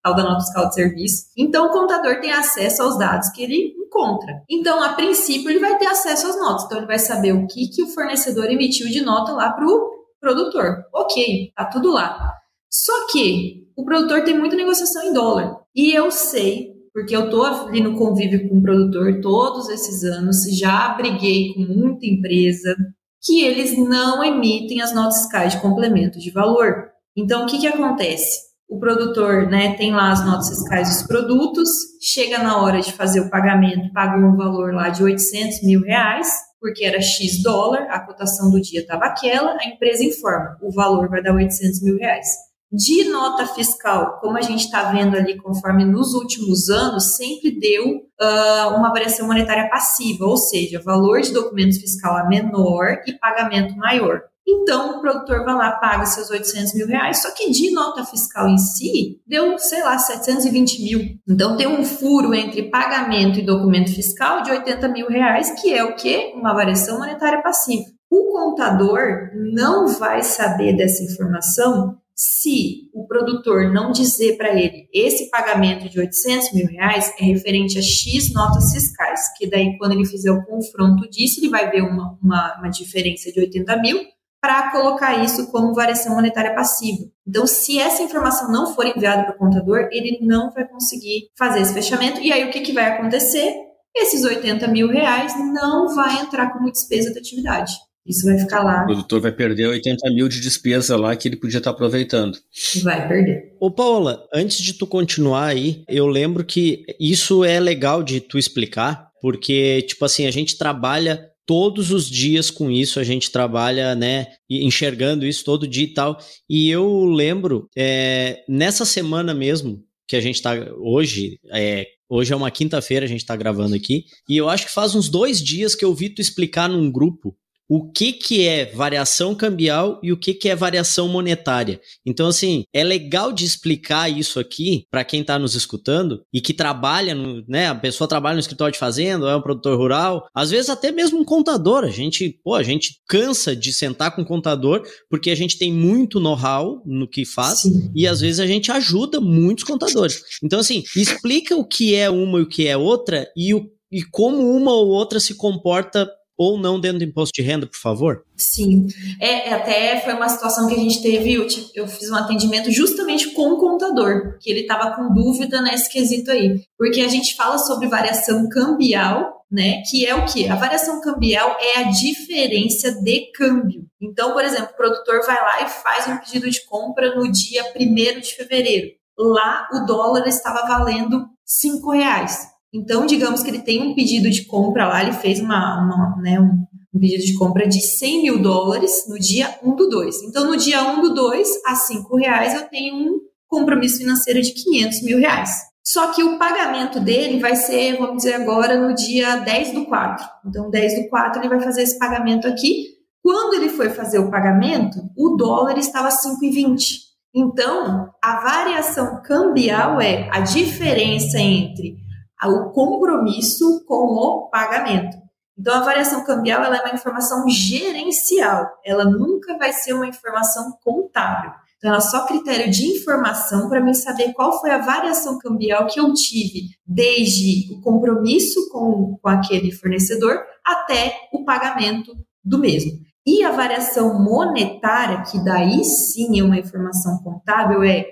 tal 0.06 0.14
da 0.14 0.22
nota 0.22 0.44
fiscal 0.44 0.68
de 0.68 0.74
serviço. 0.74 1.24
Então, 1.36 1.66
o 1.66 1.70
contador 1.70 2.20
tem 2.20 2.30
acesso 2.30 2.82
aos 2.82 2.96
dados 2.96 3.28
que 3.30 3.42
ele 3.42 3.74
encontra. 3.84 4.40
Então, 4.48 4.80
a 4.80 4.92
princípio, 4.92 5.50
ele 5.50 5.58
vai 5.58 5.76
ter 5.78 5.86
acesso 5.86 6.28
às 6.28 6.38
notas. 6.38 6.64
Então, 6.64 6.78
ele 6.78 6.86
vai 6.86 6.98
saber 6.98 7.32
o 7.32 7.46
que, 7.48 7.68
que 7.68 7.82
o 7.82 7.88
fornecedor 7.88 8.44
emitiu 8.44 8.88
de 8.88 9.02
nota 9.02 9.32
lá 9.32 9.50
para 9.50 9.66
o 9.66 9.95
produtor. 10.20 10.84
Ok, 10.94 11.52
tá 11.54 11.64
tudo 11.66 11.92
lá. 11.92 12.32
Só 12.70 13.06
que 13.12 13.66
o 13.76 13.84
produtor 13.84 14.24
tem 14.24 14.38
muita 14.38 14.56
negociação 14.56 15.04
em 15.04 15.12
dólar. 15.12 15.60
E 15.74 15.92
eu 15.92 16.10
sei, 16.10 16.74
porque 16.92 17.14
eu 17.14 17.30
tô 17.30 17.44
ali 17.44 17.80
no 17.80 17.96
convívio 17.96 18.48
com 18.48 18.58
o 18.58 18.62
produtor 18.62 19.20
todos 19.20 19.68
esses 19.68 20.02
anos, 20.02 20.44
já 20.58 20.88
briguei 20.94 21.52
com 21.54 21.60
muita 21.60 22.06
empresa, 22.06 22.74
que 23.22 23.42
eles 23.42 23.76
não 23.76 24.24
emitem 24.24 24.80
as 24.80 24.94
notas 24.94 25.18
fiscais 25.22 25.52
de 25.52 25.60
complemento 25.60 26.18
de 26.18 26.30
valor. 26.30 26.90
Então, 27.16 27.42
o 27.42 27.46
que, 27.46 27.58
que 27.58 27.66
acontece? 27.66 28.45
O 28.68 28.80
produtor 28.80 29.46
né, 29.48 29.76
tem 29.76 29.92
lá 29.92 30.10
as 30.10 30.24
notas 30.26 30.48
fiscais 30.48 30.88
dos 30.88 31.06
produtos, 31.06 31.68
chega 32.02 32.38
na 32.38 32.60
hora 32.60 32.80
de 32.80 32.92
fazer 32.92 33.20
o 33.20 33.30
pagamento, 33.30 33.92
paga 33.92 34.16
um 34.16 34.36
valor 34.36 34.74
lá 34.74 34.88
de 34.88 35.04
800 35.04 35.62
mil 35.62 35.82
reais, 35.82 36.28
porque 36.60 36.84
era 36.84 37.00
X 37.00 37.42
dólar, 37.44 37.86
a 37.90 38.00
cotação 38.00 38.50
do 38.50 38.60
dia 38.60 38.80
estava 38.80 39.04
aquela, 39.04 39.52
a 39.52 39.68
empresa 39.68 40.02
informa, 40.02 40.56
o 40.60 40.72
valor 40.72 41.08
vai 41.08 41.22
dar 41.22 41.32
800 41.34 41.80
mil 41.82 41.96
reais. 41.96 42.26
De 42.72 43.04
nota 43.04 43.46
fiscal, 43.46 44.18
como 44.20 44.36
a 44.36 44.42
gente 44.42 44.64
está 44.64 44.90
vendo 44.90 45.16
ali, 45.16 45.36
conforme 45.36 45.84
nos 45.84 46.14
últimos 46.14 46.68
anos, 46.68 47.16
sempre 47.16 47.60
deu 47.60 47.98
uh, 48.20 48.74
uma 48.76 48.88
variação 48.88 49.28
monetária 49.28 49.70
passiva, 49.70 50.24
ou 50.26 50.36
seja, 50.36 50.82
valor 50.84 51.20
de 51.20 51.32
documentos 51.32 51.78
fiscal 51.78 52.16
a 52.16 52.26
menor 52.26 53.02
e 53.06 53.12
pagamento 53.12 53.76
maior. 53.76 54.22
Então, 54.48 54.96
o 54.96 55.00
produtor 55.00 55.44
vai 55.44 55.54
lá, 55.54 55.72
paga 55.72 56.06
seus 56.06 56.30
800 56.30 56.74
mil 56.74 56.86
reais, 56.86 57.22
só 57.22 57.30
que 57.32 57.50
de 57.50 57.72
nota 57.72 58.04
fiscal 58.04 58.48
em 58.48 58.58
si, 58.58 59.20
deu, 59.26 59.58
sei 59.58 59.82
lá, 59.82 59.98
720 59.98 60.82
mil. 60.82 61.18
Então, 61.28 61.56
tem 61.56 61.66
um 61.66 61.84
furo 61.84 62.32
entre 62.32 62.70
pagamento 62.70 63.40
e 63.40 63.44
documento 63.44 63.92
fiscal 63.92 64.42
de 64.42 64.52
80 64.52 64.88
mil 64.88 65.08
reais, 65.08 65.60
que 65.60 65.74
é 65.74 65.82
o 65.82 65.96
quê? 65.96 66.32
Uma 66.36 66.54
variação 66.54 66.98
monetária 66.98 67.42
passiva. 67.42 67.84
O 68.08 68.30
contador 68.30 69.30
não 69.52 69.88
vai 69.88 70.22
saber 70.22 70.76
dessa 70.76 71.02
informação 71.02 71.98
se 72.14 72.88
o 72.94 73.06
produtor 73.06 73.70
não 73.70 73.92
dizer 73.92 74.38
para 74.38 74.58
ele 74.58 74.88
esse 74.90 75.28
pagamento 75.28 75.86
de 75.86 76.00
800 76.00 76.54
mil 76.54 76.66
reais 76.66 77.12
é 77.20 77.24
referente 77.24 77.78
a 77.78 77.82
X 77.82 78.32
notas 78.32 78.72
fiscais, 78.72 79.20
que 79.36 79.46
daí 79.46 79.76
quando 79.76 79.92
ele 79.92 80.06
fizer 80.06 80.30
o 80.30 80.42
confronto 80.46 81.08
disso, 81.10 81.40
ele 81.40 81.50
vai 81.50 81.70
ver 81.70 81.82
uma, 81.82 82.18
uma, 82.22 82.58
uma 82.58 82.70
diferença 82.70 83.30
de 83.30 83.38
80 83.38 83.76
mil, 83.82 84.00
para 84.40 84.70
colocar 84.70 85.24
isso 85.24 85.50
como 85.50 85.74
variação 85.74 86.14
monetária 86.14 86.54
passiva. 86.54 87.04
Então, 87.26 87.46
se 87.46 87.78
essa 87.78 88.02
informação 88.02 88.50
não 88.50 88.74
for 88.74 88.86
enviada 88.86 89.24
para 89.24 89.34
o 89.34 89.38
contador, 89.38 89.88
ele 89.90 90.18
não 90.22 90.52
vai 90.52 90.66
conseguir 90.66 91.30
fazer 91.36 91.60
esse 91.60 91.74
fechamento. 91.74 92.20
E 92.20 92.32
aí, 92.32 92.48
o 92.48 92.50
que, 92.50 92.60
que 92.60 92.72
vai 92.72 92.86
acontecer? 92.86 93.54
Esses 93.94 94.24
80 94.24 94.68
mil 94.68 94.88
reais 94.88 95.32
não 95.54 95.94
vai 95.94 96.20
entrar 96.20 96.52
como 96.52 96.70
despesa 96.70 97.12
da 97.12 97.18
atividade. 97.18 97.72
Isso 98.06 98.24
vai 98.24 98.38
ficar 98.38 98.62
lá. 98.62 98.84
O 98.84 98.86
produtor 98.86 99.20
vai 99.20 99.32
perder 99.32 99.66
80 99.66 100.10
mil 100.10 100.28
de 100.28 100.40
despesa 100.40 100.96
lá 100.96 101.16
que 101.16 101.26
ele 101.26 101.36
podia 101.36 101.58
estar 101.58 101.70
aproveitando. 101.70 102.38
Vai 102.84 103.08
perder. 103.08 103.56
Ô, 103.58 103.70
Paula, 103.70 104.24
antes 104.32 104.58
de 104.58 104.74
tu 104.74 104.86
continuar 104.86 105.46
aí, 105.46 105.82
eu 105.88 106.06
lembro 106.06 106.44
que 106.44 106.84
isso 107.00 107.44
é 107.44 107.58
legal 107.58 108.02
de 108.04 108.20
tu 108.20 108.38
explicar, 108.38 109.10
porque, 109.20 109.82
tipo 109.82 110.04
assim, 110.04 110.26
a 110.26 110.30
gente 110.30 110.56
trabalha 110.56 111.28
todos 111.46 111.92
os 111.92 112.10
dias 112.10 112.50
com 112.50 112.70
isso, 112.70 112.98
a 112.98 113.04
gente 113.04 113.30
trabalha, 113.30 113.94
né, 113.94 114.26
enxergando 114.50 115.24
isso 115.24 115.44
todo 115.44 115.66
dia 115.66 115.84
e 115.84 115.94
tal. 115.94 116.18
E 116.50 116.68
eu 116.68 117.04
lembro, 117.04 117.68
é, 117.76 118.42
nessa 118.48 118.84
semana 118.84 119.32
mesmo, 119.32 119.82
que 120.08 120.16
a 120.16 120.20
gente 120.20 120.42
tá 120.42 120.54
hoje, 120.76 121.38
é, 121.52 121.86
hoje 122.08 122.32
é 122.32 122.36
uma 122.36 122.50
quinta-feira, 122.50 123.06
a 123.06 123.08
gente 123.08 123.24
tá 123.24 123.36
gravando 123.36 123.74
aqui, 123.74 124.04
e 124.28 124.36
eu 124.36 124.48
acho 124.48 124.66
que 124.66 124.72
faz 124.72 124.94
uns 124.94 125.08
dois 125.08 125.42
dias 125.42 125.74
que 125.74 125.84
eu 125.84 125.94
vi 125.94 126.08
tu 126.08 126.20
explicar 126.20 126.68
num 126.68 126.90
grupo 126.90 127.36
o 127.68 127.90
que, 127.90 128.12
que 128.12 128.46
é 128.46 128.66
variação 128.66 129.34
cambial 129.34 130.00
e 130.02 130.12
o 130.12 130.16
que, 130.16 130.34
que 130.34 130.48
é 130.48 130.54
variação 130.54 131.08
monetária. 131.08 131.80
Então, 132.04 132.28
assim, 132.28 132.64
é 132.72 132.84
legal 132.84 133.32
de 133.32 133.44
explicar 133.44 134.08
isso 134.08 134.38
aqui 134.38 134.84
para 134.90 135.04
quem 135.04 135.20
está 135.20 135.38
nos 135.38 135.54
escutando 135.54 136.22
e 136.32 136.40
que 136.40 136.54
trabalha, 136.54 137.14
no, 137.14 137.44
né? 137.48 137.68
A 137.68 137.74
pessoa 137.74 138.08
trabalha 138.08 138.34
no 138.34 138.40
escritório 138.40 138.72
de 138.72 138.78
fazenda, 138.78 139.28
é 139.28 139.36
um 139.36 139.42
produtor 139.42 139.76
rural, 139.76 140.26
às 140.34 140.50
vezes 140.50 140.70
até 140.70 140.92
mesmo 140.92 141.18
um 141.18 141.24
contador. 141.24 141.84
A 141.84 141.90
gente, 141.90 142.38
pô, 142.44 142.54
a 142.54 142.62
gente 142.62 143.00
cansa 143.08 143.54
de 143.54 143.72
sentar 143.72 144.14
com 144.14 144.22
um 144.22 144.24
contador 144.24 144.82
porque 145.10 145.30
a 145.30 145.34
gente 145.34 145.58
tem 145.58 145.72
muito 145.72 146.20
know-how 146.20 146.82
no 146.86 147.08
que 147.08 147.24
faz 147.24 147.60
Sim. 147.60 147.90
e 147.94 148.06
às 148.06 148.20
vezes 148.20 148.40
a 148.40 148.46
gente 148.46 148.70
ajuda 148.70 149.20
muitos 149.20 149.64
contadores. 149.64 150.22
Então, 150.42 150.60
assim, 150.60 150.84
explica 150.94 151.56
o 151.56 151.66
que 151.66 151.94
é 151.94 152.08
uma 152.08 152.38
e 152.38 152.42
o 152.42 152.48
que 152.48 152.66
é 152.66 152.76
outra 152.76 153.28
e 153.36 153.54
o 153.54 153.76
e 153.90 154.02
como 154.02 154.50
uma 154.50 154.72
ou 154.72 154.88
outra 154.88 155.20
se 155.20 155.34
comporta 155.34 156.10
ou 156.36 156.58
não 156.58 156.78
dentro 156.78 156.98
do 156.98 157.04
imposto 157.04 157.32
de 157.34 157.46
renda, 157.46 157.66
por 157.66 157.78
favor? 157.78 158.24
Sim, 158.36 158.86
é, 159.20 159.48
é, 159.48 159.54
até 159.54 160.00
foi 160.00 160.14
uma 160.14 160.28
situação 160.28 160.68
que 160.68 160.74
a 160.74 160.78
gente 160.78 161.02
teve, 161.02 161.32
eu, 161.32 161.46
eu 161.74 161.88
fiz 161.88 162.10
um 162.10 162.14
atendimento 162.14 162.70
justamente 162.70 163.30
com 163.30 163.52
o 163.52 163.58
contador, 163.58 164.38
que 164.40 164.50
ele 164.50 164.60
estava 164.60 164.94
com 164.94 165.14
dúvida 165.14 165.62
nesse 165.62 165.90
quesito 165.90 166.30
aí, 166.30 166.60
porque 166.76 167.00
a 167.00 167.08
gente 167.08 167.34
fala 167.34 167.58
sobre 167.58 167.88
variação 167.88 168.48
cambial, 168.48 169.44
né, 169.50 169.82
que 169.88 170.04
é 170.04 170.14
o 170.14 170.24
que? 170.26 170.48
A 170.48 170.56
variação 170.56 171.00
cambial 171.00 171.56
é 171.60 171.78
a 171.80 171.90
diferença 171.90 172.92
de 172.92 173.30
câmbio. 173.32 173.86
Então, 174.00 174.32
por 174.32 174.44
exemplo, 174.44 174.70
o 174.72 174.76
produtor 174.76 175.24
vai 175.24 175.36
lá 175.36 175.62
e 175.62 175.68
faz 175.68 176.06
um 176.08 176.18
pedido 176.18 176.50
de 176.50 176.64
compra 176.66 177.14
no 177.14 177.30
dia 177.30 177.64
1 177.74 178.20
de 178.20 178.34
fevereiro. 178.34 178.88
Lá 179.18 179.66
o 179.72 179.86
dólar 179.86 180.26
estava 180.26 180.66
valendo 180.66 181.26
cinco 181.44 181.92
reais. 181.92 182.55
Então, 182.74 183.06
digamos 183.06 183.42
que 183.42 183.50
ele 183.50 183.62
tem 183.62 183.82
um 183.82 183.94
pedido 183.94 184.30
de 184.30 184.44
compra 184.44 184.86
lá, 184.86 185.02
ele 185.02 185.12
fez 185.12 185.40
uma, 185.40 185.82
uma 185.82 186.22
né, 186.22 186.40
um, 186.40 186.64
um, 186.94 187.00
pedido 187.00 187.24
de 187.24 187.34
compra 187.34 187.66
de 187.66 187.80
100 187.80 188.22
mil 188.22 188.42
dólares 188.42 189.06
no 189.08 189.18
dia 189.18 189.58
1 189.62 189.76
do 189.76 189.88
2. 189.88 190.22
Então, 190.24 190.46
no 190.46 190.56
dia 190.56 190.82
1 190.82 191.00
do 191.00 191.14
2, 191.14 191.48
a 191.66 191.74
5 191.74 192.16
reais, 192.16 192.54
eu 192.54 192.68
tenho 192.68 192.96
um 192.96 193.20
compromisso 193.48 193.98
financeiro 193.98 194.42
de 194.42 194.52
500 194.52 195.02
mil 195.02 195.18
reais. 195.18 195.50
Só 195.84 196.12
que 196.12 196.22
o 196.22 196.36
pagamento 196.36 196.98
dele 196.98 197.38
vai 197.38 197.54
ser, 197.54 197.96
vamos 197.96 198.16
dizer 198.16 198.34
agora, 198.34 198.76
no 198.76 198.94
dia 198.94 199.36
10 199.36 199.72
do 199.72 199.86
4. 199.86 200.26
Então, 200.46 200.68
10 200.68 201.02
do 201.02 201.08
4 201.08 201.40
ele 201.40 201.48
vai 201.48 201.60
fazer 201.60 201.82
esse 201.82 201.98
pagamento 201.98 202.48
aqui. 202.48 202.96
Quando 203.22 203.54
ele 203.54 203.68
foi 203.68 203.90
fazer 203.90 204.18
o 204.18 204.30
pagamento, 204.30 204.98
o 205.16 205.36
dólar 205.36 205.78
estava 205.78 206.08
5,20. 206.08 207.06
Então, 207.34 208.10
a 208.22 208.40
variação 208.40 209.22
cambial 209.22 210.00
é 210.00 210.28
a 210.32 210.40
diferença 210.40 211.38
entre 211.38 211.96
o 212.44 212.70
compromisso 212.70 213.84
com 213.86 214.06
o 214.06 214.50
pagamento. 214.50 215.16
Então, 215.58 215.74
a 215.74 215.80
variação 215.80 216.22
cambial 216.24 216.62
é 216.64 216.68
uma 216.68 216.94
informação 216.94 217.48
gerencial, 217.48 218.68
ela 218.84 219.04
nunca 219.04 219.56
vai 219.56 219.72
ser 219.72 219.94
uma 219.94 220.06
informação 220.06 220.76
contábil. 220.84 221.50
Então, 221.78 221.90
ela 221.90 221.98
é 221.98 222.00
só 222.00 222.26
critério 222.26 222.70
de 222.70 222.86
informação 222.86 223.68
para 223.68 223.80
mim 223.80 223.94
saber 223.94 224.34
qual 224.34 224.60
foi 224.60 224.70
a 224.70 224.78
variação 224.78 225.38
cambial 225.38 225.86
que 225.86 225.98
eu 225.98 226.12
tive, 226.12 226.70
desde 226.86 227.72
o 227.72 227.80
compromisso 227.80 228.68
com, 228.70 229.16
com 229.20 229.28
aquele 229.28 229.72
fornecedor 229.72 230.42
até 230.64 231.14
o 231.32 231.44
pagamento 231.44 232.14
do 232.44 232.58
mesmo. 232.58 232.92
E 233.26 233.42
a 233.42 233.50
variação 233.50 234.22
monetária, 234.22 235.22
que 235.22 235.42
daí 235.42 235.82
sim 235.84 236.38
é 236.38 236.44
uma 236.44 236.58
informação 236.58 237.18
contábil, 237.22 237.82
é 237.82 238.06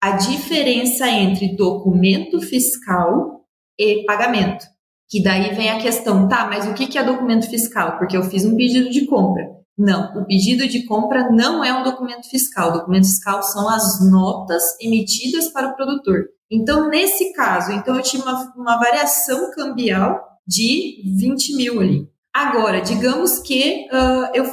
a 0.00 0.12
diferença 0.12 1.08
entre 1.08 1.56
documento 1.56 2.40
fiscal 2.40 3.39
e 3.80 4.04
pagamento. 4.04 4.66
Que 5.08 5.22
daí 5.22 5.54
vem 5.54 5.70
a 5.70 5.80
questão, 5.80 6.28
tá, 6.28 6.46
mas 6.46 6.66
o 6.68 6.74
que 6.74 6.96
é 6.96 7.02
documento 7.02 7.48
fiscal? 7.48 7.98
Porque 7.98 8.16
eu 8.16 8.22
fiz 8.22 8.44
um 8.44 8.56
pedido 8.56 8.90
de 8.90 9.06
compra. 9.06 9.44
Não, 9.76 10.12
o 10.14 10.26
pedido 10.26 10.68
de 10.68 10.84
compra 10.84 11.30
não 11.30 11.64
é 11.64 11.72
um 11.72 11.82
documento 11.82 12.28
fiscal. 12.28 12.68
O 12.68 12.78
documento 12.78 13.06
fiscal 13.06 13.42
são 13.42 13.68
as 13.68 14.10
notas 14.10 14.62
emitidas 14.80 15.48
para 15.48 15.68
o 15.68 15.74
produtor. 15.74 16.26
Então, 16.50 16.88
nesse 16.88 17.32
caso, 17.32 17.72
então 17.72 17.96
eu 17.96 18.02
tive 18.02 18.22
uma, 18.22 18.52
uma 18.56 18.76
variação 18.78 19.50
cambial 19.52 20.20
de 20.46 21.02
20 21.16 21.56
mil 21.56 21.80
ali. 21.80 22.08
Agora, 22.32 22.80
digamos 22.80 23.38
que 23.40 23.88
uh, 23.90 24.30
eu 24.34 24.44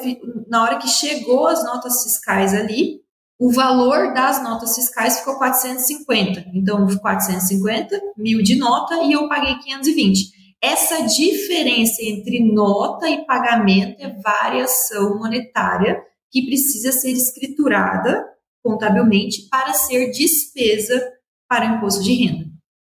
na 0.48 0.64
hora 0.64 0.78
que 0.78 0.88
chegou 0.88 1.48
as 1.48 1.64
notas 1.64 2.04
fiscais 2.04 2.54
ali, 2.54 3.02
o 3.40 3.52
valor 3.52 4.14
das 4.14 4.42
notas 4.42 4.76
fiscais 4.76 5.20
ficou 5.20 5.38
450. 5.38 6.46
Então, 6.54 6.88
450 6.88 8.00
mil 8.18 8.42
de 8.42 8.56
nota 8.56 8.96
e 9.04 9.12
eu 9.12 9.28
paguei 9.28 9.56
520. 9.60 10.38
Essa 10.62 11.04
diferença 11.04 12.02
entre 12.02 12.40
nota 12.40 13.08
e 13.08 13.26
pagamento 13.26 14.02
é 14.02 14.10
variação 14.22 15.20
monetária 15.20 16.02
que 16.32 16.46
precisa 16.46 16.92
ser 16.92 17.12
escriturada 17.12 18.26
contabilmente 18.64 19.48
para 19.50 19.74
ser 19.74 20.12
despesa 20.12 21.02
para 21.48 21.66
imposto 21.66 22.04
de 22.04 22.14
renda. 22.14 22.46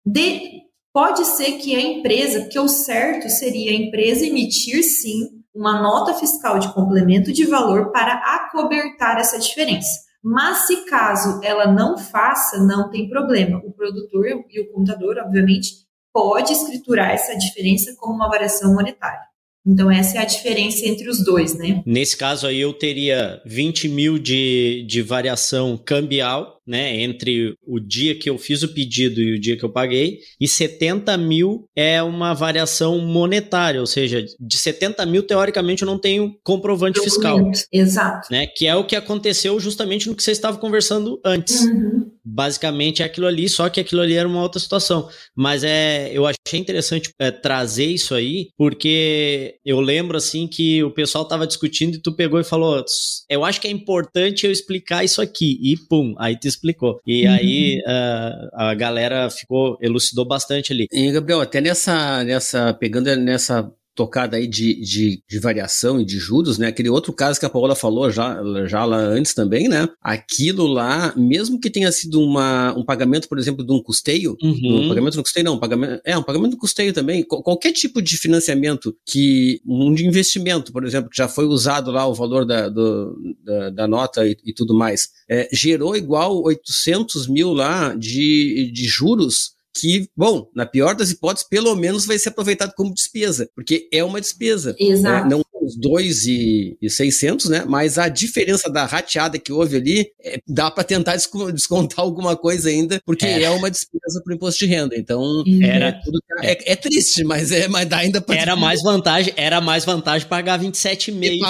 De, 0.05 0.63
pode 0.93 1.25
ser 1.25 1.59
que 1.59 1.75
a 1.75 1.81
empresa, 1.81 2.43
porque 2.43 2.59
o 2.59 2.69
certo 2.69 3.29
seria 3.29 3.73
a 3.73 3.75
empresa 3.75 4.25
emitir 4.25 4.83
sim 4.85 5.43
uma 5.53 5.83
nota 5.83 6.15
fiscal 6.15 6.59
de 6.59 6.73
complemento 6.73 7.33
de 7.33 7.45
valor 7.45 7.91
para 7.91 8.13
acobertar 8.13 9.19
essa 9.19 9.39
diferença. 9.39 10.06
Mas 10.29 10.67
se 10.67 10.85
caso 10.87 11.41
ela 11.41 11.73
não 11.73 11.97
faça, 11.97 12.59
não 12.59 12.91
tem 12.91 13.09
problema. 13.09 13.63
O 13.65 13.71
produtor 13.71 14.27
e 14.27 14.61
o 14.61 14.73
contador, 14.73 15.19
obviamente, 15.25 15.87
pode 16.13 16.53
escriturar 16.53 17.13
essa 17.13 17.39
diferença 17.39 17.95
como 17.97 18.17
uma 18.17 18.29
variação 18.29 18.75
monetária. 18.75 19.21
Então, 19.65 19.89
essa 19.89 20.19
é 20.19 20.21
a 20.21 20.25
diferença 20.25 20.85
entre 20.85 21.09
os 21.09 21.25
dois, 21.25 21.57
né? 21.57 21.81
Nesse 21.87 22.17
caso 22.17 22.49
aí, 22.49 22.61
eu 22.61 22.73
teria 22.73 23.41
20 23.47 23.89
mil 23.89 24.19
de, 24.19 24.85
de 24.89 25.01
variação 25.01 25.77
cambial 25.77 26.56
né, 26.67 27.01
entre 27.01 27.55
o 27.67 27.79
dia 27.79 28.15
que 28.15 28.29
eu 28.29 28.37
fiz 28.39 28.63
o 28.63 28.75
pedido 28.75 29.21
e 29.21 29.35
o 29.35 29.41
dia 29.41 29.57
que 29.57 29.65
eu 29.65 29.71
paguei, 29.71 30.19
e 30.41 30.49
70 30.49 31.17
mil 31.17 31.69
é 31.77 32.03
uma 32.03 32.35
variação 32.35 32.99
monetária, 32.99 33.81
ou 33.81 33.87
seja, 33.87 34.25
de 34.39 34.59
70 34.59 35.05
mil, 35.07 35.23
teoricamente, 35.23 35.83
eu 35.83 35.87
não 35.87 35.99
tenho 35.99 36.37
comprovante 36.43 37.01
fiscal. 37.01 37.39
Exato. 37.73 38.29
Né, 38.31 38.47
que 38.47 38.67
é 38.67 38.75
o 38.75 38.85
que 38.85 38.97
aconteceu 38.97 39.59
justamente 39.61 40.09
no 40.09 40.15
que 40.15 40.23
você 40.23 40.33
estava 40.33 40.59
conversando 40.59 41.21
antes. 41.25 41.63
Uhum. 41.63 42.11
Basicamente 42.25 43.03
é 43.03 43.07
aquilo 43.07 43.27
ali, 43.27 43.49
só 43.49 43.69
que 43.69 43.81
aquilo 43.81 44.01
ali 44.01 44.15
era 44.15 44.29
uma 44.29 44.43
outra 44.43 44.61
situação. 44.61 45.09
Mas 45.35 45.63
é, 45.63 46.11
eu 46.13 46.27
achei 46.27 46.59
interessante 46.59 47.11
é, 47.21 47.31
trazer 47.31 47.87
isso 47.87 48.15
aí, 48.15 48.49
porque 48.57 49.57
eu 49.65 49.81
lembro 49.81 50.17
assim 50.17 50.49
que 50.49 50.83
o 50.83 50.91
pessoal 50.91 51.25
estava 51.25 51.47
discutindo 51.47 51.95
e 51.95 52.03
tu 52.03 52.13
pegou 52.13 52.41
e 52.41 52.45
falou: 52.45 52.85
eu 53.31 53.45
acho 53.45 53.61
que 53.61 53.69
é 53.69 53.71
importante 53.71 54.45
eu 54.45 54.53
explicar 54.53 55.05
isso 55.05 55.23
aqui. 55.23 55.59
E 55.63 55.77
pum, 55.89 56.15
aí 56.19 56.39
tu 56.39 56.49
explicou. 56.57 57.01
E 57.07 57.27
uhum. 57.27 57.33
aí 57.33 57.83
uh, 57.87 58.49
a 58.53 58.75
galera 58.75 59.31
ficou, 59.31 59.79
elucidou 59.81 60.25
bastante 60.25 60.73
ali. 60.73 60.89
E, 60.93 61.13
Gabriel, 61.13 61.41
até 61.41 61.61
nessa, 61.61 62.25
nessa, 62.25 62.75
pegando 62.75 63.15
nessa 63.17 63.71
tocada 63.97 64.37
aí 64.37 64.47
de, 64.47 64.75
de, 64.75 65.23
de, 65.27 65.39
variação 65.39 65.99
e 65.99 66.05
de 66.05 66.19
juros, 66.19 66.59
né? 66.59 66.69
Aquele 66.69 66.91
outro 66.91 67.13
caso 67.13 67.41
que 67.41 67.47
a 67.47 67.51
Paola 67.51 67.75
falou 67.75 68.11
já, 68.11 68.39
já 68.67 68.85
lá 68.85 68.99
antes 68.99 69.33
também, 69.33 69.69
né? 69.69 69.89
Aquilo 70.03 70.67
lá, 70.67 71.15
mesmo 71.17 71.59
que 71.59 71.71
tenha 71.71 71.91
sido 71.91 72.21
uma, 72.21 72.77
um 72.77 72.85
pagamento, 72.85 73.27
por 73.27 73.39
exemplo, 73.39 73.65
de 73.65 73.73
um 73.73 73.83
custeio, 73.83 74.37
uhum. 74.43 74.85
um 74.85 74.89
pagamento 74.89 75.17
no 75.17 75.23
custeio 75.23 75.45
não, 75.45 75.55
um 75.55 75.59
pagamento, 75.59 76.01
é, 76.05 76.17
um 76.17 76.23
pagamento 76.23 76.51
do 76.53 76.59
custeio 76.59 76.93
também, 76.93 77.25
qualquer 77.25 77.73
tipo 77.73 78.03
de 78.03 78.19
financiamento 78.19 78.95
que, 79.07 79.61
um 79.67 79.95
de 79.95 80.07
investimento, 80.07 80.73
por 80.73 80.85
exemplo, 80.85 81.09
que 81.09 81.17
já 81.17 81.27
foi 81.27 81.47
usado 81.47 81.91
lá 81.91 82.07
o 82.07 82.15
valor 82.15 82.45
da, 82.45 82.69
do, 82.69 83.17
da, 83.43 83.71
da, 83.71 83.89
nota 83.89 84.27
e, 84.27 84.37
e 84.45 84.53
tudo 84.53 84.75
mais, 84.75 85.09
é, 85.29 85.49
gerou 85.51 85.97
igual 85.97 86.43
800 86.43 87.27
mil 87.29 87.55
lá 87.55 87.95
de, 87.95 88.71
de 88.73 88.85
juros 88.85 89.56
que, 89.81 90.09
bom, 90.17 90.51
na 90.55 90.67
pior 90.67 90.95
das 90.95 91.11
hipóteses, 91.11 91.49
pelo 91.49 91.75
menos 91.75 92.07
vai 92.07 92.19
ser 92.19 92.31
aproveitado 92.31 92.75
como 92.75 92.95
despesa, 92.95 93.49
porque 93.55 93.89
é 93.93 94.03
uma 94.03 94.21
despesa. 94.21 94.71
Né? 94.73 94.77
Exato. 94.81 95.29
Né? 95.29 95.31
Não 95.37 95.45
os 95.67 95.77
2,600, 95.77 97.51
né? 97.51 97.65
Mas 97.67 97.99
a 97.99 98.09
diferença 98.09 98.71
da 98.71 98.85
rateada 98.87 99.39
que 99.39 99.53
houve 99.53 99.77
ali, 99.77 100.07
é, 100.23 100.39
dá 100.47 100.71
para 100.71 100.85
tentar 100.85 101.17
descontar 101.53 102.01
alguma 102.01 102.37
coisa 102.37 102.69
ainda, 102.69 103.01
porque 103.05 103.27
é, 103.27 103.43
é 103.43 103.51
uma 103.51 103.71
despesa 103.71 104.23
para 104.23 104.33
o 104.33 104.37
imposto 104.37 104.65
de 104.65 104.67
renda. 104.67 104.97
Então, 104.97 105.21
uhum. 105.21 105.63
era 105.63 105.93
tudo, 105.93 106.19
é, 106.43 106.53
é, 106.53 106.73
é, 106.73 106.77
triste, 106.77 107.25
mas 107.25 107.51
é, 107.51 107.69
mas 107.69 107.87
dá 107.87 107.99
ainda 107.99 108.21
para 108.21 108.37
Era 108.37 108.57
mais 108.57 108.83
vantagem, 108.83 109.33
era 109.37 109.61
mais 109.61 109.85
vantagem 109.85 110.29
pagar 110.29 110.61
27,5. 110.61 111.41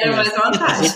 Era 0.00 0.12
mais 0.12 0.32
vantagem. 0.32 0.94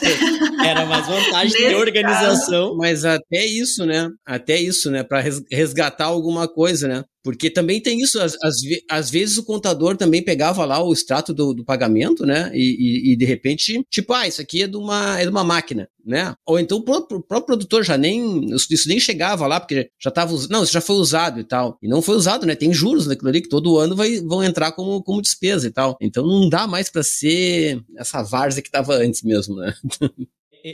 era 0.64 0.86
mais 0.86 1.07
vantagem 1.07 1.68
de 1.68 1.74
organização. 1.74 2.68
Caso. 2.68 2.76
Mas 2.76 3.05
até 3.05 3.44
isso, 3.44 3.84
né? 3.84 4.09
Até 4.24 4.57
isso, 4.57 4.90
né? 4.90 5.02
Para 5.02 5.22
resgatar 5.50 6.05
alguma 6.05 6.46
coisa, 6.46 6.86
né? 6.86 7.05
Porque 7.24 7.48
também 7.48 7.80
tem 7.80 8.02
isso, 8.02 8.18
às, 8.20 9.10
vezes 9.10 9.38
o 9.38 9.44
contador 9.44 9.96
também 9.96 10.22
pegava 10.22 10.62
lá 10.66 10.84
o 10.84 10.92
extrato 10.92 11.32
do, 11.32 11.54
do 11.54 11.64
pagamento, 11.64 12.26
né? 12.26 12.50
E, 12.52 12.58
e, 12.60 13.12
e, 13.12 13.16
de 13.16 13.24
repente, 13.24 13.82
tipo, 13.90 14.12
ah, 14.12 14.28
isso 14.28 14.42
aqui 14.42 14.62
é 14.62 14.66
de 14.66 14.76
uma, 14.76 15.18
é 15.18 15.22
de 15.22 15.30
uma 15.30 15.42
máquina, 15.42 15.88
né? 16.04 16.34
Ou 16.46 16.58
então 16.58 16.76
o 16.76 16.84
próprio, 16.84 17.18
o 17.18 17.22
próprio 17.22 17.46
produtor 17.46 17.82
já 17.82 17.96
nem, 17.96 18.44
isso 18.54 18.86
nem 18.86 19.00
chegava 19.00 19.46
lá, 19.46 19.58
porque 19.58 19.88
já 19.98 20.10
estava, 20.10 20.36
não, 20.50 20.64
isso 20.64 20.72
já 20.74 20.82
foi 20.82 20.96
usado 20.96 21.40
e 21.40 21.44
tal. 21.44 21.78
E 21.82 21.88
não 21.88 22.02
foi 22.02 22.14
usado, 22.14 22.44
né? 22.44 22.54
Tem 22.54 22.74
juros 22.74 23.06
naquilo 23.06 23.30
ali 23.30 23.40
que 23.40 23.48
todo 23.48 23.78
ano 23.78 23.96
vai, 23.96 24.20
vão 24.20 24.44
entrar 24.44 24.72
como, 24.72 25.02
como 25.02 25.22
despesa 25.22 25.66
e 25.66 25.70
tal. 25.70 25.96
Então 26.02 26.26
não 26.26 26.46
dá 26.50 26.66
mais 26.66 26.90
para 26.90 27.02
ser 27.02 27.82
essa 27.96 28.22
várzea 28.22 28.60
que 28.60 28.68
estava 28.68 28.96
antes 28.96 29.22
mesmo, 29.22 29.56
né? 29.56 29.74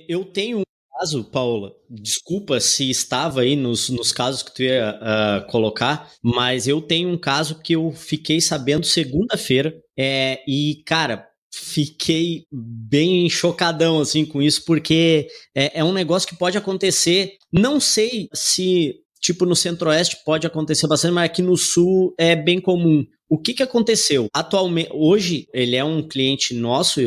Eu 0.09 0.25
tenho 0.25 0.63
caso, 1.01 1.25
Paula, 1.25 1.73
desculpa 1.89 2.61
se 2.61 2.91
estava 2.91 3.41
aí 3.41 3.57
nos, 3.57 3.89
nos 3.89 4.13
casos 4.13 4.43
que 4.43 4.55
tu 4.55 4.63
ia 4.63 4.99
uh, 5.01 5.51
colocar, 5.51 6.11
mas 6.23 6.69
eu 6.69 6.81
tenho 6.83 7.09
um 7.09 7.19
caso 7.19 7.61
que 7.63 7.75
eu 7.75 7.91
fiquei 7.93 8.41
sabendo 8.41 8.85
segunda-feira, 8.85 9.75
é, 9.99 10.43
e, 10.47 10.83
cara, 10.85 11.27
fiquei 11.53 12.45
bem 12.53 13.29
chocadão 13.31 14.01
assim 14.01 14.25
com 14.25 14.43
isso, 14.43 14.65
porque 14.65 15.27
é, 15.55 15.81
é 15.81 15.85
um 15.85 15.93
negócio 15.93 16.29
que 16.29 16.37
pode 16.37 16.57
acontecer. 16.59 17.33
Não 17.53 17.81
sei 17.81 18.29
se 18.33 18.97
tipo 19.21 19.45
no 19.45 19.55
centro-oeste 19.57 20.19
pode 20.25 20.47
acontecer 20.47 20.87
bastante, 20.87 21.13
mas 21.13 21.27
aqui 21.27 21.43
no 21.43 21.57
sul 21.57 22.15
é 22.19 22.35
bem 22.35 22.61
comum. 22.61 23.05
O 23.31 23.39
que, 23.39 23.55
que 23.55 23.63
aconteceu? 23.63 24.27
Atualmente, 24.35 24.91
hoje, 24.93 25.47
ele 25.55 25.77
é 25.77 25.85
um 25.85 26.03
cliente 26.03 26.53
nosso, 26.53 27.01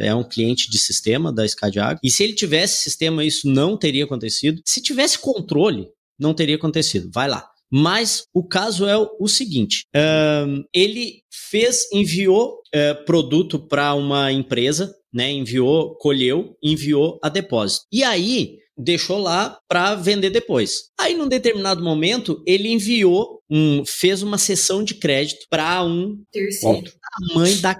é 0.00 0.14
um 0.14 0.24
cliente 0.24 0.70
de 0.70 0.78
sistema 0.78 1.30
da 1.30 1.46
Scadiago, 1.46 2.00
e 2.02 2.10
se 2.10 2.24
ele 2.24 2.32
tivesse 2.32 2.82
sistema, 2.82 3.22
isso 3.22 3.46
não 3.46 3.76
teria 3.76 4.04
acontecido. 4.04 4.62
Se 4.64 4.80
tivesse 4.80 5.18
controle, 5.18 5.86
não 6.18 6.32
teria 6.32 6.56
acontecido. 6.56 7.10
Vai 7.12 7.28
lá. 7.28 7.46
Mas 7.70 8.24
o 8.32 8.42
caso 8.42 8.86
é 8.86 8.96
o 8.96 9.28
seguinte: 9.28 9.84
um, 9.94 10.64
ele 10.72 11.22
fez, 11.30 11.86
enviou 11.92 12.54
uh, 12.74 13.04
produto 13.04 13.58
para 13.58 13.92
uma 13.94 14.32
empresa, 14.32 14.94
né? 15.12 15.30
Enviou, 15.30 15.94
colheu, 15.96 16.56
enviou 16.62 17.18
a 17.22 17.28
depósito. 17.28 17.84
E 17.92 18.02
aí 18.02 18.56
deixou 18.76 19.18
lá 19.18 19.58
para 19.68 19.94
vender 19.94 20.30
depois. 20.30 20.90
Aí, 20.98 21.14
num 21.14 21.28
determinado 21.28 21.82
momento, 21.82 22.42
ele 22.46 22.68
enviou, 22.68 23.40
um, 23.50 23.84
fez 23.86 24.22
uma 24.22 24.38
sessão 24.38 24.82
de 24.84 24.94
crédito 24.94 25.46
para 25.48 25.82
um 25.82 26.16
terceiro. 26.32 26.92
Tamanho 27.28 27.56
da, 27.60 27.74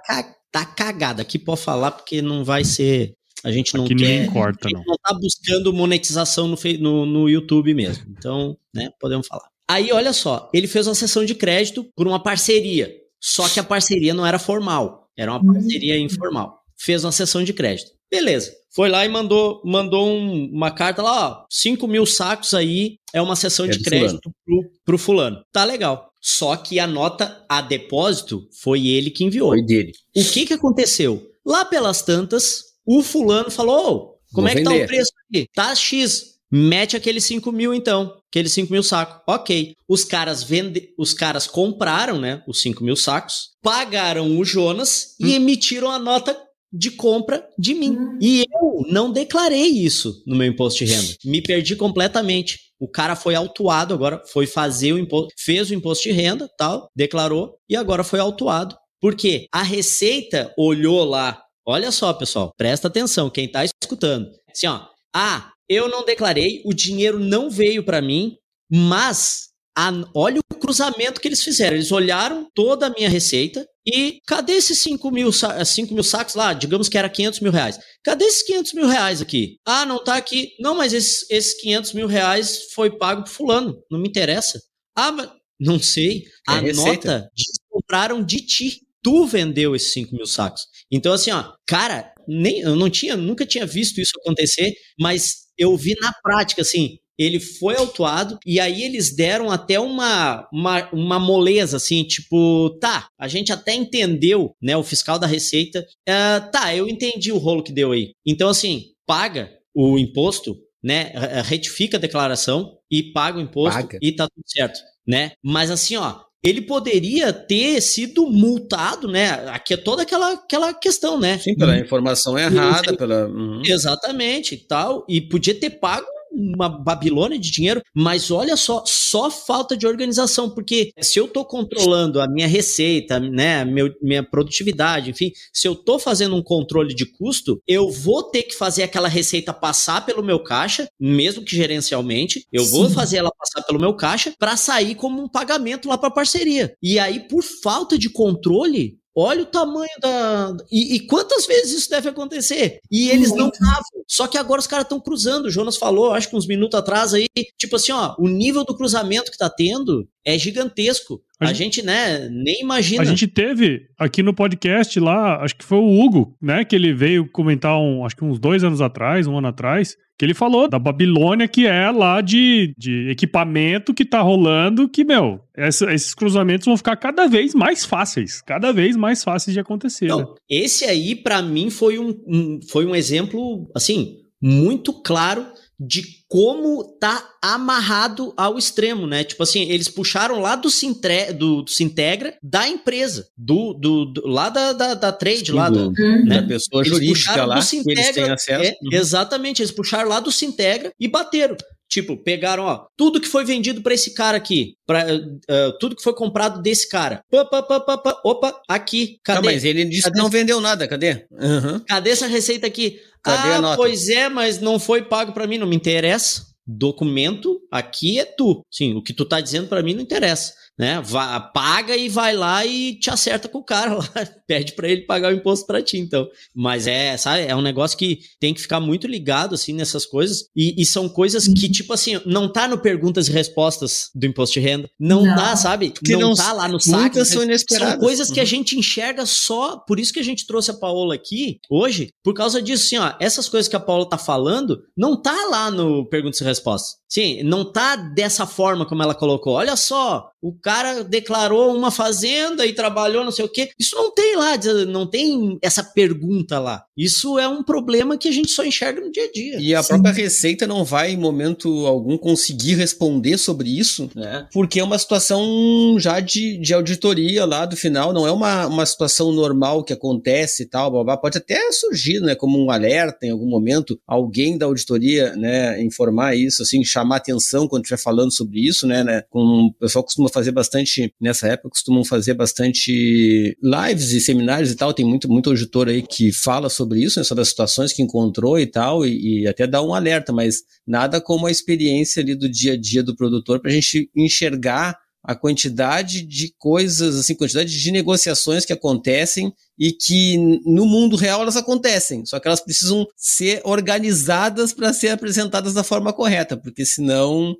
da 0.53 0.65
cagada. 0.65 1.23
Aqui 1.23 1.39
pode 1.39 1.61
falar 1.61 1.91
porque 1.91 2.23
não 2.23 2.45
vai 2.45 2.65
ser 2.65 3.15
A 3.45 3.53
gente 3.53 3.75
não 3.75 3.85
Aqui 3.85 3.95
quer. 3.95 4.33
corta, 4.33 4.69
a 4.69 4.71
não. 4.71 4.79
gente 4.79 4.89
não 4.89 4.97
tá 5.03 5.15
buscando 5.15 5.73
monetização 5.73 6.49
no, 6.49 6.57
no, 6.81 7.07
no 7.07 7.29
YouTube 7.29 7.75
mesmo. 7.75 8.05
Então, 8.17 8.57
né, 8.75 8.91
podemos 8.99 9.27
falar. 9.27 9.49
Aí, 9.69 9.93
olha 9.93 10.13
só, 10.13 10.49
ele 10.55 10.67
fez 10.67 10.87
uma 10.87 10.95
sessão 10.95 11.25
de 11.25 11.35
crédito 11.35 11.85
por 11.95 12.07
uma 12.07 12.23
parceria. 12.23 12.93
Só 13.21 13.49
que 13.49 13.59
a 13.59 13.65
parceria 13.65 14.15
não 14.15 14.25
era 14.27 14.39
formal, 14.39 15.09
era 15.19 15.33
uma 15.33 15.45
parceria 15.55 15.99
informal. 15.99 16.61
Fez 16.79 17.05
uma 17.05 17.13
sessão 17.13 17.43
de 17.43 17.53
crédito. 17.53 17.91
Beleza. 18.11 18.53
Foi 18.75 18.89
lá 18.91 19.05
e 19.05 19.09
mandou, 19.09 19.63
mandou 19.65 20.07
um- 20.07 20.51
uma 20.53 20.71
carta 20.71 21.03
lá, 21.03 21.29
ó, 21.29 21.45
5 21.51 21.89
mil 21.89 22.05
sacos 22.05 22.53
aí, 22.55 22.99
é 23.13 23.23
uma 23.23 23.35
sessão 23.37 23.65
É 23.67 23.69
de 23.71 23.83
crédito 23.83 24.31
pro, 24.45 24.63
pro 24.85 24.99
fulano. 24.99 25.43
Tá 25.53 25.65
legal. 25.65 26.11
Só 26.21 26.57
que 26.57 26.79
a 26.79 26.87
nota 26.87 27.45
a 27.49 27.61
depósito 27.61 28.47
foi 28.63 28.87
ele 28.89 29.11
que 29.11 29.25
enviou. 29.25 29.49
Foi 29.51 29.63
dele. 29.63 29.93
O 30.15 30.25
que 30.25 30.45
que 30.47 30.53
aconteceu? 30.55 31.27
Lá 31.45 31.65
pelas 31.65 32.03
tantas, 32.03 32.63
o 32.85 33.03
fulano 33.03 33.51
falou: 33.51 33.77
"Ô, 33.79 33.99
como 34.35 34.47
Vou 34.47 34.49
é 34.49 34.55
que 34.57 34.63
tá 34.63 34.71
vender." 34.71 34.85
o 34.85 34.87
preço 34.89 35.13
aqui? 35.31 35.47
Tá 35.55 35.75
X. 35.75 36.35
Mete 36.51 36.97
aqueles 36.97 37.25
5 37.25 37.51
mil 37.51 37.75
então. 37.75 38.17
Aqueles 38.31 38.53
5 38.53 38.73
mil 38.73 38.83
sacos. 38.83 39.21
Ok. 39.27 39.75
Os 39.89 40.05
caras 40.05 40.45
vende... 40.45 40.91
Os 40.97 41.13
caras 41.13 41.47
compraram, 41.49 42.21
né? 42.21 42.41
Os 42.47 42.61
5 42.61 42.85
mil 42.85 42.95
sacos, 42.95 43.51
pagaram 43.61 44.39
o 44.39 44.45
Jonas 44.45 45.17
Hum. 45.21 45.27
e 45.27 45.35
emitiram 45.35 45.91
a 45.91 45.99
nota 45.99 46.37
de 46.73 46.91
compra 46.91 47.47
de 47.59 47.75
mim. 47.75 47.91
Hum. 47.91 48.19
E 48.21 48.45
eu 48.53 48.83
não 48.89 49.13
declarei 49.13 49.67
isso 49.69 50.23
no 50.27 50.37
meu 50.37 50.47
imposto 50.47 50.85
de 50.85 50.93
renda. 50.93 51.15
Me 51.25 51.43
perdi 51.43 51.77
completamente. 51.77 52.59
O 52.79 52.89
cara 52.89 53.17
foi 53.17 53.35
autuado 53.35 53.95
agora, 53.95 54.23
foi 54.27 54.47
fazer 54.47 54.93
o 54.93 54.99
imposto, 54.99 55.33
fez 55.39 55.71
o 55.71 55.75
imposto 55.75 56.05
de 56.05 56.13
renda, 56.13 56.49
tal, 56.59 56.91
declarou 56.95 57.57
e 57.69 57.77
agora 57.77 58.05
foi 58.05 58.21
autuado. 58.21 58.77
Por 59.01 59.15
quê? 59.15 59.47
A 59.53 59.63
Receita 59.63 60.53
olhou 60.59 61.05
lá. 61.05 61.43
Olha 61.67 61.91
só, 61.91 62.13
pessoal, 62.13 62.53
presta 62.57 62.89
atenção, 62.89 63.31
quem 63.31 63.51
tá 63.51 63.65
escutando. 63.65 64.29
Assim, 64.51 64.67
ó, 64.67 64.87
ah, 65.15 65.51
eu 65.69 65.89
não 65.89 66.05
declarei, 66.05 66.63
o 66.65 66.73
dinheiro 66.73 67.19
não 67.19 67.51
veio 67.51 67.83
para 67.83 68.03
mim, 68.03 68.37
mas 68.71 69.46
a- 69.77 69.93
olha 70.15 70.41
o 70.53 70.55
cruzamento 70.59 71.21
que 71.21 71.29
eles 71.29 71.43
fizeram. 71.43 71.77
Eles 71.77 71.93
olharam 71.93 72.49
toda 72.55 72.87
a 72.87 72.91
minha 72.91 73.09
receita 73.09 73.67
e 73.87 74.19
cadê 74.27 74.55
esses 74.55 74.79
5 74.81 75.11
mil, 75.11 75.31
sa- 75.33 75.65
5 75.65 75.93
mil 75.95 76.03
sacos 76.03 76.35
lá? 76.35 76.53
Digamos 76.53 76.89
que 76.89 76.97
era 76.99 77.09
500 77.09 77.41
mil 77.41 77.53
reais. 77.53 77.79
Cadê 78.05 78.25
esses 78.25 78.43
500 78.43 78.73
mil 78.73 78.87
reais 78.87 79.21
aqui? 79.23 79.57
Ah, 79.67 79.85
não 79.85 80.03
tá 80.03 80.17
aqui. 80.17 80.51
Não, 80.59 80.75
mas 80.75 80.93
esses, 80.93 81.31
esses 81.31 81.61
500 81.61 81.93
mil 81.93 82.07
reais 82.07 82.73
foi 82.75 82.91
pago 82.97 83.23
pro 83.25 83.33
fulano. 83.33 83.77
Não 83.91 84.01
me 84.01 84.09
interessa. 84.09 84.61
Ah, 84.97 85.13
mas 85.13 85.29
não 85.61 85.79
sei. 85.79 86.25
É 86.49 86.53
A 86.53 86.59
receita. 86.61 87.19
nota 87.19 87.31
compraram 87.71 88.25
de 88.25 88.39
ti. 88.39 88.81
Tu 89.03 89.25
vendeu 89.27 89.77
esses 89.77 89.93
5 89.93 90.17
mil 90.17 90.27
sacos. 90.27 90.63
Então, 90.91 91.13
assim, 91.13 91.31
ó, 91.31 91.53
cara, 91.67 92.13
nem, 92.27 92.61
eu 92.61 92.75
não 92.75 92.91
tinha, 92.91 93.17
nunca 93.17 93.47
tinha 93.47 93.65
visto 93.65 94.01
isso 94.01 94.13
acontecer, 94.21 94.73
mas 94.99 95.47
eu 95.57 95.77
vi 95.77 95.95
na 96.01 96.13
prática, 96.23 96.63
assim, 96.63 96.99
ele 97.19 97.41
foi 97.41 97.77
autuado 97.77 98.39
e 98.45 98.61
aí 98.61 98.83
eles 98.83 99.15
deram 99.15 99.51
até 99.51 99.81
uma, 99.81 100.47
uma, 100.53 100.91
uma 100.93 101.19
moleza, 101.19 101.77
assim, 101.77 102.05
tipo, 102.05 102.71
tá, 102.81 103.09
a 103.19 103.29
gente 103.29 103.53
até 103.53 103.75
entendeu, 103.75 104.55
né, 104.61 104.77
o 104.77 104.83
fiscal 104.83 105.19
da 105.19 105.27
Receita, 105.27 105.87
ah, 106.09 106.49
tá, 106.53 106.75
eu 106.75 106.89
entendi 106.89 107.33
o 107.33 107.39
rolo 107.39 107.63
que 107.63 107.73
deu 107.73 107.93
aí. 107.93 108.13
Então, 108.27 108.49
assim, 108.49 108.87
paga 109.07 109.51
o 109.75 109.99
imposto, 109.99 110.57
né, 110.83 111.13
eh, 111.15 111.43
retifica 111.43 111.97
a 111.97 112.01
declaração 112.01 112.77
e 112.91 113.03
paga 113.03 113.39
o 113.39 113.43
imposto 113.43 113.81
Paga. 113.81 113.99
e 114.01 114.13
tá 114.13 114.29
tudo 114.29 114.45
certo, 114.47 114.81
né? 115.07 115.33
Mas 115.43 115.71
assim, 115.71 115.97
ó, 115.97 116.21
ele 116.45 116.61
poderia 116.61 117.33
ter 117.33 117.81
sido 117.81 118.31
multado, 118.31 119.09
né? 119.09 119.49
Aqui 119.49 119.75
é 119.75 119.77
toda 119.77 120.03
aquela, 120.03 120.33
aquela 120.33 120.73
questão, 120.73 121.19
né? 121.19 121.39
Sim, 121.39 121.57
pela 121.57 121.77
informação 121.77 122.39
errada, 122.39 122.97
pela. 122.97 123.27
Uhum. 123.27 123.63
Exatamente, 123.65 124.55
e 124.55 124.59
tal, 124.59 125.05
e 125.09 125.21
podia 125.21 125.59
ter 125.59 125.71
pago 125.71 126.07
uma 126.37 126.69
Babilônia 126.69 127.39
de 127.39 127.51
dinheiro, 127.51 127.83
mas 127.95 128.31
olha 128.31 128.57
só, 128.57 128.83
só 128.87 129.31
falta 129.31 129.77
de 129.77 129.87
organização, 129.87 130.51
porque 130.51 130.93
se 131.01 131.19
eu 131.19 131.27
tô 131.27 131.45
controlando 131.45 132.21
a 132.21 132.29
minha 132.29 132.47
receita, 132.47 133.19
né, 133.19 133.65
meu, 133.65 133.93
minha 134.03 134.23
produtividade, 134.23 135.11
enfim, 135.11 135.33
se 135.53 135.67
eu 135.67 135.75
tô 135.75 135.99
fazendo 135.99 136.37
um 136.37 136.43
controle 136.43 136.95
de 136.95 137.07
custo, 137.07 137.61
eu 137.67 137.91
vou 137.91 138.23
ter 138.23 138.43
que 138.43 138.55
fazer 138.55 138.83
aquela 138.83 139.09
receita 139.09 139.53
passar 139.53 140.05
pelo 140.05 140.23
meu 140.23 140.43
caixa, 140.43 140.89
mesmo 141.01 141.45
que 141.45 141.57
gerencialmente, 141.57 142.47
eu 142.53 142.65
vou 142.67 142.89
Sim. 142.89 142.95
fazer 142.95 143.17
ela 143.19 143.31
passar 143.37 143.63
pelo 143.63 143.81
meu 143.81 143.95
caixa 143.95 144.33
para 144.39 144.57
sair 144.57 144.95
como 144.95 145.23
um 145.23 145.29
pagamento 145.29 145.89
lá 145.89 145.97
para 145.97 146.11
parceria. 146.11 146.75
E 146.83 146.99
aí, 146.99 147.21
por 147.21 147.43
falta 147.43 147.99
de 147.99 148.11
controle, 148.11 148.99
Olha 149.19 149.45
o 149.45 149.47
tamanho 149.47 149.89
da. 149.99 150.55
E, 150.71 150.97
e 150.97 151.01
quantas 151.01 151.47
vezes 151.47 151.81
isso 151.81 151.89
deve 151.89 152.11
acontecer? 152.11 152.81
E 152.91 153.09
eles 153.09 153.35
não 153.35 153.49
estavam. 153.49 153.83
Só 154.07 154.27
que 154.27 154.37
agora 154.37 154.61
os 154.61 154.67
caras 154.67 154.85
estão 154.85 155.01
cruzando. 155.01 155.47
O 155.47 155.51
Jonas 155.51 155.79
falou, 155.79 156.13
acho 156.13 156.29
que 156.29 156.37
uns 156.37 156.47
minutos 156.47 156.79
atrás 156.79 157.15
aí, 157.15 157.27
tipo 157.57 157.77
assim, 157.77 157.93
ó, 157.93 158.15
o 158.19 158.29
nível 158.29 158.63
do 158.63 158.77
cruzamento 158.77 159.31
que 159.31 159.39
tá 159.39 159.49
tendo 159.49 160.07
é 160.23 160.37
gigantesco. 160.39 161.23
A 161.41 161.49
A 161.49 161.53
gente, 161.55 161.83
né, 161.83 162.29
nem 162.29 162.61
imagina. 162.61 163.03
A 163.03 163.07
gente 163.07 163.27
teve 163.27 163.89
aqui 163.99 164.23
no 164.23 164.35
podcast 164.35 165.01
lá, 165.01 165.43
acho 165.43 165.57
que 165.57 165.65
foi 165.65 165.79
o 165.79 165.99
Hugo, 165.99 166.37
né? 166.41 166.65
Que 166.65 166.77
ele 166.77 166.93
veio 166.93 167.27
comentar, 167.31 167.79
um, 167.79 168.05
acho 168.05 168.17
que 168.17 168.25
uns 168.25 168.39
dois 168.39 168.63
anos 168.65 168.83
atrás, 168.83 169.27
um 169.27 169.39
ano 169.39 169.49
atrás, 169.49 169.97
que 170.19 170.25
ele 170.25 170.35
falou 170.35 170.69
da 170.69 170.79
Babilônia, 170.79 171.47
que 171.47 171.67
é 171.67 171.91
lá 171.91 172.21
de, 172.21 172.75
de 172.79 173.09
equipamento 173.11 173.93
que 173.93 174.05
tá 174.05 174.21
rolando, 174.23 174.89
que, 174.89 175.05
meu, 175.05 175.41
essa- 175.57 175.93
esses 175.93 176.15
cruzamentos 176.15 176.65
vão 176.67 176.77
ficar 176.77 176.97
cada 176.97 177.27
vez 177.27 177.55
mais 177.55 177.85
fáceis, 177.85 178.41
cada 178.41 178.73
vez 178.73 178.97
mais 178.97 179.23
fáceis 179.23 179.53
de 179.53 179.61
acontecer. 179.61 180.07
né? 180.07 180.13
Não, 180.17 180.35
esse 180.49 180.85
aí, 180.87 181.15
pra 181.15 181.43
mim, 181.43 181.69
foi 181.71 181.99
um, 181.99 182.11
um- 182.27 182.61
foi 182.71 182.87
um 182.87 182.95
exemplo, 182.95 183.71
assim, 183.75 184.17
muito 184.41 184.93
claro 185.03 185.45
de 185.79 186.03
como 186.29 186.83
tá 186.99 187.23
amarrado 187.43 188.33
ao 188.37 188.57
extremo, 188.59 189.07
né? 189.07 189.23
Tipo 189.25 189.43
assim, 189.43 189.63
eles 189.71 189.89
puxaram 189.89 190.41
lá 190.41 190.57
do, 190.57 190.71
Sintre, 190.71 191.33
do, 191.33 191.63
do 191.63 191.71
Sintegra 191.71 192.35
da 192.43 192.67
empresa, 192.69 193.29
do, 193.37 193.75
do, 193.75 194.05
do- 194.07 194.27
lá 194.27 194.49
da, 194.49 194.73
da, 194.73 194.95
da 194.95 195.13
trade, 195.13 195.53
lá 195.53 195.69
da, 195.69 195.83
Do- 195.85 195.93
Uhum. 196.03 196.27
da 196.27 196.43
pessoa 196.43 196.83
Eles 196.83 196.93
jurídica 196.95 197.45
lá, 197.45 197.59
do 197.59 197.67
que 197.69 197.83
eles 197.91 198.13
têm 198.13 198.31
acesso. 198.31 198.65
É, 198.65 198.69
Uhum. 198.83 198.89
Exatamente, 198.93 199.61
eles 199.63 199.71
puxaram 199.71 200.09
lá 200.09 200.19
do 200.21 200.33
Sintegra 200.33 200.93
e 200.99 201.07
bateram. 201.09 201.57
Tipo, 201.89 202.17
pegaram, 202.17 202.65
ó, 202.65 202.87
tudo 202.97 203.21
que 203.21 203.29
foi 203.29 203.45
vendido 203.45 203.81
pra 203.81 203.95
esse 203.95 204.13
cara 204.13 204.37
aqui, 204.37 204.75
pra, 204.85 205.07
eh, 205.09 205.73
tudo 205.79 205.95
que 205.95 206.03
foi 206.03 206.13
comprado 206.15 206.61
desse 206.61 206.89
cara. 206.89 207.23
Pá, 207.31 207.45
pá, 207.45 207.63
pá, 207.63 207.81
pá, 207.81 207.97
pá, 207.99 208.21
opa, 208.25 208.61
aqui, 208.69 209.19
Tá, 209.25 209.35
cadê? 209.35 209.47
mas 209.49 209.65
ele 209.65 209.85
disse 209.85 210.03
Cadê? 210.03 210.15
que 210.15 210.23
não 210.23 210.29
vendeu 210.29 210.61
nada, 210.61 210.89
cadê? 210.89 211.27
Uhum. 211.31 211.79
Cadê 211.87 212.11
essa 212.11 212.27
receita 212.27 212.67
aqui? 212.67 212.99
Cadê 213.23 213.51
ah, 213.51 213.57
a 213.57 213.61
nota? 213.61 213.77
pois 213.77 214.09
é, 214.09 214.29
mas 214.29 214.61
não 214.61 214.79
foi 214.79 215.03
pago 215.03 215.33
pra 215.33 215.47
mim, 215.47 215.59
não 215.59 215.67
me 215.67 215.77
interessa. 215.77 216.45
Documento 216.67 217.61
aqui 217.71 218.19
é 218.19 218.25
tu. 218.25 218.65
Sim, 218.69 218.95
o 218.95 219.03
que 219.03 219.13
tu 219.13 219.25
tá 219.25 219.41
dizendo 219.41 219.69
pra 219.69 219.83
mim 219.83 219.95
não 219.95 220.03
interessa, 220.03 220.53
né? 220.79 221.01
Vá, 221.05 221.41
paga 221.41 221.97
e 221.97 222.09
vai 222.09 222.35
lá 222.35 222.65
e 222.67 222.99
te 222.99 223.11
acerta 223.11 223.49
com 223.49 223.59
o 223.59 223.65
cara 223.65 223.95
lá, 223.95 224.05
pede 224.47 224.73
pra 224.73 224.89
ele 224.89 225.03
pagar 225.03 225.33
o 225.33 225.37
imposto 225.37 225.67
pra 225.67 225.83
ti, 225.83 225.99
então. 225.99 226.27
Mas 226.55 226.87
é, 226.87 227.17
sabe, 227.17 227.43
é 227.47 227.55
um 227.57 227.63
negócio 227.63 227.97
que 227.97 228.19
tem 228.41 228.53
que 228.55 228.61
ficar 228.61 228.81
muito 228.81 229.07
ligado 229.07 229.55
assim 229.55 229.73
nessas 229.73 230.05
coisas 230.07 230.45
e, 230.55 230.75
e 230.81 230.85
são 230.85 231.09
coisas 231.09 231.47
que 231.49 231.69
tipo 231.71 231.93
assim, 231.93 232.21
não 232.27 232.51
tá 232.53 232.69
no 232.69 232.79
perguntas 232.79 233.29
e 233.29 233.33
respostas 233.33 234.11
do 234.15 234.27
imposto 234.27 234.55
de 234.55 234.61
renda, 234.61 234.89
não, 234.99 235.25
Não. 235.25 235.35
tá, 235.35 235.57
sabe? 235.57 235.91
Porque 235.91 236.13
não, 236.13 236.21
não- 236.31 236.35
tá 236.35 236.53
lá 236.53 236.69
no 236.69 236.79
saque. 236.81 237.25
São 237.25 237.43
São 237.69 237.99
coisas 237.99 238.31
que 238.31 238.41
a 238.41 238.43
Uhum. 238.43 238.47
gente 238.49 238.79
enxerga 238.79 239.25
só, 239.27 239.77
por 239.79 239.99
isso 239.99 240.13
que 240.13 240.21
a 240.21 240.25
gente 240.25 240.47
trouxe 240.47 240.71
a 240.71 240.75
Paola 240.75 241.15
aqui 241.15 241.59
hoje, 241.71 242.11
por 242.23 242.35
causa 242.35 242.61
disso, 242.63 242.85
assim, 242.87 242.99
ó, 242.99 243.15
essas 243.21 243.49
coisas 243.49 243.69
que 243.69 243.77
a 243.77 243.81
Paola 243.81 244.09
tá 244.09 244.19
falando, 244.19 244.81
não 244.97 245.21
tá 245.21 245.35
lá 245.51 245.71
no 245.71 246.07
Perguntas 246.09 246.41
e 246.41 246.45
Respostas. 246.45 246.97
Sim, 247.09 247.43
não 247.45 247.71
tá 247.73 247.95
dessa 247.97 248.47
forma 248.47 248.85
como 248.85 249.03
ela 249.03 249.15
colocou. 249.15 249.55
Olha 249.55 249.77
só, 249.77 250.29
o 250.43 250.53
cara 250.67 251.05
declarou 251.05 251.77
uma 251.77 251.93
fazenda 251.93 252.67
e 252.67 252.73
trabalhou 252.73 253.25
não 253.25 253.31
sei 253.31 253.45
o 253.45 253.49
quê. 253.49 253.71
Isso 253.79 253.95
não 253.95 254.13
tem 254.13 254.35
lá, 254.35 254.59
não 254.89 255.07
tem 255.07 255.57
essa 255.63 255.85
pergunta 255.85 256.59
lá. 256.59 256.83
Isso 256.97 257.39
é 257.39 257.47
um 257.47 257.63
problema 257.63 258.19
que 258.19 258.27
a 258.27 258.33
gente 258.33 258.51
só 258.51 258.65
enxerga 258.65 259.01
no 259.01 259.13
dia 259.13 259.27
a 259.27 259.31
dia. 259.31 259.61
E 259.61 259.73
a 259.73 259.81
Sim. 259.81 259.91
própria 259.91 260.13
Receita 260.13 260.67
não 260.67 260.85
vai, 260.85 261.13
em 261.13 261.17
momento 261.17 261.87
algum, 261.87 262.19
conseguir 262.19 262.75
responder 262.75 263.39
sobre 263.39 263.79
isso, 263.79 264.11
né? 264.13 264.49
porque 264.53 264.81
é 264.81 264.85
uma 264.85 264.99
situação 264.99 265.97
já 266.01 266.19
de, 266.19 266.59
de 266.59 266.75
auditoria 266.75 267.45
lá 267.45 267.65
do 267.65 267.77
final, 267.77 268.13
não 268.13 268.27
é 268.27 268.33
uma, 268.33 268.67
uma 268.67 268.87
situação 268.87 269.31
normal 269.31 269.85
que 269.85 269.93
acontece 269.93 270.65
e 270.65 270.67
tal, 270.67 270.91
blá, 270.91 271.05
blá. 271.05 271.17
pode 271.17 271.39
até 271.39 271.71
surgir, 271.71 272.19
né, 272.21 272.35
como 272.35 272.59
um 272.59 272.73
alerta 272.73 273.25
em 273.25 273.31
algum 273.31 273.49
momento, 273.49 274.01
alguém 274.05 274.59
da 274.59 274.67
auditoria, 274.67 275.37
né, 275.37 275.81
informar 275.81 276.35
isso, 276.35 276.63
assim, 276.63 276.83
chamar 276.83 277.17
atenção 277.17 277.69
quando 277.69 277.85
estiver 277.85 278.03
falando 278.03 278.33
sobre 278.33 278.67
isso, 278.67 278.85
né, 278.85 279.05
né, 279.05 279.23
com, 279.31 279.67
o 279.67 279.73
pessoal 279.75 280.03
costuma 280.03 280.29
fazer 280.29 280.56
bastante, 280.57 281.15
nessa 281.21 281.47
época, 281.47 281.69
costumam 281.69 282.05
fazer 282.05 282.35
bastante 282.35 283.57
lives 283.63 284.13
e 284.13 284.21
seminários 284.21 284.73
e 284.73 284.75
tal, 284.75 284.93
tem 284.93 285.05
muito, 285.05 285.29
muito 285.29 285.51
auditor 285.51 285.89
aí 285.89 286.03
que 286.03 286.33
fala 286.33 286.69
sobre 286.69 287.05
isso, 287.05 287.21
né, 287.21 287.25
sobre 287.25 287.43
as 287.43 287.49
situações 287.49 287.93
que 287.93 288.03
encontrou 288.03 288.59
e 288.59 288.67
tal, 288.67 289.07
e, 289.07 289.43
e 289.43 289.47
até 289.47 289.67
dá 289.67 289.83
um 289.83 289.95
alerta, 289.95 290.33
mas 290.33 290.63
nada 290.87 291.21
como 291.21 291.47
a 291.47 291.51
experiência 291.51 292.23
ali 292.23 292.35
do 292.35 292.49
dia 292.49 292.73
a 292.73 292.77
dia 292.77 293.03
do 293.03 293.15
produtor 293.15 293.61
para 293.61 293.71
a 293.71 293.75
gente 293.75 294.11
enxergar 294.17 294.99
a 295.23 295.35
quantidade 295.35 296.23
de 296.23 296.55
coisas, 296.57 297.17
assim, 297.17 297.35
quantidade 297.35 297.77
de 297.77 297.91
negociações 297.91 298.65
que 298.65 298.73
acontecem 298.73 299.53
e 299.77 299.91
que 299.91 300.39
no 300.65 300.87
mundo 300.87 301.17
real 301.17 301.43
elas 301.43 301.57
acontecem, 301.57 302.25
só 302.25 302.39
que 302.39 302.47
elas 302.47 302.61
precisam 302.61 303.05
ser 303.17 303.61
organizadas 303.65 304.73
para 304.73 304.93
ser 304.93 305.09
apresentadas 305.09 305.75
da 305.75 305.83
forma 305.83 306.13
correta, 306.13 306.57
porque 306.57 306.87
senão 306.87 307.57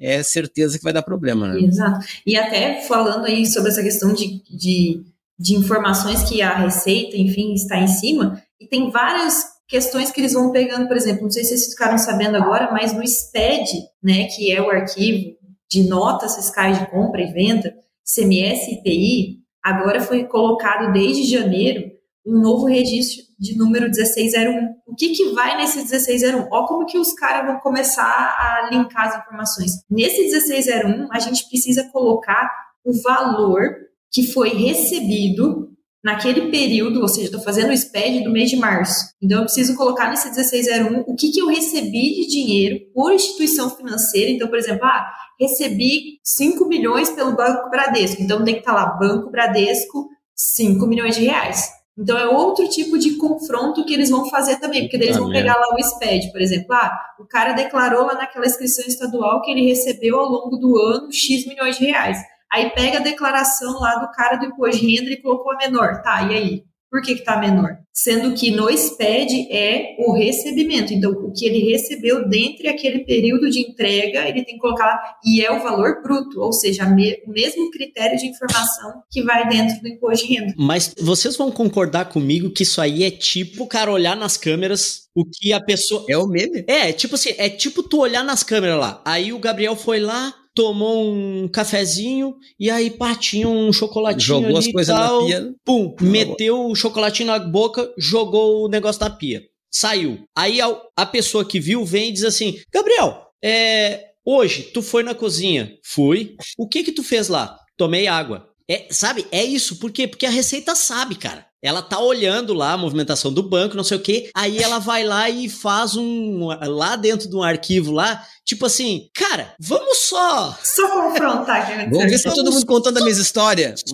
é 0.00 0.22
certeza 0.22 0.78
que 0.78 0.84
vai 0.84 0.92
dar 0.92 1.02
problema, 1.02 1.48
né? 1.48 1.60
Exato. 1.60 2.06
E 2.26 2.36
até 2.36 2.82
falando 2.82 3.26
aí 3.26 3.46
sobre 3.46 3.70
essa 3.70 3.82
questão 3.82 4.12
de, 4.12 4.42
de, 4.48 5.02
de 5.38 5.54
informações 5.54 6.22
que 6.28 6.40
a 6.40 6.56
Receita, 6.56 7.16
enfim, 7.16 7.52
está 7.54 7.78
em 7.78 7.88
cima, 7.88 8.42
e 8.60 8.66
tem 8.66 8.90
várias 8.90 9.44
questões 9.66 10.10
que 10.10 10.20
eles 10.20 10.32
vão 10.32 10.50
pegando, 10.50 10.88
por 10.88 10.96
exemplo, 10.96 11.24
não 11.24 11.30
sei 11.30 11.44
se 11.44 11.50
vocês 11.50 11.70
ficaram 11.70 11.98
sabendo 11.98 12.36
agora, 12.36 12.70
mas 12.72 12.92
no 12.92 13.06
SPED, 13.06 13.70
né, 14.02 14.24
que 14.24 14.50
é 14.50 14.62
o 14.62 14.70
arquivo 14.70 15.36
de 15.70 15.82
notas 15.86 16.36
fiscais 16.36 16.78
de 16.78 16.86
compra 16.90 17.20
e 17.20 17.32
venda, 17.32 17.74
CMS 18.04 18.66
e 18.68 18.74
IPI, 18.76 19.38
agora 19.62 20.00
foi 20.00 20.24
colocado 20.24 20.92
desde 20.92 21.30
janeiro 21.30 21.90
um 22.24 22.40
novo 22.40 22.66
registro 22.66 23.27
de 23.38 23.56
número 23.56 23.86
1601. 23.86 24.74
O 24.86 24.94
que, 24.94 25.10
que 25.10 25.30
vai 25.32 25.56
nesse 25.56 25.78
1601? 25.78 26.48
Ó 26.50 26.66
como 26.66 26.86
que 26.86 26.98
os 26.98 27.14
caras 27.14 27.46
vão 27.46 27.60
começar 27.60 28.04
a 28.04 28.68
linkar 28.70 29.08
as 29.08 29.18
informações. 29.18 29.72
Nesse 29.88 30.22
1601, 30.22 31.08
a 31.12 31.18
gente 31.18 31.48
precisa 31.48 31.88
colocar 31.92 32.50
o 32.84 32.92
valor 33.02 33.76
que 34.10 34.32
foi 34.32 34.48
recebido 34.50 35.68
naquele 36.02 36.50
período, 36.50 37.00
ou 37.00 37.08
seja, 37.08 37.26
estou 37.26 37.40
fazendo 37.40 37.70
o 37.70 37.76
SPED 37.76 38.24
do 38.24 38.30
mês 38.30 38.48
de 38.48 38.56
março. 38.56 39.10
Então, 39.20 39.38
eu 39.38 39.44
preciso 39.44 39.76
colocar 39.76 40.08
nesse 40.08 40.26
1601 40.26 41.00
o 41.00 41.14
que, 41.14 41.30
que 41.30 41.40
eu 41.40 41.48
recebi 41.48 42.14
de 42.14 42.28
dinheiro 42.28 42.78
por 42.94 43.12
instituição 43.12 43.68
financeira. 43.68 44.30
Então, 44.30 44.48
por 44.48 44.58
exemplo, 44.58 44.84
ah, 44.84 45.06
recebi 45.38 46.18
5 46.24 46.66
milhões 46.66 47.10
pelo 47.10 47.36
Banco 47.36 47.68
Bradesco. 47.68 48.22
Então, 48.22 48.44
tem 48.44 48.54
que 48.54 48.60
estar 48.60 48.74
tá 48.74 48.84
lá, 48.84 48.98
Banco 48.98 49.30
Bradesco, 49.30 50.08
5 50.34 50.86
milhões 50.86 51.16
de 51.16 51.24
reais. 51.24 51.68
Então, 51.98 52.16
é 52.16 52.28
outro 52.28 52.68
tipo 52.68 52.96
de 52.96 53.16
confronto 53.16 53.84
que 53.84 53.92
eles 53.92 54.08
vão 54.08 54.30
fazer 54.30 54.60
também, 54.60 54.82
porque 54.82 54.96
eles 54.96 55.16
vão 55.16 55.28
pegar 55.30 55.56
lá 55.56 55.74
o 55.74 55.82
SPED, 55.82 56.30
por 56.30 56.40
exemplo. 56.40 56.72
Ah, 56.72 56.96
o 57.18 57.26
cara 57.26 57.52
declarou 57.52 58.06
lá 58.06 58.14
naquela 58.14 58.46
inscrição 58.46 58.84
estadual 58.86 59.42
que 59.42 59.50
ele 59.50 59.66
recebeu 59.66 60.20
ao 60.20 60.28
longo 60.28 60.56
do 60.56 60.78
ano 60.78 61.12
X 61.12 61.44
milhões 61.44 61.76
de 61.76 61.86
reais. 61.86 62.18
Aí 62.50 62.70
pega 62.70 62.98
a 62.98 63.02
declaração 63.02 63.80
lá 63.80 63.96
do 63.96 64.10
cara 64.12 64.36
do 64.36 64.46
imposto 64.46 64.80
de 64.80 64.96
renda 64.96 65.10
e 65.10 65.20
colocou 65.20 65.52
a 65.52 65.56
menor. 65.56 66.00
Tá, 66.02 66.22
e 66.22 66.34
aí? 66.34 66.64
Por 66.90 67.02
que 67.02 67.12
está 67.12 67.38
menor? 67.38 67.76
Sendo 67.92 68.34
que 68.34 68.50
no 68.50 68.70
SPED 68.70 69.48
é 69.50 69.96
o 69.98 70.12
recebimento. 70.12 70.94
Então, 70.94 71.10
o 71.10 71.32
que 71.32 71.44
ele 71.44 71.70
recebeu 71.70 72.28
dentro 72.28 72.64
daquele 72.64 73.00
período 73.00 73.50
de 73.50 73.60
entrega, 73.60 74.28
ele 74.28 74.44
tem 74.44 74.54
que 74.54 74.60
colocar 74.60 74.86
lá, 74.86 74.98
e 75.24 75.42
é 75.42 75.52
o 75.52 75.62
valor 75.62 76.02
bruto, 76.02 76.40
ou 76.40 76.52
seja, 76.52 76.84
o 76.84 77.30
mesmo 77.30 77.70
critério 77.70 78.16
de 78.16 78.26
informação 78.26 79.02
que 79.10 79.22
vai 79.22 79.48
dentro 79.48 79.80
do 79.82 79.88
imposto 79.88 80.26
de 80.26 80.34
renda. 80.34 80.54
Mas 80.56 80.94
vocês 80.98 81.36
vão 81.36 81.50
concordar 81.50 82.06
comigo 82.06 82.50
que 82.50 82.62
isso 82.62 82.80
aí 82.80 83.04
é 83.04 83.10
tipo, 83.10 83.66
cara, 83.66 83.90
olhar 83.90 84.16
nas 84.16 84.36
câmeras 84.36 85.08
o 85.14 85.24
que 85.24 85.52
a 85.52 85.60
pessoa. 85.60 86.04
É 86.08 86.16
o 86.16 86.26
meme? 86.26 86.64
É, 86.66 86.92
tipo 86.92 87.16
assim, 87.16 87.34
é 87.36 87.50
tipo 87.50 87.82
tu 87.82 87.98
olhar 87.98 88.24
nas 88.24 88.42
câmeras 88.42 88.78
lá. 88.78 89.02
Aí 89.04 89.32
o 89.32 89.38
Gabriel 89.38 89.74
foi 89.74 89.98
lá, 89.98 90.32
tomou 90.58 91.04
um 91.04 91.46
cafezinho 91.46 92.34
e 92.58 92.68
aí 92.68 92.90
pá, 92.90 93.14
tinha 93.14 93.48
um 93.48 93.72
chocolatinho 93.72 94.20
Jogou 94.20 94.48
ali 94.48 94.58
as 94.58 94.66
coisas 94.66 94.96
tal, 94.96 95.20
na 95.20 95.26
pia. 95.26 95.54
Pum, 95.64 95.94
meteu 96.00 96.66
o 96.66 96.74
chocolatinho 96.74 97.28
na 97.28 97.38
boca, 97.38 97.88
jogou 97.96 98.64
o 98.64 98.68
negócio 98.68 99.00
na 99.00 99.08
pia. 99.08 99.40
Saiu. 99.72 100.24
Aí 100.36 100.60
a, 100.60 100.76
a 100.96 101.06
pessoa 101.06 101.44
que 101.44 101.60
viu 101.60 101.84
vem 101.84 102.08
e 102.08 102.12
diz 102.12 102.24
assim: 102.24 102.58
Gabriel, 102.72 103.22
é, 103.40 104.06
hoje 104.26 104.62
tu 104.62 104.82
foi 104.82 105.04
na 105.04 105.14
cozinha? 105.14 105.78
Fui. 105.84 106.34
O 106.58 106.68
que 106.68 106.82
que 106.82 106.90
tu 106.90 107.04
fez 107.04 107.28
lá? 107.28 107.56
Tomei 107.76 108.08
água. 108.08 108.48
É, 108.68 108.88
sabe, 108.90 109.26
é 109.30 109.44
isso. 109.44 109.78
Por 109.78 109.92
quê? 109.92 110.08
Porque 110.08 110.26
a 110.26 110.30
Receita 110.30 110.74
sabe, 110.74 111.14
cara. 111.14 111.46
Ela 111.62 111.82
tá 111.82 111.98
olhando 111.98 112.54
lá 112.54 112.72
a 112.72 112.76
movimentação 112.76 113.32
do 113.32 113.42
banco, 113.42 113.76
não 113.76 113.82
sei 113.82 113.96
o 113.96 114.00
quê. 114.00 114.30
Aí 114.34 114.58
ela 114.58 114.78
vai 114.78 115.04
lá 115.04 115.28
e 115.28 115.48
faz 115.48 115.96
um. 115.96 116.46
Lá 116.46 116.94
dentro 116.94 117.28
de 117.28 117.34
um 117.34 117.42
arquivo 117.42 117.90
lá, 117.92 118.24
tipo 118.44 118.64
assim, 118.66 119.08
cara, 119.12 119.54
vamos 119.58 119.98
só. 119.98 120.56
Só 120.62 120.88
confrontar. 120.88 121.88
Vamos 121.90 122.10
ver 122.10 122.18
se 122.18 122.24
tá 122.24 122.32
todo 122.32 122.52
mundo 122.52 122.66
contando 122.66 122.98
a 122.98 123.04
mesma 123.04 123.22
história. 123.22 123.74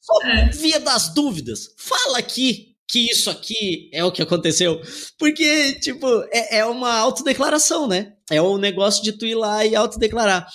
só 0.00 0.14
via 0.52 0.80
das 0.80 1.14
dúvidas. 1.14 1.68
Fala 1.76 2.18
aqui 2.18 2.72
que 2.88 3.10
isso 3.10 3.30
aqui 3.30 3.88
é 3.92 4.04
o 4.04 4.12
que 4.12 4.20
aconteceu. 4.20 4.80
Porque, 5.18 5.74
tipo, 5.80 6.06
é, 6.30 6.58
é 6.58 6.64
uma 6.66 6.92
autodeclaração, 6.98 7.86
né? 7.86 8.12
É 8.30 8.40
o 8.42 8.54
um 8.54 8.58
negócio 8.58 9.02
de 9.02 9.12
tu 9.12 9.24
ir 9.24 9.34
lá 9.34 9.64
e 9.64 9.74
autodeclarar 9.74 10.46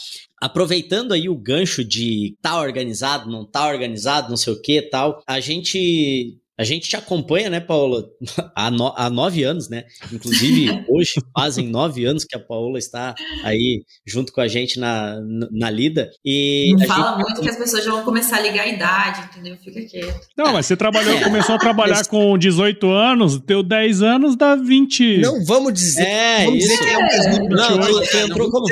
aproveitando 0.41 1.13
aí 1.13 1.27
o 1.29 1.35
gancho 1.35 1.83
de 1.83 2.37
tá 2.41 2.59
organizado, 2.59 3.29
não 3.29 3.45
tá 3.45 3.67
organizado, 3.67 4.29
não 4.29 4.37
sei 4.37 4.53
o 4.53 4.61
que 4.61 4.81
tal, 4.81 5.21
a 5.27 5.39
gente 5.39 6.37
a 6.57 6.63
gente 6.63 6.89
te 6.89 6.95
acompanha, 6.95 7.49
né, 7.49 7.59
Paula, 7.59 8.03
há, 8.55 8.71
no, 8.71 8.91
há 8.95 9.09
nove 9.09 9.43
anos, 9.43 9.69
né? 9.69 9.83
Inclusive, 10.11 10.83
hoje 10.89 11.13
fazem 11.35 11.67
nove 11.67 12.05
anos 12.05 12.25
que 12.25 12.35
a 12.35 12.39
Paula 12.39 12.79
está 12.79 13.13
aí 13.43 13.83
junto 14.05 14.33
com 14.33 14.41
a 14.41 14.47
gente 14.47 14.79
na, 14.79 15.19
na 15.51 15.69
lida. 15.69 16.09
E 16.25 16.75
Não 16.77 16.87
fala 16.87 17.17
gente... 17.17 17.25
muito 17.25 17.41
que 17.41 17.49
as 17.49 17.57
pessoas 17.57 17.85
já 17.85 17.91
vão 17.91 18.03
começar 18.03 18.37
a 18.37 18.41
ligar 18.41 18.63
a 18.63 18.67
idade, 18.67 19.29
entendeu? 19.31 19.55
Fica 19.63 19.81
quieto. 19.81 20.27
Não, 20.35 20.51
mas 20.51 20.65
você 20.65 20.75
trabalhou, 20.75 21.15
é. 21.15 21.23
começou 21.23 21.55
a 21.55 21.59
trabalhar 21.59 22.05
com 22.07 22.35
18 22.37 22.89
anos, 22.89 23.39
teu 23.45 23.61
10 23.61 24.01
anos 24.01 24.35
dá 24.35 24.55
20. 24.55 25.19
Não, 25.19 25.45
vamos 25.45 25.73
dizer. 25.73 26.07
É, 26.07 26.45
vamos 26.45 26.63
isso. 26.63 26.69
Dizer 26.69 26.83
que 26.83 26.89
é, 26.89 27.41
um 27.43 27.49
não, 27.49 27.79
tu, 27.79 28.01
tu 28.09 28.17
entrou 28.17 28.49
como. 28.49 28.65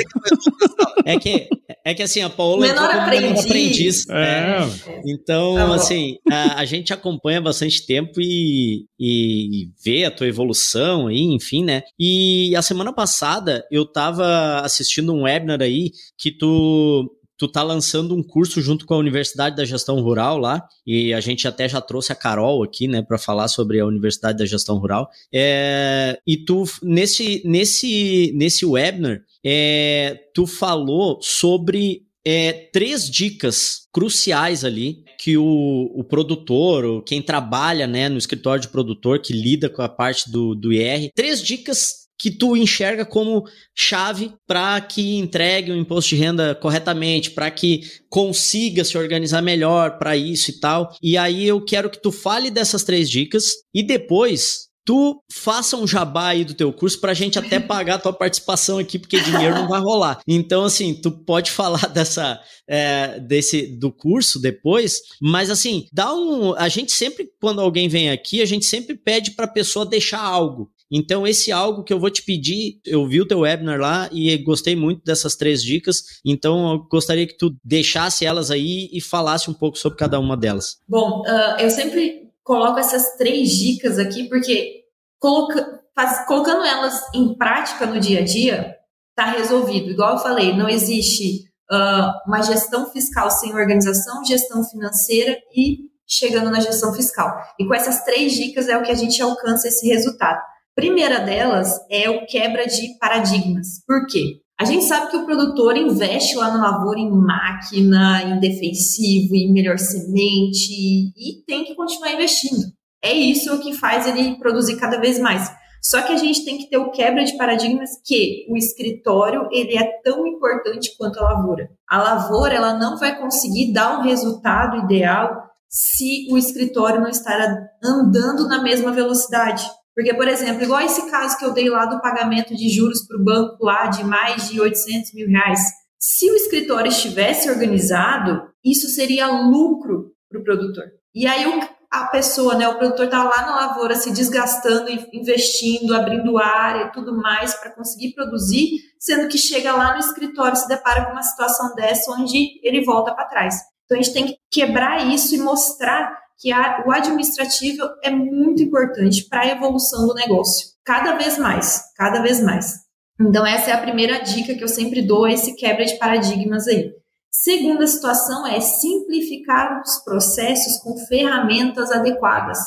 É 1.04 1.16
que, 1.18 1.48
é 1.84 1.94
que 1.94 2.02
assim, 2.02 2.20
a 2.20 2.28
Paula 2.28 2.66
menor 2.66 2.90
aprendiz. 2.90 3.44
aprendiz. 3.44 4.08
É. 4.08 4.14
é. 4.16 5.02
Então, 5.06 5.54
tá 5.54 5.74
assim, 5.76 6.18
a, 6.28 6.60
a 6.60 6.64
gente 6.64 6.92
acompanha 6.92 7.40
bastante 7.40 7.75
bastante 7.76 7.86
tempo 7.86 8.20
e, 8.20 8.86
e 8.98 9.68
ver 9.84 10.04
a 10.04 10.10
tua 10.10 10.26
evolução 10.26 11.08
aí, 11.08 11.22
enfim, 11.22 11.64
né? 11.64 11.82
E 11.98 12.54
a 12.56 12.62
semana 12.62 12.92
passada 12.92 13.66
eu 13.70 13.84
tava 13.84 14.60
assistindo 14.60 15.12
um 15.12 15.22
webinar 15.22 15.60
aí 15.60 15.92
que 16.16 16.30
tu 16.30 17.12
tu 17.38 17.46
tá 17.46 17.62
lançando 17.62 18.14
um 18.16 18.22
curso 18.22 18.62
junto 18.62 18.86
com 18.86 18.94
a 18.94 18.96
Universidade 18.96 19.56
da 19.56 19.64
Gestão 19.66 20.00
Rural 20.00 20.38
lá, 20.38 20.66
e 20.86 21.12
a 21.12 21.20
gente 21.20 21.46
até 21.46 21.68
já 21.68 21.82
trouxe 21.82 22.10
a 22.10 22.14
Carol 22.14 22.62
aqui, 22.62 22.88
né, 22.88 23.02
para 23.02 23.18
falar 23.18 23.48
sobre 23.48 23.78
a 23.78 23.84
Universidade 23.84 24.38
da 24.38 24.46
Gestão 24.46 24.78
Rural. 24.78 25.10
É, 25.30 26.18
e 26.26 26.38
tu, 26.38 26.64
nesse, 26.82 27.42
nesse, 27.44 28.32
nesse 28.34 28.64
webinar, 28.64 29.20
é, 29.44 30.18
tu 30.32 30.46
falou 30.46 31.18
sobre 31.20 32.05
é, 32.28 32.52
três 32.72 33.08
dicas 33.08 33.82
cruciais 33.92 34.64
ali 34.64 35.04
que 35.16 35.38
o, 35.38 35.92
o 35.94 36.02
produtor, 36.02 36.84
ou 36.84 37.00
quem 37.00 37.22
trabalha 37.22 37.86
né, 37.86 38.08
no 38.08 38.18
escritório 38.18 38.60
de 38.60 38.68
produtor, 38.68 39.22
que 39.22 39.32
lida 39.32 39.70
com 39.70 39.80
a 39.80 39.88
parte 39.88 40.28
do, 40.28 40.52
do 40.52 40.72
IR, 40.72 41.10
três 41.14 41.40
dicas 41.40 42.06
que 42.18 42.30
tu 42.30 42.56
enxerga 42.56 43.04
como 43.04 43.44
chave 43.74 44.32
para 44.46 44.80
que 44.80 45.16
entregue 45.16 45.70
o 45.70 45.76
imposto 45.76 46.10
de 46.10 46.16
renda 46.16 46.54
corretamente, 46.54 47.30
para 47.30 47.50
que 47.50 47.82
consiga 48.08 48.84
se 48.84 48.98
organizar 48.98 49.42
melhor 49.42 49.98
para 49.98 50.16
isso 50.16 50.50
e 50.50 50.58
tal. 50.58 50.96
E 51.00 51.16
aí 51.16 51.46
eu 51.46 51.64
quero 51.64 51.90
que 51.90 52.02
tu 52.02 52.10
fale 52.10 52.50
dessas 52.50 52.82
três 52.82 53.08
dicas 53.08 53.44
e 53.72 53.82
depois 53.82 54.65
tu 54.86 55.20
faça 55.30 55.76
um 55.76 55.86
jabá 55.86 56.28
aí 56.28 56.44
do 56.44 56.54
teu 56.54 56.72
curso 56.72 57.00
pra 57.00 57.12
gente 57.12 57.38
até 57.38 57.58
pagar 57.60 57.96
a 57.96 57.98
tua 57.98 58.12
participação 58.12 58.78
aqui, 58.78 58.98
porque 58.98 59.20
dinheiro 59.20 59.56
não 59.56 59.68
vai 59.68 59.80
rolar. 59.80 60.20
Então, 60.26 60.64
assim, 60.64 60.94
tu 60.94 61.10
pode 61.10 61.50
falar 61.50 61.88
dessa, 61.92 62.40
é, 62.68 63.18
desse, 63.18 63.66
do 63.66 63.90
curso 63.90 64.40
depois, 64.40 65.00
mas 65.20 65.50
assim, 65.50 65.86
dá 65.92 66.14
um, 66.14 66.54
a 66.54 66.68
gente 66.68 66.92
sempre, 66.92 67.28
quando 67.40 67.60
alguém 67.60 67.88
vem 67.88 68.10
aqui, 68.10 68.40
a 68.40 68.46
gente 68.46 68.64
sempre 68.64 68.96
pede 68.96 69.32
pra 69.32 69.48
pessoa 69.48 69.84
deixar 69.84 70.20
algo. 70.20 70.70
Então, 70.88 71.26
esse 71.26 71.50
algo 71.50 71.82
que 71.82 71.92
eu 71.92 71.98
vou 71.98 72.10
te 72.10 72.22
pedir, 72.22 72.78
eu 72.86 73.04
vi 73.08 73.20
o 73.20 73.26
teu 73.26 73.40
webinar 73.40 73.80
lá 73.80 74.08
e 74.12 74.36
gostei 74.38 74.76
muito 74.76 75.02
dessas 75.04 75.34
três 75.34 75.60
dicas. 75.60 76.20
Então, 76.24 76.72
eu 76.72 76.78
gostaria 76.88 77.26
que 77.26 77.36
tu 77.36 77.56
deixasse 77.64 78.24
elas 78.24 78.52
aí 78.52 78.88
e 78.92 79.00
falasse 79.00 79.50
um 79.50 79.54
pouco 79.54 79.76
sobre 79.76 79.98
cada 79.98 80.20
uma 80.20 80.36
delas. 80.36 80.76
Bom, 80.88 81.22
uh, 81.22 81.60
eu 81.60 81.68
sempre 81.70 82.25
coloco 82.46 82.78
essas 82.78 83.16
três 83.16 83.50
dicas 83.50 83.98
aqui, 83.98 84.28
porque 84.28 84.84
coloca, 85.18 85.82
faz, 85.94 86.24
colocando 86.26 86.64
elas 86.64 87.02
em 87.12 87.36
prática 87.36 87.84
no 87.84 87.98
dia 87.98 88.20
a 88.20 88.24
dia, 88.24 88.76
está 89.10 89.32
resolvido. 89.32 89.90
Igual 89.90 90.12
eu 90.12 90.22
falei, 90.22 90.56
não 90.56 90.68
existe 90.68 91.42
uh, 91.70 92.12
uma 92.24 92.40
gestão 92.42 92.88
fiscal 92.92 93.30
sem 93.32 93.52
organização, 93.52 94.24
gestão 94.24 94.62
financeira 94.62 95.36
e 95.54 95.90
chegando 96.06 96.48
na 96.48 96.60
gestão 96.60 96.94
fiscal. 96.94 97.36
E 97.58 97.66
com 97.66 97.74
essas 97.74 98.04
três 98.04 98.32
dicas 98.32 98.68
é 98.68 98.78
o 98.78 98.82
que 98.84 98.92
a 98.92 98.96
gente 98.96 99.20
alcança 99.20 99.66
esse 99.66 99.88
resultado. 99.88 100.40
Primeira 100.72 101.18
delas 101.18 101.68
é 101.90 102.08
o 102.08 102.26
quebra 102.26 102.64
de 102.66 102.96
paradigmas. 103.00 103.84
Por 103.84 104.06
quê? 104.06 104.40
A 104.58 104.64
gente 104.64 104.84
sabe 104.84 105.10
que 105.10 105.16
o 105.16 105.26
produtor 105.26 105.76
investe 105.76 106.34
lá 106.34 106.50
na 106.50 106.70
lavoura 106.70 106.98
em 106.98 107.10
máquina, 107.10 108.22
em 108.22 108.40
defensivo, 108.40 109.34
em 109.34 109.52
melhor 109.52 109.78
semente 109.78 110.72
e 111.14 111.42
tem 111.46 111.64
que 111.64 111.74
continuar 111.74 112.12
investindo. 112.12 112.72
É 113.02 113.12
isso 113.12 113.60
que 113.60 113.74
faz 113.74 114.06
ele 114.06 114.38
produzir 114.38 114.76
cada 114.76 114.98
vez 114.98 115.18
mais. 115.18 115.50
Só 115.82 116.02
que 116.02 116.12
a 116.12 116.16
gente 116.16 116.44
tem 116.44 116.58
que 116.58 116.68
ter 116.68 116.78
o 116.78 116.90
quebra 116.90 117.22
de 117.22 117.36
paradigmas 117.36 117.90
que 118.04 118.46
o 118.48 118.56
escritório 118.56 119.46
ele 119.52 119.76
é 119.76 120.00
tão 120.02 120.26
importante 120.26 120.96
quanto 120.96 121.20
a 121.20 121.34
lavoura. 121.34 121.68
A 121.88 122.02
lavoura 122.02 122.54
ela 122.54 122.74
não 122.74 122.98
vai 122.98 123.20
conseguir 123.20 123.72
dar 123.72 123.98
um 123.98 124.02
resultado 124.02 124.78
ideal 124.78 125.46
se 125.68 126.26
o 126.30 126.38
escritório 126.38 127.00
não 127.00 127.08
estar 127.08 127.38
andando 127.84 128.48
na 128.48 128.62
mesma 128.62 128.90
velocidade. 128.90 129.64
Porque, 129.96 130.12
por 130.12 130.28
exemplo, 130.28 130.62
igual 130.62 130.82
esse 130.82 131.10
caso 131.10 131.38
que 131.38 131.44
eu 131.46 131.54
dei 131.54 131.70
lá 131.70 131.86
do 131.86 132.02
pagamento 132.02 132.54
de 132.54 132.68
juros 132.68 133.06
para 133.06 133.16
o 133.16 133.24
banco 133.24 133.64
lá 133.64 133.86
de 133.86 134.04
mais 134.04 134.50
de 134.50 134.60
800 134.60 135.14
mil 135.14 135.26
reais. 135.26 135.58
Se 135.98 136.30
o 136.30 136.36
escritório 136.36 136.90
estivesse 136.90 137.48
organizado, 137.48 138.46
isso 138.62 138.88
seria 138.88 139.26
lucro 139.26 140.12
para 140.28 140.38
o 140.38 140.44
produtor. 140.44 140.84
E 141.14 141.26
aí 141.26 141.46
a 141.90 142.08
pessoa, 142.08 142.54
né, 142.56 142.68
o 142.68 142.76
produtor 142.76 143.06
está 143.06 143.24
lá 143.24 143.40
na 143.40 143.56
lavoura 143.56 143.94
se 143.94 144.12
desgastando, 144.12 144.90
investindo, 145.14 145.94
abrindo 145.94 146.36
área 146.36 146.84
e 146.84 146.92
tudo 146.92 147.16
mais 147.16 147.54
para 147.54 147.70
conseguir 147.70 148.12
produzir, 148.12 148.72
sendo 149.00 149.28
que 149.28 149.38
chega 149.38 149.74
lá 149.74 149.94
no 149.94 150.00
escritório 150.00 150.58
se 150.58 150.68
depara 150.68 151.06
com 151.06 151.12
uma 151.12 151.22
situação 151.22 151.74
dessa 151.74 152.12
onde 152.12 152.60
ele 152.62 152.84
volta 152.84 153.14
para 153.14 153.24
trás. 153.24 153.54
Então 153.86 153.98
a 153.98 154.02
gente 154.02 154.12
tem 154.12 154.26
que 154.26 154.36
quebrar 154.50 155.06
isso 155.06 155.34
e 155.34 155.38
mostrar 155.38 156.25
que 156.38 156.52
a, 156.52 156.84
o 156.86 156.92
administrativo 156.92 157.82
é 158.02 158.10
muito 158.10 158.62
importante 158.62 159.26
para 159.28 159.42
a 159.42 159.48
evolução 159.48 160.06
do 160.06 160.14
negócio. 160.14 160.68
Cada 160.84 161.16
vez 161.16 161.38
mais, 161.38 161.82
cada 161.96 162.20
vez 162.20 162.42
mais. 162.42 162.86
Então, 163.20 163.46
essa 163.46 163.70
é 163.70 163.74
a 163.74 163.80
primeira 163.80 164.18
dica 164.18 164.54
que 164.54 164.62
eu 164.62 164.68
sempre 164.68 165.00
dou, 165.00 165.26
esse 165.26 165.56
quebra 165.56 165.84
de 165.84 165.98
paradigmas 165.98 166.66
aí. 166.68 166.92
Segunda 167.30 167.86
situação 167.86 168.46
é 168.46 168.60
simplificar 168.60 169.82
os 169.82 170.02
processos 170.04 170.78
com 170.78 170.96
ferramentas 171.06 171.90
adequadas. 171.90 172.58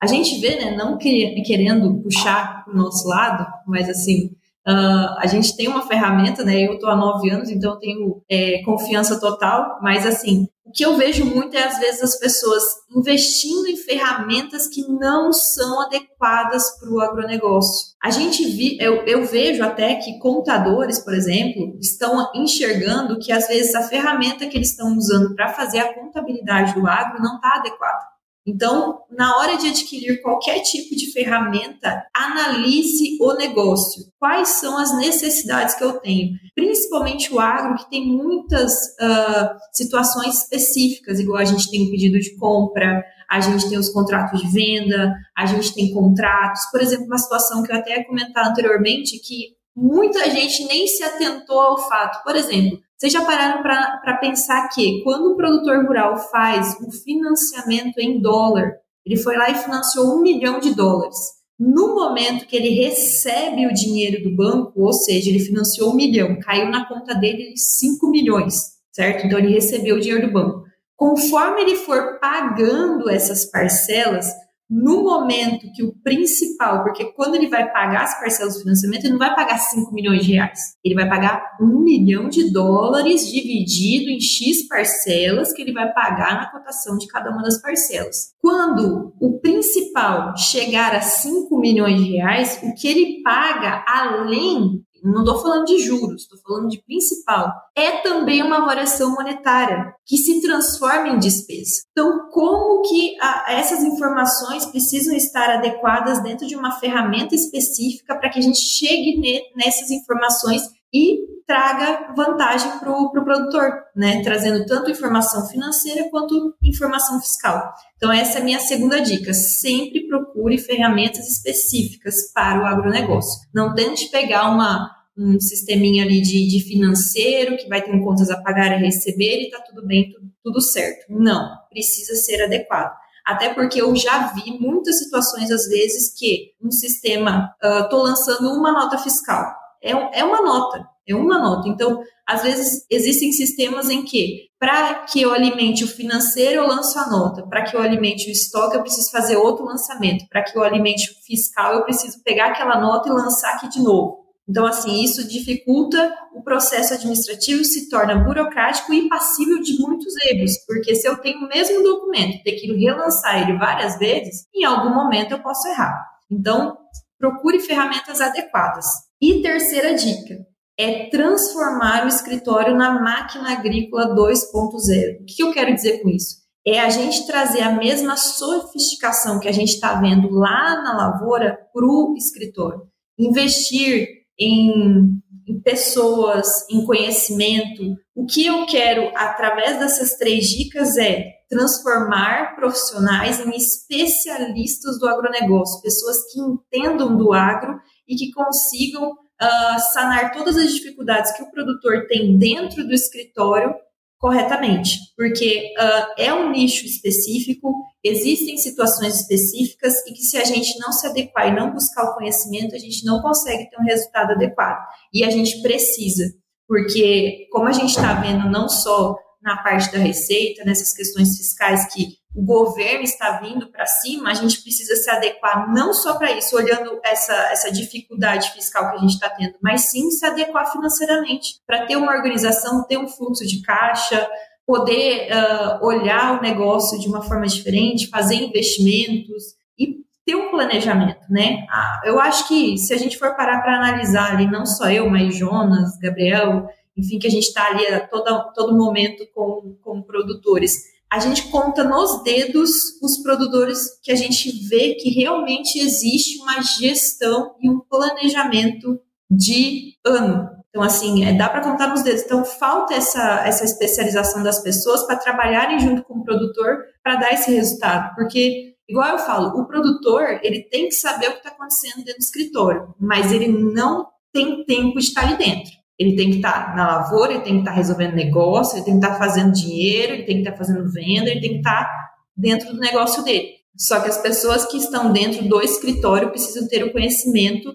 A 0.00 0.06
gente 0.06 0.40
vê, 0.40 0.56
né, 0.56 0.76
não 0.76 0.98
querendo 0.98 2.02
puxar 2.02 2.64
para 2.64 2.72
o 2.72 2.76
nosso 2.76 3.08
lado, 3.08 3.46
mas 3.66 3.88
assim, 3.88 4.35
Uh, 4.66 5.14
a 5.18 5.26
gente 5.26 5.56
tem 5.56 5.68
uma 5.68 5.86
ferramenta, 5.86 6.42
né? 6.42 6.66
Eu 6.66 6.74
estou 6.74 6.88
há 6.88 6.96
nove 6.96 7.30
anos, 7.30 7.50
então 7.50 7.74
eu 7.74 7.78
tenho 7.78 8.22
é, 8.28 8.62
confiança 8.64 9.20
total, 9.20 9.78
mas 9.80 10.04
assim, 10.04 10.48
o 10.66 10.72
que 10.72 10.84
eu 10.84 10.96
vejo 10.96 11.24
muito 11.24 11.56
é, 11.56 11.62
às 11.62 11.78
vezes, 11.78 12.02
as 12.02 12.18
pessoas 12.18 12.64
investindo 12.90 13.68
em 13.68 13.76
ferramentas 13.76 14.66
que 14.66 14.82
não 14.88 15.32
são 15.32 15.82
adequadas 15.82 16.76
para 16.80 16.90
o 16.90 17.00
agronegócio. 17.00 17.94
A 18.02 18.10
gente 18.10 18.44
vi, 18.44 18.76
eu, 18.80 19.04
eu 19.06 19.24
vejo 19.24 19.62
até 19.62 19.94
que 19.94 20.18
contadores, 20.18 20.98
por 20.98 21.14
exemplo, 21.14 21.78
estão 21.80 22.28
enxergando 22.34 23.20
que, 23.20 23.30
às 23.30 23.46
vezes, 23.46 23.76
a 23.76 23.84
ferramenta 23.84 24.48
que 24.48 24.56
eles 24.56 24.70
estão 24.70 24.96
usando 24.96 25.36
para 25.36 25.54
fazer 25.54 25.78
a 25.78 25.94
contabilidade 25.94 26.74
do 26.74 26.84
agro 26.88 27.22
não 27.22 27.36
está 27.36 27.54
adequada. 27.54 28.15
Então, 28.46 29.00
na 29.10 29.36
hora 29.38 29.56
de 29.56 29.68
adquirir 29.68 30.22
qualquer 30.22 30.60
tipo 30.60 30.94
de 30.94 31.12
ferramenta, 31.12 32.06
analise 32.14 33.18
o 33.20 33.32
negócio. 33.34 34.04
Quais 34.20 34.48
são 34.50 34.78
as 34.78 34.96
necessidades 34.96 35.74
que 35.74 35.82
eu 35.82 35.98
tenho? 35.98 36.36
Principalmente 36.54 37.34
o 37.34 37.40
agro, 37.40 37.76
que 37.76 37.90
tem 37.90 38.06
muitas 38.06 38.72
uh, 38.72 39.48
situações 39.72 40.42
específicas, 40.42 41.18
igual 41.18 41.38
a 41.38 41.44
gente 41.44 41.68
tem 41.68 41.86
o 41.86 41.90
pedido 41.90 42.20
de 42.20 42.36
compra, 42.36 43.04
a 43.28 43.40
gente 43.40 43.68
tem 43.68 43.78
os 43.78 43.88
contratos 43.88 44.40
de 44.40 44.48
venda, 44.48 45.12
a 45.36 45.44
gente 45.44 45.74
tem 45.74 45.92
contratos. 45.92 46.62
Por 46.70 46.80
exemplo, 46.80 47.06
uma 47.06 47.18
situação 47.18 47.62
que 47.64 47.72
eu 47.72 47.76
até 47.76 47.98
ia 47.98 48.06
comentar 48.06 48.46
anteriormente, 48.46 49.18
que 49.18 49.56
muita 49.74 50.30
gente 50.30 50.64
nem 50.66 50.86
se 50.86 51.02
atentou 51.02 51.58
ao 51.58 51.88
fato. 51.88 52.22
Por 52.22 52.36
exemplo, 52.36 52.78
vocês 52.98 53.12
já 53.12 53.24
pararam 53.24 53.62
para 53.62 54.16
pensar 54.20 54.68
que 54.68 55.02
quando 55.02 55.32
o 55.32 55.36
produtor 55.36 55.84
rural 55.84 56.16
faz 56.30 56.76
o 56.80 56.90
financiamento 56.90 57.98
em 57.98 58.20
dólar, 58.20 58.72
ele 59.04 59.16
foi 59.16 59.36
lá 59.36 59.50
e 59.50 59.54
financiou 59.54 60.16
um 60.16 60.22
milhão 60.22 60.58
de 60.58 60.74
dólares. 60.74 61.16
No 61.58 61.94
momento 61.94 62.46
que 62.46 62.56
ele 62.56 62.70
recebe 62.70 63.66
o 63.66 63.72
dinheiro 63.72 64.22
do 64.22 64.34
banco, 64.34 64.72
ou 64.76 64.92
seja, 64.92 65.30
ele 65.30 65.40
financiou 65.40 65.90
um 65.90 65.96
milhão, 65.96 66.38
caiu 66.40 66.68
na 66.70 66.86
conta 66.86 67.14
dele 67.14 67.52
5 67.56 68.10
milhões, 68.10 68.54
certo? 68.92 69.26
Então 69.26 69.38
ele 69.38 69.52
recebeu 69.52 69.96
o 69.96 70.00
dinheiro 70.00 70.26
do 70.26 70.32
banco. 70.32 70.64
Conforme 70.96 71.62
ele 71.62 71.76
for 71.76 72.18
pagando 72.18 73.10
essas 73.10 73.44
parcelas, 73.50 74.26
no 74.68 75.04
momento 75.04 75.70
que 75.72 75.84
o 75.84 75.94
principal, 76.02 76.82
porque 76.82 77.04
quando 77.12 77.36
ele 77.36 77.48
vai 77.48 77.70
pagar 77.70 78.02
as 78.02 78.18
parcelas 78.18 78.54
do 78.54 78.60
financiamento, 78.60 79.04
ele 79.04 79.12
não 79.12 79.18
vai 79.18 79.34
pagar 79.34 79.58
5 79.58 79.92
milhões 79.92 80.24
de 80.24 80.32
reais, 80.32 80.58
ele 80.84 80.94
vai 80.94 81.08
pagar 81.08 81.56
1 81.60 81.66
milhão 81.82 82.28
de 82.28 82.50
dólares 82.52 83.28
dividido 83.28 84.10
em 84.10 84.20
X 84.20 84.66
parcelas 84.66 85.52
que 85.52 85.62
ele 85.62 85.72
vai 85.72 85.92
pagar 85.92 86.34
na 86.34 86.50
cotação 86.50 86.98
de 86.98 87.06
cada 87.06 87.30
uma 87.30 87.42
das 87.42 87.60
parcelas. 87.62 88.34
Quando 88.40 89.14
o 89.20 89.38
principal 89.40 90.36
chegar 90.36 90.94
a 90.94 91.00
5 91.00 91.56
milhões 91.58 92.00
de 92.00 92.12
reais, 92.12 92.60
o 92.62 92.74
que 92.74 92.88
ele 92.88 93.22
paga 93.22 93.84
além 93.86 94.84
não 95.12 95.20
estou 95.20 95.40
falando 95.40 95.64
de 95.64 95.78
juros, 95.78 96.22
estou 96.22 96.38
falando 96.38 96.68
de 96.68 96.82
principal, 96.82 97.52
é 97.74 97.98
também 97.98 98.42
uma 98.42 98.64
variação 98.64 99.14
monetária 99.14 99.94
que 100.04 100.16
se 100.16 100.40
transforma 100.40 101.08
em 101.08 101.18
despesa. 101.18 101.82
Então, 101.92 102.28
como 102.30 102.82
que 102.82 103.16
a, 103.20 103.52
essas 103.52 103.82
informações 103.82 104.66
precisam 104.66 105.14
estar 105.14 105.50
adequadas 105.50 106.22
dentro 106.22 106.46
de 106.46 106.56
uma 106.56 106.72
ferramenta 106.72 107.34
específica 107.34 108.14
para 108.16 108.30
que 108.30 108.38
a 108.38 108.42
gente 108.42 108.60
chegue 108.60 109.18
ne, 109.18 109.40
nessas 109.56 109.90
informações 109.90 110.62
e 110.92 111.36
traga 111.46 112.12
vantagem 112.14 112.78
para 112.78 112.90
o 112.90 113.10
pro 113.12 113.24
produtor, 113.24 113.72
né? 113.94 114.20
Trazendo 114.22 114.66
tanto 114.66 114.90
informação 114.90 115.46
financeira 115.46 116.08
quanto 116.10 116.54
informação 116.62 117.20
fiscal. 117.20 117.72
Então, 117.96 118.12
essa 118.12 118.38
é 118.38 118.40
a 118.40 118.44
minha 118.44 118.58
segunda 118.60 119.00
dica. 119.00 119.32
Sempre 119.32 120.08
procure 120.08 120.58
ferramentas 120.58 121.28
específicas 121.28 122.32
para 122.34 122.62
o 122.62 122.66
agronegócio. 122.66 123.48
Não 123.54 123.74
tente 123.74 124.10
pegar 124.10 124.50
uma, 124.50 124.90
um 125.16 125.40
sisteminha 125.40 126.04
ali 126.04 126.20
de, 126.20 126.46
de 126.46 126.60
financeiro 126.62 127.56
que 127.56 127.68
vai 127.68 127.82
ter 127.82 127.98
contas 128.00 128.30
a 128.30 128.40
pagar 128.42 128.78
e 128.78 128.84
receber 128.84 129.42
e 129.42 129.50
tá 129.50 129.60
tudo 129.60 129.86
bem, 129.86 130.10
tudo, 130.10 130.30
tudo 130.42 130.60
certo. 130.60 131.06
Não, 131.08 131.56
precisa 131.70 132.14
ser 132.16 132.42
adequado. 132.42 132.94
Até 133.26 133.52
porque 133.52 133.80
eu 133.82 133.94
já 133.96 134.32
vi 134.32 134.56
muitas 134.60 134.98
situações, 134.98 135.50
às 135.50 135.66
vezes, 135.66 136.14
que 136.16 136.52
um 136.62 136.70
sistema, 136.70 137.52
estou 137.60 138.02
lançando 138.02 138.52
uma 138.52 138.70
nota 138.70 138.98
fiscal. 138.98 139.52
É, 139.82 139.90
é 140.20 140.24
uma 140.24 140.42
nota, 140.42 140.88
é 141.08 141.14
uma 141.14 141.38
nota. 141.38 141.68
Então, 141.68 142.02
às 142.24 142.42
vezes, 142.42 142.86
existem 142.88 143.32
sistemas 143.32 143.90
em 143.90 144.04
que, 144.04 144.48
para 144.60 145.06
que 145.06 145.22
eu 145.22 145.32
alimente 145.32 145.82
o 145.82 145.88
financeiro, 145.88 146.62
eu 146.62 146.68
lanço 146.68 146.96
a 147.00 147.10
nota. 147.10 147.44
Para 147.48 147.64
que 147.64 147.76
eu 147.76 147.80
alimente 147.80 148.28
o 148.28 148.32
estoque, 148.32 148.76
eu 148.76 148.82
preciso 148.82 149.10
fazer 149.10 149.36
outro 149.36 149.64
lançamento. 149.64 150.28
Para 150.28 150.44
que 150.44 150.56
eu 150.56 150.62
alimente 150.62 151.10
o 151.10 151.24
fiscal, 151.24 151.74
eu 151.74 151.84
preciso 151.84 152.22
pegar 152.22 152.48
aquela 152.48 152.80
nota 152.80 153.08
e 153.08 153.12
lançar 153.12 153.54
aqui 153.54 153.68
de 153.68 153.82
novo. 153.82 154.25
Então, 154.48 154.64
assim, 154.64 155.02
isso 155.02 155.26
dificulta 155.26 156.14
o 156.32 156.42
processo 156.42 156.94
administrativo, 156.94 157.64
se 157.64 157.88
torna 157.88 158.14
burocrático 158.24 158.94
e 158.94 159.08
passível 159.08 159.60
de 159.60 159.76
muitos 159.80 160.14
erros, 160.28 160.52
porque 160.66 160.94
se 160.94 161.08
eu 161.08 161.16
tenho 161.18 161.38
o 161.40 161.48
mesmo 161.48 161.82
documento, 161.82 162.42
ter 162.44 162.52
que 162.52 162.72
relançar 162.72 163.42
ele 163.42 163.58
várias 163.58 163.98
vezes, 163.98 164.46
em 164.54 164.64
algum 164.64 164.94
momento 164.94 165.32
eu 165.32 165.42
posso 165.42 165.66
errar. 165.66 166.00
Então, 166.30 166.78
procure 167.18 167.58
ferramentas 167.60 168.20
adequadas. 168.20 168.86
E 169.20 169.42
terceira 169.42 169.94
dica 169.94 170.46
é 170.78 171.08
transformar 171.08 172.04
o 172.04 172.08
escritório 172.08 172.76
na 172.76 173.00
máquina 173.00 173.52
agrícola 173.52 174.14
2.0. 174.14 175.22
O 175.22 175.24
que 175.24 175.42
eu 175.42 175.52
quero 175.52 175.74
dizer 175.74 176.02
com 176.02 176.10
isso? 176.10 176.36
É 176.66 176.80
a 176.80 176.90
gente 176.90 177.26
trazer 177.26 177.62
a 177.62 177.72
mesma 177.72 178.16
sofisticação 178.16 179.40
que 179.40 179.48
a 179.48 179.52
gente 179.52 179.70
está 179.70 179.94
vendo 179.94 180.28
lá 180.30 180.82
na 180.82 180.96
lavoura 180.96 181.58
para 181.72 181.86
o 181.86 182.14
escritório. 182.16 182.82
Investir 183.18 184.06
em, 184.38 185.20
em 185.46 185.60
pessoas, 185.62 186.46
em 186.70 186.84
conhecimento. 186.84 187.96
O 188.14 188.26
que 188.26 188.46
eu 188.46 188.66
quero, 188.66 189.10
através 189.16 189.78
dessas 189.78 190.16
três 190.16 190.46
dicas, 190.46 190.96
é 190.96 191.36
transformar 191.48 192.56
profissionais 192.56 193.40
em 193.40 193.50
especialistas 193.50 194.98
do 194.98 195.08
agronegócio, 195.08 195.82
pessoas 195.82 196.16
que 196.32 196.40
entendam 196.40 197.16
do 197.16 197.32
agro 197.32 197.78
e 198.08 198.16
que 198.16 198.32
consigam 198.32 199.12
uh, 199.12 199.80
sanar 199.92 200.32
todas 200.32 200.56
as 200.56 200.72
dificuldades 200.72 201.32
que 201.36 201.42
o 201.42 201.50
produtor 201.50 202.06
tem 202.08 202.36
dentro 202.36 202.84
do 202.84 202.92
escritório 202.92 203.74
corretamente, 204.18 204.98
porque 205.16 205.74
uh, 205.78 206.14
é 206.18 206.32
um 206.32 206.50
nicho 206.50 206.86
específico, 206.86 207.74
existem 208.02 208.56
situações 208.56 209.20
específicas 209.20 209.94
e 210.06 210.12
que 210.12 210.22
se 210.22 210.36
a 210.38 210.44
gente 210.44 210.78
não 210.78 210.92
se 210.92 211.06
adequar 211.06 211.48
e 211.48 211.54
não 211.54 211.72
buscar 211.72 212.04
o 212.04 212.14
conhecimento, 212.14 212.74
a 212.74 212.78
gente 212.78 213.04
não 213.04 213.20
consegue 213.20 213.68
ter 213.68 213.76
um 213.78 213.84
resultado 213.84 214.32
adequado. 214.32 214.84
E 215.12 215.22
a 215.22 215.30
gente 215.30 215.60
precisa, 215.60 216.32
porque 216.66 217.46
como 217.52 217.68
a 217.68 217.72
gente 217.72 217.90
está 217.90 218.14
vendo 218.14 218.50
não 218.50 218.68
só 218.68 219.16
na 219.42 219.62
parte 219.62 219.92
da 219.92 219.98
receita, 219.98 220.64
nessas 220.64 220.92
questões 220.92 221.36
fiscais 221.36 221.92
que 221.92 222.15
o 222.36 222.42
governo 222.42 223.02
está 223.02 223.38
vindo 223.38 223.68
para 223.68 223.86
cima, 223.86 224.30
a 224.30 224.34
gente 224.34 224.62
precisa 224.62 224.94
se 224.94 225.10
adequar 225.10 225.72
não 225.72 225.94
só 225.94 226.18
para 226.18 226.32
isso, 226.32 226.54
olhando 226.54 227.00
essa, 227.02 227.32
essa 227.50 227.72
dificuldade 227.72 228.52
fiscal 228.52 228.90
que 228.90 228.96
a 228.96 229.00
gente 229.00 229.14
está 229.14 229.30
tendo, 229.30 229.54
mas 229.62 229.90
sim 229.90 230.10
se 230.10 230.26
adequar 230.26 230.70
financeiramente, 230.70 231.60
para 231.66 231.86
ter 231.86 231.96
uma 231.96 232.12
organização, 232.12 232.84
ter 232.84 232.98
um 232.98 233.08
fluxo 233.08 233.46
de 233.46 233.62
caixa, 233.62 234.28
poder 234.66 235.30
uh, 235.32 235.86
olhar 235.86 236.38
o 236.38 236.42
negócio 236.42 237.00
de 237.00 237.08
uma 237.08 237.22
forma 237.22 237.46
diferente, 237.46 238.10
fazer 238.10 238.34
investimentos 238.34 239.54
e 239.78 240.04
ter 240.26 240.34
um 240.34 240.50
planejamento, 240.50 241.24
né? 241.30 241.64
Ah, 241.70 242.02
eu 242.04 242.20
acho 242.20 242.46
que 242.48 242.76
se 242.76 242.92
a 242.92 242.98
gente 242.98 243.16
for 243.16 243.34
parar 243.34 243.62
para 243.62 243.78
analisar 243.78 244.32
ali, 244.32 244.46
não 244.46 244.66
só 244.66 244.90
eu, 244.90 245.08
mas 245.08 245.34
Jonas, 245.34 245.96
Gabriel, 245.98 246.68
enfim, 246.94 247.18
que 247.18 247.28
a 247.28 247.30
gente 247.30 247.44
está 247.44 247.68
ali 247.68 247.86
a 247.86 248.06
todo, 248.06 248.52
todo 248.52 248.76
momento 248.76 249.26
com, 249.34 249.76
com 249.82 250.02
produtores, 250.02 250.95
a 251.10 251.18
gente 251.18 251.48
conta 251.50 251.84
nos 251.84 252.22
dedos 252.22 252.70
os 253.02 253.22
produtores 253.22 253.98
que 254.02 254.10
a 254.10 254.16
gente 254.16 254.68
vê 254.68 254.94
que 254.94 255.10
realmente 255.10 255.78
existe 255.78 256.40
uma 256.40 256.60
gestão 256.62 257.54
e 257.60 257.70
um 257.70 257.80
planejamento 257.80 259.00
de 259.30 259.94
ano. 260.04 260.48
Então, 260.68 260.82
assim, 260.82 261.24
é, 261.24 261.32
dá 261.32 261.48
para 261.48 261.62
contar 261.62 261.86
nos 261.88 262.02
dedos. 262.02 262.22
Então, 262.22 262.44
falta 262.44 262.92
essa, 262.94 263.46
essa 263.46 263.64
especialização 263.64 264.42
das 264.42 264.62
pessoas 264.62 265.06
para 265.06 265.16
trabalharem 265.16 265.78
junto 265.78 266.02
com 266.04 266.18
o 266.18 266.24
produtor 266.24 266.84
para 267.02 267.16
dar 267.16 267.32
esse 267.32 267.50
resultado. 267.50 268.14
Porque, 268.14 268.74
igual 268.86 269.08
eu 269.10 269.18
falo, 269.18 269.58
o 269.58 269.66
produtor, 269.66 270.38
ele 270.42 270.64
tem 270.64 270.88
que 270.88 270.94
saber 270.94 271.28
o 271.28 271.32
que 271.32 271.38
está 271.38 271.48
acontecendo 271.48 272.04
dentro 272.04 272.18
do 272.18 272.24
escritório, 272.24 272.94
mas 273.00 273.32
ele 273.32 273.48
não 273.48 274.06
tem 274.32 274.64
tempo 274.66 274.98
de 274.98 275.06
estar 275.06 275.22
ali 275.22 275.38
dentro. 275.38 275.72
Ele 275.98 276.14
tem 276.14 276.30
que 276.30 276.36
estar 276.36 276.70
tá 276.70 276.76
na 276.76 276.86
lavoura, 276.86 277.32
ele 277.32 277.42
tem 277.42 277.54
que 277.54 277.58
estar 277.60 277.70
tá 277.70 277.76
resolvendo 277.76 278.14
negócio, 278.14 278.76
ele 278.76 278.84
tem 278.84 278.98
que 278.98 279.06
estar 279.06 279.18
tá 279.18 279.24
fazendo 279.24 279.52
dinheiro, 279.52 280.12
ele 280.12 280.24
tem 280.24 280.36
que 280.36 280.48
estar 280.48 280.56
fazendo 280.56 280.90
venda, 280.92 281.30
ele 281.30 281.40
tem 281.40 281.52
que 281.52 281.58
estar 281.58 281.90
dentro 282.36 282.72
do 282.72 282.78
negócio 282.78 283.22
dele. 283.24 283.56
Só 283.76 284.00
que 284.00 284.08
as 284.08 284.18
pessoas 284.18 284.66
que 284.66 284.76
estão 284.76 285.12
dentro 285.12 285.46
do 285.48 285.60
escritório 285.60 286.30
precisam 286.30 286.66
ter 286.68 286.84
o 286.84 286.92
conhecimento 286.92 287.74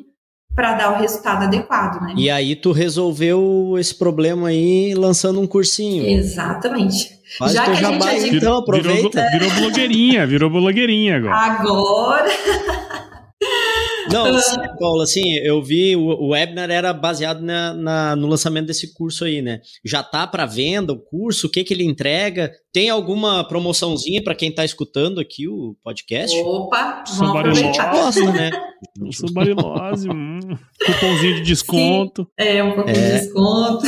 para 0.55 0.73
dar 0.73 0.93
o 0.93 0.99
resultado 0.99 1.43
adequado, 1.43 2.01
né? 2.01 2.13
E 2.17 2.29
aí 2.29 2.55
tu 2.55 2.71
resolveu 2.71 3.75
esse 3.79 3.95
problema 3.95 4.49
aí 4.49 4.93
lançando 4.93 5.39
um 5.39 5.47
cursinho. 5.47 6.05
Exatamente. 6.05 7.19
Faz 7.37 7.53
Já 7.53 7.65
que 7.65 7.71
a 7.71 7.73
gente 7.75 8.07
adquiriu, 8.07 8.37
então 8.37 8.57
aproveita. 8.57 9.21
Virou, 9.31 9.49
virou 9.49 9.59
blogueirinha, 9.61 10.27
virou 10.27 10.49
blogueirinha 10.49 11.17
agora. 11.17 11.35
Agora 11.35 12.29
não, 14.11 14.35
assim, 14.35 14.55
Paulo, 14.79 15.01
assim, 15.01 15.33
eu 15.37 15.61
vi 15.61 15.95
o, 15.95 16.01
o 16.01 16.29
webinar 16.29 16.69
era 16.69 16.93
baseado 16.93 17.41
na, 17.41 17.73
na, 17.73 18.15
no 18.15 18.27
lançamento 18.27 18.67
desse 18.67 18.93
curso 18.93 19.25
aí, 19.25 19.41
né? 19.41 19.61
Já 19.83 20.03
tá 20.03 20.25
para 20.27 20.45
venda 20.45 20.93
o 20.93 20.99
curso, 20.99 21.47
o 21.47 21.49
que 21.49 21.63
que 21.63 21.73
ele 21.73 21.83
entrega? 21.83 22.51
Tem 22.73 22.89
alguma 22.89 23.43
promoçãozinha 23.43 24.23
para 24.23 24.35
quem 24.35 24.53
tá 24.53 24.63
escutando 24.63 25.19
aqui 25.19 25.47
o 25.47 25.75
podcast? 25.83 26.37
Opa, 26.39 27.03
vamos 27.17 27.37
aproveitar. 27.37 27.91
Gosta, 27.91 28.31
né? 28.31 28.51
Subarilose, 29.11 30.09
hum, 30.09 30.39
cupomzinho 30.85 31.35
de 31.35 31.41
desconto. 31.41 32.23
Sim, 32.39 32.47
é, 32.47 32.63
um 32.63 32.73
pouquinho 32.73 32.97
é. 32.97 33.19
de 33.19 33.19
desconto. 33.19 33.85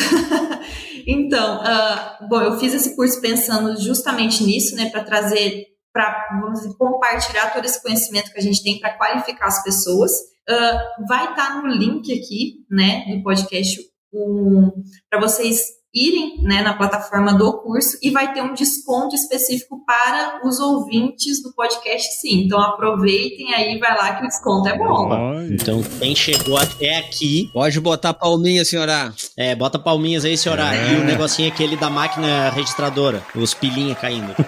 então, 1.08 1.62
uh, 1.62 2.28
bom, 2.30 2.42
eu 2.42 2.60
fiz 2.60 2.74
esse 2.74 2.96
curso 2.96 3.20
pensando 3.22 3.80
justamente 3.82 4.44
nisso, 4.44 4.76
né, 4.76 4.90
para 4.90 5.04
trazer 5.04 5.73
para, 5.94 6.40
vamos 6.42 6.62
dizer, 6.62 6.76
compartilhar 6.76 7.54
todo 7.54 7.66
esse 7.66 7.82
conhecimento 7.82 8.32
que 8.32 8.40
a 8.40 8.42
gente 8.42 8.64
tem 8.64 8.80
para 8.80 8.98
qualificar 8.98 9.46
as 9.46 9.64
pessoas. 9.64 10.12
Uh, 10.50 11.08
vai 11.08 11.30
estar 11.30 11.54
tá 11.54 11.62
no 11.62 11.68
link 11.68 12.12
aqui, 12.12 12.66
né, 12.70 13.06
do 13.16 13.24
podcast, 13.24 13.80
um, 14.12 14.72
para 15.10 15.22
vocês 15.22 15.62
irem 15.94 16.42
né, 16.42 16.62
na 16.64 16.74
plataforma 16.74 17.34
do 17.34 17.54
curso 17.60 17.98
e 18.02 18.10
vai 18.10 18.34
ter 18.34 18.42
um 18.42 18.54
desconto 18.54 19.16
específico 19.16 19.84
para 19.86 20.42
os 20.44 20.60
ouvintes 20.60 21.44
do 21.44 21.54
podcast, 21.54 22.20
sim. 22.20 22.46
Então 22.46 22.60
aproveitem 22.60 23.54
aí, 23.54 23.78
vai 23.78 23.96
lá 23.96 24.16
que 24.16 24.26
o 24.26 24.28
desconto 24.28 24.68
é 24.68 24.78
bom. 24.78 25.42
Então 25.52 25.84
quem 26.00 26.16
chegou 26.16 26.58
até 26.58 26.98
aqui. 26.98 27.50
Pode 27.54 27.80
botar 27.80 28.14
palminha, 28.14 28.66
senhora. 28.66 29.14
É, 29.38 29.56
bota 29.56 29.78
palminhas 29.78 30.26
aí, 30.26 30.36
senhora. 30.36 30.76
É. 30.76 30.94
E 30.94 30.96
o 30.96 31.04
negocinho 31.04 31.48
aquele 31.48 31.78
da 31.78 31.90
máquina 31.90 32.50
registradora, 32.50 33.24
os 33.36 33.54
pilinha 33.54 33.94
caindo. 33.94 34.34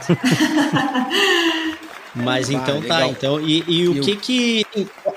Mas 2.15 2.49
então 2.49 2.81
tá, 2.81 3.05
então. 3.07 3.41
E, 3.41 3.63
e 3.67 3.89
o, 3.89 4.01
que 4.01 4.15
que, 4.15 4.65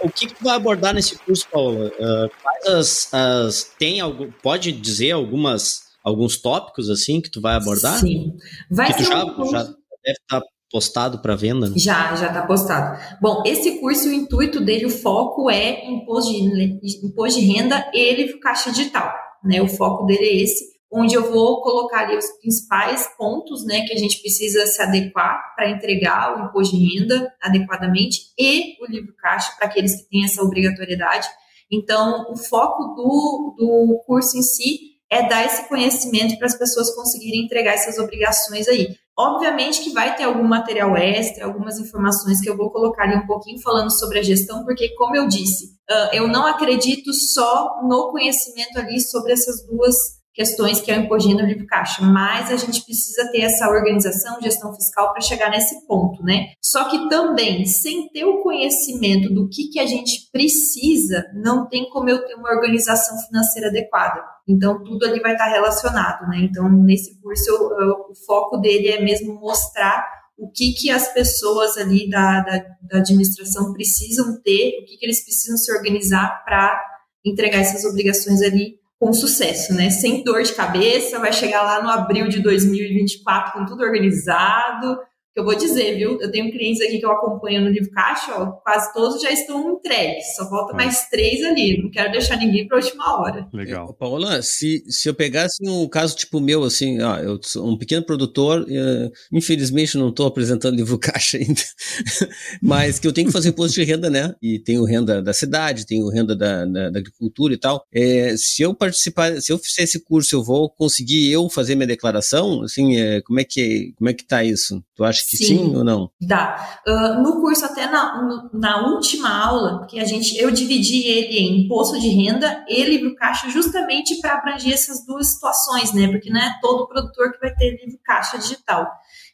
o 0.03 0.11
que 0.11 0.27
que 0.27 0.35
tu 0.35 0.43
vai 0.43 0.57
abordar 0.57 0.93
nesse 0.93 1.17
curso, 1.17 1.47
Paula? 1.51 1.93
Uh, 1.97 2.29
quais 2.43 2.67
as, 2.67 3.15
as. 3.15 3.71
Tem 3.79 4.01
algo. 4.01 4.35
Pode 4.43 4.73
dizer 4.73 5.13
algumas 5.13 5.88
alguns 6.03 6.37
tópicos 6.37 6.89
assim 6.91 7.21
que 7.21 7.31
tu 7.31 7.41
vai 7.41 7.55
abordar? 7.55 7.99
Sim. 7.99 8.37
Vai 8.71 8.93
que 8.93 8.99
tu 8.99 9.05
já, 9.05 9.25
um 9.25 9.51
já 9.51 9.63
deve 9.63 10.19
estar 10.21 10.41
tá 10.41 10.47
postado 10.71 11.21
para 11.21 11.37
venda? 11.37 11.69
Né? 11.69 11.75
Já, 11.77 12.15
já 12.15 12.29
está 12.29 12.47
postado. 12.47 12.99
Bom, 13.21 13.43
esse 13.47 13.81
curso, 13.81 14.09
o 14.09 14.13
intuito 14.13 14.61
dele, 14.61 14.87
o 14.87 14.91
foco 14.91 15.51
é 15.51 15.87
imposto 15.87 16.33
de, 16.33 16.81
imposto 17.05 17.41
de 17.41 17.47
renda 17.47 17.91
e 17.93 18.15
livro 18.15 18.41
caixa 18.41 18.71
digital. 18.71 19.13
Né? 19.43 19.63
O 19.63 19.69
foco 19.69 20.05
dele 20.07 20.25
é 20.25 20.43
esse 20.43 20.79
onde 20.91 21.15
eu 21.15 21.31
vou 21.31 21.61
colocar 21.61 22.07
ali 22.07 22.17
os 22.17 22.27
principais 22.41 23.07
pontos 23.17 23.65
né, 23.65 23.83
que 23.83 23.93
a 23.93 23.97
gente 23.97 24.21
precisa 24.21 24.67
se 24.67 24.81
adequar 24.81 25.55
para 25.55 25.71
entregar 25.71 26.37
o 26.37 26.47
imposto 26.47 26.77
de 26.77 26.99
renda 26.99 27.31
adequadamente 27.43 28.33
e 28.39 28.77
o 28.83 28.91
livro 28.91 29.15
caixa 29.17 29.53
para 29.59 29.69
aqueles 29.69 29.95
que 29.97 30.09
têm 30.09 30.25
essa 30.25 30.43
obrigatoriedade. 30.43 31.29
Então, 31.71 32.27
o 32.31 32.37
foco 32.37 32.95
do, 32.95 33.55
do 33.59 34.03
curso 34.07 34.39
em 34.39 34.43
si 34.43 34.88
é 35.11 35.29
dar 35.29 35.45
esse 35.45 35.69
conhecimento 35.69 36.37
para 36.39 36.47
as 36.47 36.59
pessoas 36.59 36.95
conseguirem 36.95 37.45
entregar 37.45 37.75
essas 37.75 37.99
obrigações 37.99 38.69
aí. 38.69 38.95
Obviamente 39.19 39.83
que 39.83 39.93
vai 39.93 40.15
ter 40.15 40.25
algum 40.25 40.45
material 40.45 40.97
extra, 40.97 41.45
algumas 41.45 41.79
informações 41.79 42.41
que 42.41 42.49
eu 42.49 42.57
vou 42.57 42.71
colocar 42.71 43.05
ali 43.05 43.17
um 43.17 43.27
pouquinho 43.27 43.61
falando 43.61 43.91
sobre 43.91 44.21
a 44.21 44.23
gestão, 44.23 44.65
porque, 44.65 44.95
como 44.95 45.17
eu 45.17 45.27
disse, 45.27 45.71
eu 46.13 46.29
não 46.29 46.47
acredito 46.47 47.13
só 47.13 47.81
no 47.83 48.11
conhecimento 48.13 48.79
ali 48.79 49.01
sobre 49.01 49.33
essas 49.33 49.67
duas 49.67 50.18
questões 50.39 50.81
que 50.81 50.89
é 50.93 50.97
o 50.97 51.01
imposto 51.03 51.29
de 51.29 51.43
livre 51.43 51.67
caixa, 51.67 52.01
mas 52.01 52.49
a 52.53 52.57
gente 52.57 52.85
precisa 52.85 53.29
ter 53.33 53.41
essa 53.41 53.69
organização, 53.69 54.41
gestão 54.41 54.73
fiscal 54.73 55.11
para 55.11 55.21
chegar 55.21 55.51
nesse 55.51 55.85
ponto, 55.85 56.23
né? 56.23 56.53
Só 56.63 56.89
que 56.89 57.09
também, 57.09 57.67
sem 57.67 58.09
ter 58.11 58.25
o 58.25 58.41
conhecimento 58.41 59.35
do 59.35 59.49
que, 59.49 59.69
que 59.69 59.81
a 59.81 59.87
gente 59.87 60.31
precisa, 60.31 61.27
não 61.35 61.69
tem 61.69 61.91
como 61.91 62.09
eu 62.09 62.25
ter 62.25 62.37
uma 62.37 62.51
organização 62.51 63.19
financeira 63.27 63.67
adequada. 63.67 64.23
Então, 64.47 64.85
tudo 64.85 65.07
ali 65.07 65.19
vai 65.19 65.33
estar 65.33 65.47
relacionado, 65.47 66.29
né? 66.29 66.39
Então, 66.43 66.69
nesse 66.69 67.21
curso, 67.21 67.51
eu, 67.51 67.81
eu, 67.81 68.07
o 68.09 68.15
foco 68.25 68.59
dele 68.59 68.91
é 68.91 69.03
mesmo 69.03 69.35
mostrar 69.41 70.07
o 70.39 70.49
que, 70.49 70.73
que 70.73 70.89
as 70.89 71.13
pessoas 71.13 71.77
ali 71.77 72.09
da, 72.09 72.43
da, 72.43 72.65
da 72.83 72.99
administração 72.99 73.73
precisam 73.73 74.41
ter, 74.41 74.79
o 74.81 74.85
que, 74.85 74.99
que 74.99 75.05
eles 75.05 75.25
precisam 75.25 75.57
se 75.57 75.73
organizar 75.73 76.45
para 76.45 76.81
entregar 77.25 77.59
essas 77.59 77.85
obrigações 77.85 78.41
ali 78.41 78.79
com 79.01 79.13
sucesso, 79.13 79.73
né? 79.75 79.91
Sem 79.91 80.25
dor 80.25 80.43
de 80.43 80.53
cabeça, 80.53 81.19
vai 81.19 81.33
chegar 81.33 81.63
lá 81.63 81.83
no 81.83 81.89
abril 81.89 82.29
de 82.29 82.43
2024 82.43 83.53
com 83.53 83.65
tudo 83.65 83.83
organizado, 83.83 84.99
eu 85.39 85.45
vou 85.45 85.55
dizer, 85.55 85.97
viu? 85.97 86.21
Eu 86.21 86.31
tenho 86.31 86.51
clientes 86.51 86.81
aqui 86.83 86.99
que 86.99 87.07
eu 87.07 87.13
acompanho 87.13 87.61
no 87.61 87.71
livro 87.71 87.91
caixa, 87.91 88.33
ó, 88.35 88.53
quase 88.53 88.93
todos 88.93 89.23
já 89.23 89.31
estão 89.31 89.77
entregues, 89.77 90.35
só 90.35 90.49
falta 90.49 90.75
mais 90.75 91.09
três 91.09 91.43
ali. 91.45 91.81
Não 91.83 91.91
quero 91.91 92.11
deixar 92.11 92.37
ninguém 92.37 92.67
para 92.67 92.79
a 92.79 92.81
última 92.81 93.21
hora. 93.21 93.49
Legal. 93.53 93.95
Paola, 93.95 94.43
se, 94.43 94.83
se 94.89 95.09
eu 95.09 95.15
pegasse 95.15 95.57
um 95.63 95.89
caso 95.89 96.17
tipo 96.17 96.41
meu, 96.41 96.65
assim, 96.65 97.01
ó, 97.01 97.19
eu 97.19 97.39
sou 97.43 97.69
um 97.69 97.79
pequeno 97.79 98.05
produtor, 98.05 98.63
uh, 98.63 99.13
infelizmente 99.33 99.97
não 99.97 100.09
estou 100.09 100.27
apresentando 100.27 100.77
livro 100.77 100.99
caixa 100.99 101.39
ainda, 101.39 101.63
mas 102.61 102.99
que 102.99 103.07
eu 103.07 103.13
tenho 103.13 103.29
que 103.29 103.33
fazer 103.33 103.51
imposto 103.51 103.75
de 103.75 103.85
renda, 103.85 104.11
né? 104.11 104.35
E 104.43 104.59
tenho 104.59 104.85
renda 104.85 105.23
da 105.23 105.33
cidade, 105.33 105.87
tenho 105.87 106.09
renda 106.09 106.35
da, 106.35 106.65
da, 106.65 106.91
da 106.91 106.99
agricultura 106.99 107.55
e 107.55 107.59
tal. 107.59 107.85
É, 107.93 108.35
se 108.37 108.63
eu 108.63 108.75
participar, 108.75 109.41
se 109.41 109.53
eu 109.53 109.59
fizer 109.59 109.83
esse 109.83 110.01
curso, 110.03 110.35
eu 110.35 110.43
vou 110.43 110.69
conseguir 110.69 111.31
eu 111.31 111.49
fazer 111.49 111.75
minha 111.75 111.87
declaração? 111.87 112.63
Assim, 112.63 112.97
é, 112.97 113.21
como 113.23 113.39
é 113.41 113.45
que 113.45 113.93
como 113.97 114.11
é 114.11 114.15
que 114.15 114.27
tá 114.27 114.43
isso? 114.43 114.83
Tu 114.95 115.05
acha 115.05 115.25
que 115.29 115.37
sim, 115.37 115.45
sim 115.45 115.77
ou 115.77 115.85
não? 115.85 116.11
Dá. 116.21 116.81
Uh, 116.87 117.23
no 117.23 117.41
curso, 117.41 117.65
até 117.65 117.87
na, 117.87 118.49
na 118.53 118.89
última 118.89 119.29
aula, 119.29 119.87
que 119.87 120.01
a 120.01 120.05
gente, 120.05 120.37
eu 120.39 120.51
dividi 120.51 121.07
ele 121.07 121.39
em 121.39 121.65
imposto 121.65 121.99
de 122.01 122.09
renda 122.09 122.65
e 122.69 122.83
livro 122.85 123.15
caixa 123.15 123.51
justamente 123.51 124.21
para 124.21 124.35
abranger 124.35 124.73
essas 124.73 125.05
duas 125.05 125.35
situações, 125.35 125.93
né? 125.93 126.09
Porque 126.09 126.31
não 126.31 126.41
é 126.41 126.59
todo 126.63 126.89
produtor 126.89 127.33
que 127.33 127.41
vai 127.41 127.55
ter 127.55 127.79
livro 127.85 127.99
caixa 128.03 128.39
digital. 128.39 128.87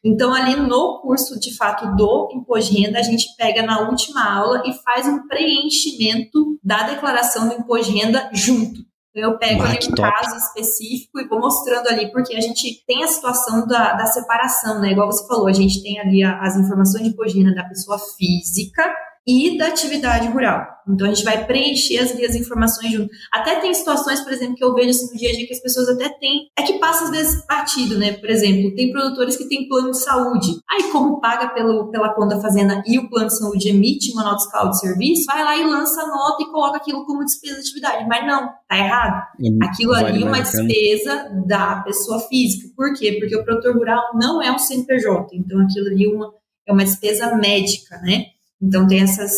Então, 0.03 0.35
ali 0.35 0.57
no 0.57 1.01
curso, 1.01 1.39
de 1.39 1.57
fato, 1.57 1.97
do 1.97 2.29
imposto 2.35 2.73
de 2.73 2.83
renda, 2.83 2.99
a 2.99 3.03
gente 3.03 3.35
pega 3.37 3.63
na 3.63 3.89
última 3.89 4.23
aula 4.23 4.63
e 4.67 4.73
faz 4.83 5.07
um 5.07 5.27
preenchimento 5.27 6.59
da 6.63 6.83
declaração 6.83 7.49
do 7.49 7.55
imposto 7.55 7.91
de 7.93 7.99
renda 7.99 8.31
junto. 8.33 8.81
Eu 9.15 9.39
pego 9.39 9.63
ali 9.63 9.79
um 9.87 9.95
top. 9.95 10.11
caso 10.11 10.37
específico 10.37 11.21
e 11.21 11.29
vou 11.29 11.39
mostrando 11.39 11.87
ali, 11.89 12.11
porque 12.11 12.35
a 12.35 12.41
gente 12.41 12.85
tem 12.85 13.05
a 13.05 13.09
situação 13.09 13.65
da, 13.67 13.93
da 13.93 14.07
separação, 14.07 14.81
né? 14.81 14.91
Igual 14.91 15.11
você 15.11 15.27
falou, 15.29 15.47
a 15.47 15.53
gente 15.53 15.83
tem 15.83 16.01
ali 16.01 16.25
a, 16.25 16.41
as 16.41 16.57
informações 16.57 17.05
de 17.05 17.15
pogina 17.15 17.55
da 17.55 17.63
pessoa 17.65 17.99
física 17.99 18.83
e 19.27 19.57
da 19.57 19.69
atividade 19.69 20.29
rural. 20.29 20.75
Então 20.89 21.07
a 21.07 21.11
gente 21.11 21.25
vai 21.25 21.47
preencher 21.47 21.99
as, 21.99 22.13
as 22.13 22.35
informações 22.35 22.93
junto. 22.93 23.09
Até 23.33 23.59
tem 23.61 23.73
situações, 23.73 24.21
por 24.21 24.33
exemplo, 24.33 24.55
que 24.55 24.65
eu 24.65 24.75
vejo 24.75 24.91
assim, 24.91 25.13
no 25.13 25.19
dia 25.19 25.31
a 25.31 25.33
dia 25.33 25.47
que 25.47 25.55
as 25.55 25.63
pessoas 25.63 25.89
até 25.89 26.09
têm. 26.11 26.51
É 26.59 26.63
que 26.63 26.79
passa 26.79 27.05
às 27.05 27.11
vezes 27.11 27.45
batido, 27.47 27.99
né? 27.99 28.13
Por 28.13 28.29
exemplo, 28.29 28.75
tem 28.75 28.93
produtores 28.93 29.37
que 29.37 29.49
têm 29.49 29.67
plano 29.67 29.93
de 29.93 30.03
saúde. 30.03 30.49
Aí, 30.71 30.91
como 30.93 31.21
paga 31.21 31.49
pelo, 31.49 31.91
pela 31.91 32.15
conta 32.15 32.41
fazenda 32.41 32.83
e 32.87 32.99
o 32.99 33.09
plano 33.09 33.29
de 33.29 33.39
saúde 33.39 33.69
emite 33.69 34.13
uma 34.13 34.25
nota 34.25 34.43
fiscal 34.43 34.71
de 34.71 34.81
serviço, 34.81 35.25
vai 35.27 35.43
lá 35.43 35.57
e 35.57 35.65
lança 35.65 36.03
a 36.03 36.07
nota 36.07 36.43
e 36.43 36.47
coloca 36.47 36.77
aquilo 36.77 37.07
como 37.07 37.25
despesa 37.25 37.55
de 37.55 37.61
atividade. 37.61 38.07
Mas 38.07 38.27
não, 38.27 38.51
tá 38.69 38.77
errado. 38.77 39.23
Aquilo 39.63 39.93
vale 39.93 40.09
ali 40.09 40.23
é 40.23 40.27
uma 40.27 40.41
despesa 40.41 41.31
da 41.47 41.77
pessoa 41.77 42.21
física. 42.21 42.69
Por 42.77 42.93
quê? 42.93 43.17
Porque 43.19 43.35
o 43.35 43.45
produtor 43.45 43.75
rural 43.75 44.03
não 44.15 44.43
é 44.43 44.53
um 44.53 44.59
CNPJ. 44.59 45.35
Então 45.35 45.61
aquilo 45.61 45.87
ali 45.87 46.05
é 46.05 46.15
uma, 46.15 46.35
é 46.69 46.73
uma 46.73 46.85
despesa 46.85 47.35
médica, 47.37 47.97
né? 48.03 48.34
Então 48.63 48.87
tem 48.87 49.01
essas 49.01 49.31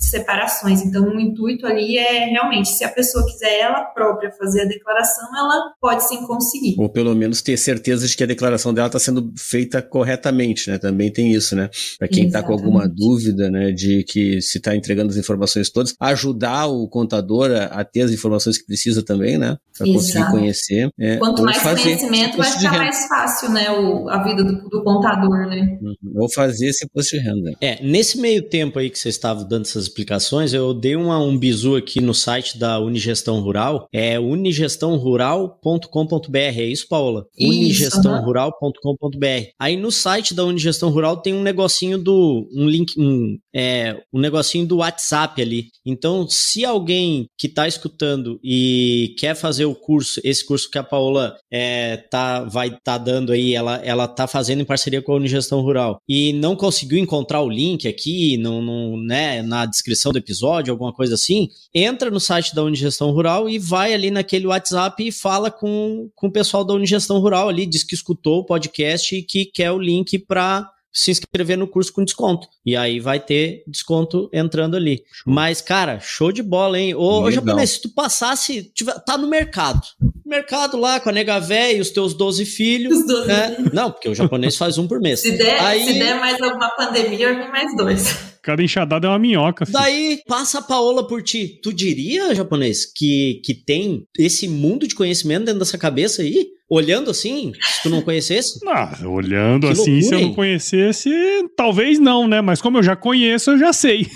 separações. 0.00 0.82
Então 0.82 1.08
o 1.08 1.20
intuito 1.20 1.66
ali 1.66 1.96
é 1.96 2.26
realmente, 2.26 2.68
se 2.68 2.84
a 2.84 2.88
pessoa 2.88 3.24
quiser 3.26 3.60
ela 3.60 3.84
própria 3.84 4.30
fazer 4.32 4.62
a 4.62 4.64
declaração, 4.64 5.28
ela 5.36 5.72
pode 5.80 6.06
sim 6.06 6.26
conseguir. 6.26 6.74
Ou 6.78 6.88
pelo 6.88 7.14
menos 7.14 7.40
ter 7.40 7.56
certeza 7.56 8.06
de 8.06 8.16
que 8.16 8.24
a 8.24 8.26
declaração 8.26 8.74
dela 8.74 8.88
está 8.88 8.98
sendo 8.98 9.32
feita 9.36 9.80
corretamente, 9.80 10.70
né? 10.70 10.78
Também 10.78 11.10
tem 11.10 11.32
isso, 11.32 11.56
né? 11.56 11.70
Para 11.98 12.08
quem 12.08 12.26
está 12.26 12.42
com 12.42 12.52
alguma 12.52 12.88
dúvida, 12.88 13.50
né, 13.50 13.72
de 13.72 14.04
que 14.04 14.40
se 14.42 14.58
está 14.58 14.74
entregando 14.74 15.10
as 15.10 15.16
informações 15.16 15.70
todas, 15.70 15.94
ajudar 16.00 16.66
o 16.66 16.88
contador 16.88 17.50
a, 17.50 17.64
a, 17.66 17.84
ter 17.84 18.02
as 18.02 18.10
informações 18.10 18.58
que 18.58 18.66
precisa 18.66 19.02
também, 19.02 19.38
né? 19.38 19.56
Para 19.76 19.86
conseguir 19.86 20.30
conhecer. 20.30 20.90
É, 20.98 21.16
Quanto 21.16 21.42
mais 21.42 21.62
conhecimento, 21.62 22.36
vai 22.36 22.50
ficar 22.50 22.78
mais 22.78 23.06
fácil, 23.06 23.50
né? 23.50 23.70
O, 23.70 24.08
a 24.08 24.22
vida 24.22 24.44
do, 24.44 24.68
do 24.68 24.82
contador, 24.82 25.46
né? 25.48 25.78
Uhum. 25.80 25.96
Ou 26.16 26.32
fazer 26.32 26.68
esse 26.68 26.84
imposto 26.84 27.16
de 27.16 27.22
renda. 27.22 27.52
É, 27.60 27.82
nesse 27.82 28.18
meio 28.18 28.42
tempo 28.42 28.55
aí 28.76 28.90
que 28.90 28.98
vocês 28.98 29.14
estavam 29.14 29.46
dando 29.46 29.66
essas 29.66 29.84
explicações, 29.84 30.52
eu 30.52 30.74
dei 30.74 30.96
uma, 30.96 31.18
um 31.18 31.38
bizu 31.38 31.76
aqui 31.76 32.00
no 32.00 32.14
site 32.14 32.58
da 32.58 32.80
Unigestão 32.80 33.38
Rural, 33.40 33.86
é 33.92 34.18
unigestãorural.com.br, 34.18 36.36
é 36.36 36.64
isso, 36.64 36.88
Paula? 36.88 37.26
unigestãorural.com.br. 37.38 39.50
Aí 39.58 39.76
no 39.76 39.92
site 39.92 40.34
da 40.34 40.44
Unigestão 40.44 40.90
Rural 40.90 41.18
tem 41.18 41.34
um 41.34 41.42
negocinho 41.42 41.98
do, 41.98 42.48
um 42.54 42.68
link, 42.68 42.94
um, 42.98 43.36
é, 43.54 43.96
um 44.12 44.20
negocinho 44.20 44.66
do 44.66 44.78
WhatsApp 44.78 45.40
ali. 45.40 45.68
Então, 45.84 46.26
se 46.28 46.64
alguém 46.64 47.26
que 47.38 47.46
está 47.46 47.68
escutando 47.68 48.38
e 48.42 49.14
quer 49.18 49.34
fazer 49.34 49.64
o 49.64 49.74
curso, 49.74 50.20
esse 50.24 50.44
curso 50.44 50.70
que 50.70 50.78
a 50.78 50.84
Paola 50.84 51.36
é, 51.50 51.96
tá, 51.96 52.44
vai 52.44 52.68
estar 52.68 52.80
tá 52.84 52.98
dando 52.98 53.32
aí, 53.32 53.54
ela, 53.54 53.76
ela 53.84 54.08
tá 54.08 54.26
fazendo 54.26 54.62
em 54.62 54.64
parceria 54.64 55.02
com 55.02 55.12
a 55.12 55.16
Unigestão 55.16 55.60
Rural, 55.60 56.00
e 56.08 56.32
não 56.32 56.56
conseguiu 56.56 56.98
encontrar 56.98 57.40
o 57.40 57.48
link 57.48 57.86
aqui, 57.86 58.36
no, 58.46 58.62
no, 58.62 58.96
né, 59.02 59.42
na 59.42 59.66
descrição 59.66 60.12
do 60.12 60.18
episódio, 60.18 60.70
alguma 60.70 60.92
coisa 60.92 61.14
assim, 61.14 61.48
entra 61.74 62.10
no 62.10 62.20
site 62.20 62.54
da 62.54 62.62
Unigestão 62.62 63.10
Rural 63.10 63.48
e 63.48 63.58
vai 63.58 63.92
ali 63.92 64.10
naquele 64.10 64.46
WhatsApp 64.46 65.06
e 65.06 65.12
fala 65.12 65.50
com, 65.50 66.08
com 66.14 66.28
o 66.28 66.32
pessoal 66.32 66.64
da 66.64 66.74
Unigestão 66.74 67.18
Rural 67.18 67.48
ali, 67.48 67.66
diz 67.66 67.82
que 67.82 67.94
escutou 67.94 68.40
o 68.40 68.46
podcast 68.46 69.14
e 69.14 69.22
que 69.22 69.44
quer 69.44 69.72
o 69.72 69.78
link 69.78 70.18
para 70.18 70.70
se 70.96 71.10
inscrever 71.10 71.58
no 71.58 71.68
curso 71.68 71.92
com 71.92 72.02
desconto. 72.02 72.48
E 72.64 72.74
aí 72.74 72.98
vai 72.98 73.20
ter 73.20 73.62
desconto 73.66 74.30
entrando 74.32 74.76
ali. 74.76 75.02
Mas, 75.26 75.60
cara, 75.60 76.00
show 76.00 76.32
de 76.32 76.42
bola, 76.42 76.80
hein? 76.80 76.94
Ô, 76.94 77.20
ô 77.20 77.30
japonês, 77.30 77.72
se 77.72 77.82
tu 77.82 77.90
passasse, 77.90 78.72
tiver, 78.74 78.94
tá 79.04 79.18
no 79.18 79.28
mercado. 79.28 79.82
Mercado 80.24 80.78
lá 80.78 80.98
com 80.98 81.10
a 81.10 81.12
nega 81.12 81.38
véia 81.38 81.76
e 81.76 81.80
os 81.82 81.90
teus 81.90 82.14
12 82.14 82.46
filhos. 82.46 82.96
Os 82.96 83.06
12 83.06 83.28
né? 83.28 83.54
filhos. 83.56 83.72
Não, 83.74 83.90
porque 83.90 84.08
o 84.08 84.14
japonês 84.14 84.56
faz 84.56 84.78
um 84.78 84.88
por 84.88 84.98
mês. 84.98 85.20
Se 85.26 85.32
der, 85.32 85.60
aí... 85.60 85.84
se 85.84 85.98
der 85.98 86.18
mais 86.18 86.40
alguma 86.40 86.70
pandemia, 86.70 87.28
eu 87.28 87.36
vim 87.36 87.50
mais 87.50 87.76
dois. 87.76 88.35
Cada 88.46 88.62
enxadada 88.62 89.08
é 89.08 89.10
uma 89.10 89.18
minhoca. 89.18 89.66
Filho. 89.66 89.76
Daí 89.76 90.22
passa 90.24 90.60
a 90.60 90.62
Paola 90.62 91.04
por 91.04 91.20
ti. 91.20 91.58
Tu 91.60 91.72
diria, 91.72 92.32
japonês, 92.32 92.86
que, 92.86 93.40
que 93.44 93.52
tem 93.52 94.06
esse 94.16 94.46
mundo 94.46 94.86
de 94.86 94.94
conhecimento 94.94 95.46
dentro 95.46 95.58
dessa 95.58 95.76
cabeça 95.76 96.22
aí? 96.22 96.46
Olhando 96.68 97.10
assim, 97.10 97.52
se 97.60 97.82
tu 97.84 97.90
não 97.90 98.02
conhecesse? 98.02 98.58
Ah, 98.68 98.98
olhando 99.06 99.68
que 99.68 99.72
assim, 99.72 100.00
loucura, 100.00 100.02
se 100.02 100.14
eu 100.14 100.20
não 100.20 100.34
conhecesse, 100.34 101.10
talvez 101.56 101.98
não, 101.98 102.26
né? 102.26 102.40
Mas 102.40 102.60
como 102.60 102.78
eu 102.78 102.82
já 102.82 102.94
conheço, 102.94 103.52
eu 103.52 103.58
já 103.58 103.72
sei. 103.72 104.06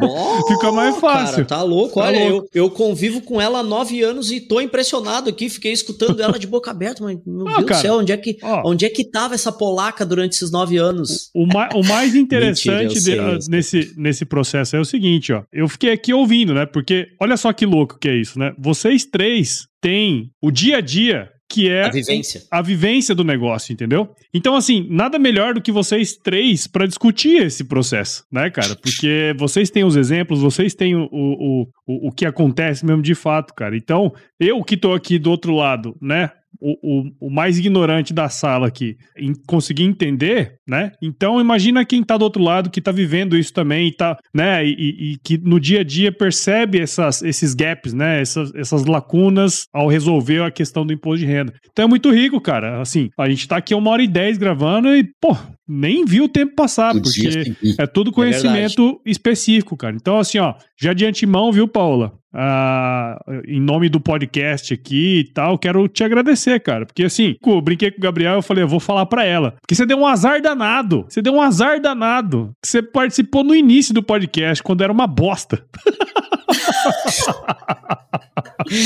Bom, 0.00 0.40
Fica 0.48 0.72
mais 0.72 0.96
fácil. 0.96 1.36
Cara, 1.36 1.44
tá 1.44 1.62
louco. 1.62 2.00
Tá 2.00 2.06
Olha, 2.06 2.30
louco. 2.30 2.48
Eu, 2.52 2.64
eu 2.64 2.70
convivo 2.70 3.20
com 3.20 3.40
ela 3.40 3.60
há 3.60 3.62
nove 3.62 4.02
anos 4.02 4.32
e 4.32 4.40
tô 4.40 4.60
impressionado 4.60 5.28
aqui. 5.28 5.48
Fiquei 5.48 5.72
escutando 5.72 6.20
ela 6.20 6.38
de 6.38 6.46
boca 6.46 6.70
aberta. 6.70 7.04
Mas, 7.04 7.18
meu 7.24 7.46
ah, 7.46 7.58
Deus 7.58 7.68
cara, 7.68 7.80
do 7.80 7.82
céu, 7.82 7.94
onde 7.98 8.12
é, 8.12 8.16
que, 8.16 8.38
onde 8.64 8.84
é 8.86 8.88
que 8.88 9.04
tava 9.04 9.34
essa 9.34 9.52
polaca 9.52 10.04
durante 10.04 10.32
esses 10.32 10.50
nove 10.50 10.78
anos? 10.78 11.30
O, 11.34 11.44
o, 11.44 11.80
o 11.80 11.84
mais 11.86 12.14
interessante 12.16 12.94
Mentira, 12.94 13.38
de, 13.38 13.50
nesse, 13.50 13.92
nesse 13.96 14.24
processo 14.24 14.74
é 14.74 14.80
o 14.80 14.84
seguinte, 14.84 15.32
ó. 15.32 15.42
Eu 15.52 15.68
fiquei 15.68 15.92
aqui 15.92 16.12
ouvindo, 16.12 16.54
né? 16.54 16.66
Porque 16.66 17.08
olha 17.20 17.36
só 17.36 17.52
que 17.52 17.66
louco 17.66 17.98
que 17.98 18.08
é 18.08 18.16
isso, 18.16 18.38
né? 18.38 18.52
Vocês 18.58 19.04
três 19.04 19.66
têm 19.80 20.30
o 20.40 20.50
dia 20.50 20.78
a 20.78 20.80
dia 20.80 21.31
que 21.52 21.68
é 21.68 21.84
a 21.84 21.90
vivência. 21.90 22.42
a 22.50 22.62
vivência 22.62 23.14
do 23.14 23.22
negócio, 23.22 23.72
entendeu? 23.72 24.08
Então, 24.32 24.56
assim, 24.56 24.86
nada 24.88 25.18
melhor 25.18 25.52
do 25.52 25.60
que 25.60 25.70
vocês 25.70 26.16
três 26.16 26.66
para 26.66 26.86
discutir 26.86 27.42
esse 27.42 27.62
processo, 27.64 28.24
né, 28.32 28.48
cara? 28.48 28.74
Porque 28.74 29.34
vocês 29.38 29.68
têm 29.68 29.84
os 29.84 29.94
exemplos, 29.94 30.40
vocês 30.40 30.74
têm 30.74 30.96
o, 30.96 31.08
o, 31.12 31.62
o, 31.86 32.08
o 32.08 32.12
que 32.12 32.24
acontece 32.24 32.86
mesmo 32.86 33.02
de 33.02 33.14
fato, 33.14 33.52
cara. 33.54 33.76
Então, 33.76 34.12
eu 34.40 34.64
que 34.64 34.76
tô 34.76 34.94
aqui 34.94 35.18
do 35.18 35.30
outro 35.30 35.54
lado, 35.54 35.94
né? 36.00 36.30
O, 36.60 36.76
o, 36.82 37.26
o, 37.26 37.30
mais 37.30 37.58
ignorante 37.58 38.12
da 38.12 38.28
sala 38.28 38.66
aqui 38.66 38.96
em 39.16 39.32
conseguir 39.46 39.84
entender, 39.84 40.56
né? 40.68 40.92
Então 41.02 41.40
imagina 41.40 41.84
quem 41.84 42.02
tá 42.02 42.16
do 42.16 42.22
outro 42.22 42.42
lado 42.42 42.70
que 42.70 42.80
tá 42.80 42.92
vivendo 42.92 43.36
isso 43.36 43.52
também 43.52 43.88
e 43.88 43.92
tá, 43.92 44.16
né? 44.34 44.64
E, 44.64 45.12
e, 45.12 45.18
que 45.22 45.38
no 45.38 45.58
dia 45.58 45.80
a 45.80 45.84
dia 45.84 46.12
percebe 46.12 46.80
essas, 46.80 47.22
esses 47.22 47.54
gaps, 47.54 47.92
né? 47.92 48.20
Essas, 48.20 48.54
essas 48.54 48.84
lacunas 48.84 49.66
ao 49.72 49.88
resolver 49.88 50.42
a 50.42 50.50
questão 50.50 50.86
do 50.86 50.92
imposto 50.92 51.24
de 51.24 51.26
renda. 51.26 51.52
Então 51.70 51.84
é 51.84 51.88
muito 51.88 52.10
rico, 52.10 52.40
cara. 52.40 52.80
Assim, 52.80 53.10
a 53.18 53.28
gente 53.28 53.48
tá 53.48 53.56
aqui 53.56 53.74
uma 53.74 53.90
hora 53.90 54.02
e 54.02 54.08
dez 54.08 54.38
gravando 54.38 54.94
e, 54.94 55.04
pô, 55.20 55.36
nem 55.66 56.04
vi 56.04 56.20
o 56.20 56.28
tempo 56.28 56.54
passar, 56.54 56.92
porque 56.92 57.54
é 57.78 57.86
tudo 57.86 58.10
é 58.10 58.14
conhecimento 58.14 59.00
é 59.06 59.10
específico, 59.10 59.76
cara. 59.76 59.94
Então, 59.94 60.18
assim, 60.18 60.38
ó, 60.38 60.54
já 60.82 60.92
de 60.92 61.06
antemão, 61.06 61.52
viu, 61.52 61.68
Paula? 61.68 62.12
Ah, 62.34 63.22
em 63.46 63.60
nome 63.60 63.88
do 63.88 64.00
podcast 64.00 64.74
aqui 64.74 65.20
e 65.20 65.24
tal, 65.32 65.56
quero 65.56 65.86
te 65.86 66.02
agradecer, 66.02 66.58
cara. 66.60 66.84
Porque 66.84 67.04
assim, 67.04 67.36
eu 67.46 67.60
brinquei 67.60 67.90
com 67.92 67.98
o 67.98 68.02
Gabriel, 68.02 68.34
eu 68.34 68.42
falei, 68.42 68.64
eu 68.64 68.68
vou 68.68 68.80
falar 68.80 69.06
pra 69.06 69.24
ela. 69.24 69.54
Porque 69.60 69.76
você 69.76 69.86
deu 69.86 69.98
um 69.98 70.06
azar 70.06 70.42
danado. 70.42 71.04
Você 71.08 71.22
deu 71.22 71.34
um 71.34 71.40
azar 71.40 71.80
danado. 71.80 72.50
Você 72.64 72.82
participou 72.82 73.44
no 73.44 73.54
início 73.54 73.94
do 73.94 74.02
podcast, 74.02 74.60
quando 74.62 74.82
era 74.82 74.92
uma 74.92 75.06
bosta. 75.06 75.64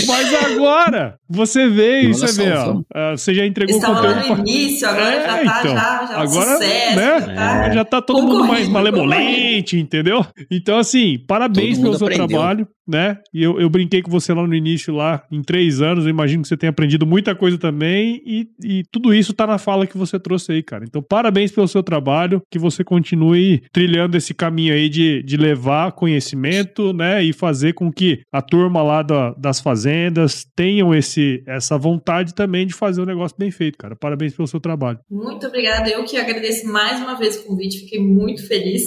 Mas 0.06 0.34
agora, 0.34 1.18
você 1.28 1.68
veio, 1.68 2.14
você 2.14 2.44
vê, 2.44 2.52
ó. 2.52 2.76
Uh, 2.76 2.82
você 3.16 3.34
já 3.34 3.46
entregou 3.46 3.76
o 3.76 3.80
conteúdo. 3.80 4.08
Estava 4.08 4.36
no 4.36 4.48
início, 4.48 4.88
agora 4.88 5.14
é, 5.14 5.20
já 5.20 5.26
tá, 5.26 5.42
então, 5.42 5.74
já, 5.74 6.06
já 6.06 6.18
agora, 6.18 6.52
sucesso, 6.52 6.96
né? 6.96 7.20
Já 7.20 7.34
tá, 7.34 7.70
já 7.70 7.84
tá 7.84 8.02
todo 8.02 8.22
mundo 8.22 8.44
mais 8.44 8.68
malemolente, 8.68 9.78
entendeu? 9.78 10.24
Então, 10.50 10.78
assim, 10.78 11.18
parabéns 11.26 11.78
pelo 11.86 11.98
seu 11.98 12.06
aprendeu. 12.06 12.28
trabalho 12.28 12.68
né? 12.86 13.18
E 13.34 13.42
eu, 13.42 13.60
eu 13.60 13.68
brinquei 13.68 14.00
com 14.00 14.10
você 14.10 14.32
lá 14.32 14.46
no 14.46 14.54
início, 14.54 14.94
lá 14.94 15.24
em 15.30 15.42
três 15.42 15.82
anos. 15.82 16.04
Eu 16.04 16.10
imagino 16.10 16.42
que 16.42 16.48
você 16.48 16.56
tenha 16.56 16.70
aprendido 16.70 17.06
muita 17.06 17.34
coisa 17.34 17.58
também. 17.58 18.22
E, 18.24 18.48
e 18.62 18.82
tudo 18.92 19.12
isso 19.12 19.34
tá 19.34 19.46
na 19.46 19.58
fala 19.58 19.86
que 19.86 19.98
você 19.98 20.18
trouxe 20.18 20.52
aí, 20.52 20.62
cara. 20.62 20.84
Então, 20.84 21.02
parabéns 21.02 21.50
pelo 21.50 21.66
seu 21.66 21.82
trabalho. 21.82 22.40
Que 22.50 22.58
você 22.58 22.84
continue 22.84 23.62
trilhando 23.72 24.16
esse 24.16 24.32
caminho 24.32 24.72
aí 24.72 24.88
de, 24.88 25.22
de 25.22 25.36
levar 25.36 25.92
conhecimento, 25.92 26.92
né? 26.92 27.22
E 27.22 27.32
fazer 27.32 27.72
com 27.72 27.90
que 27.90 28.20
a 28.32 28.40
turma 28.40 28.82
lá 28.82 29.02
da, 29.02 29.30
das 29.32 29.60
fazendas 29.60 30.46
tenham 30.54 30.94
esse, 30.94 31.42
essa 31.46 31.76
vontade 31.76 32.34
também 32.34 32.66
de 32.66 32.74
fazer 32.74 33.00
o 33.00 33.04
um 33.04 33.06
negócio 33.06 33.36
bem 33.36 33.50
feito, 33.50 33.76
cara. 33.76 33.96
Parabéns 33.96 34.34
pelo 34.34 34.46
seu 34.46 34.60
trabalho. 34.60 35.00
Muito 35.10 35.46
obrigada. 35.46 35.88
Eu 35.88 36.04
que 36.04 36.16
agradeço 36.16 36.66
mais 36.68 37.00
uma 37.00 37.18
vez 37.18 37.36
o 37.36 37.46
convite. 37.46 37.80
Fiquei 37.80 38.00
muito 38.00 38.46
feliz 38.46 38.82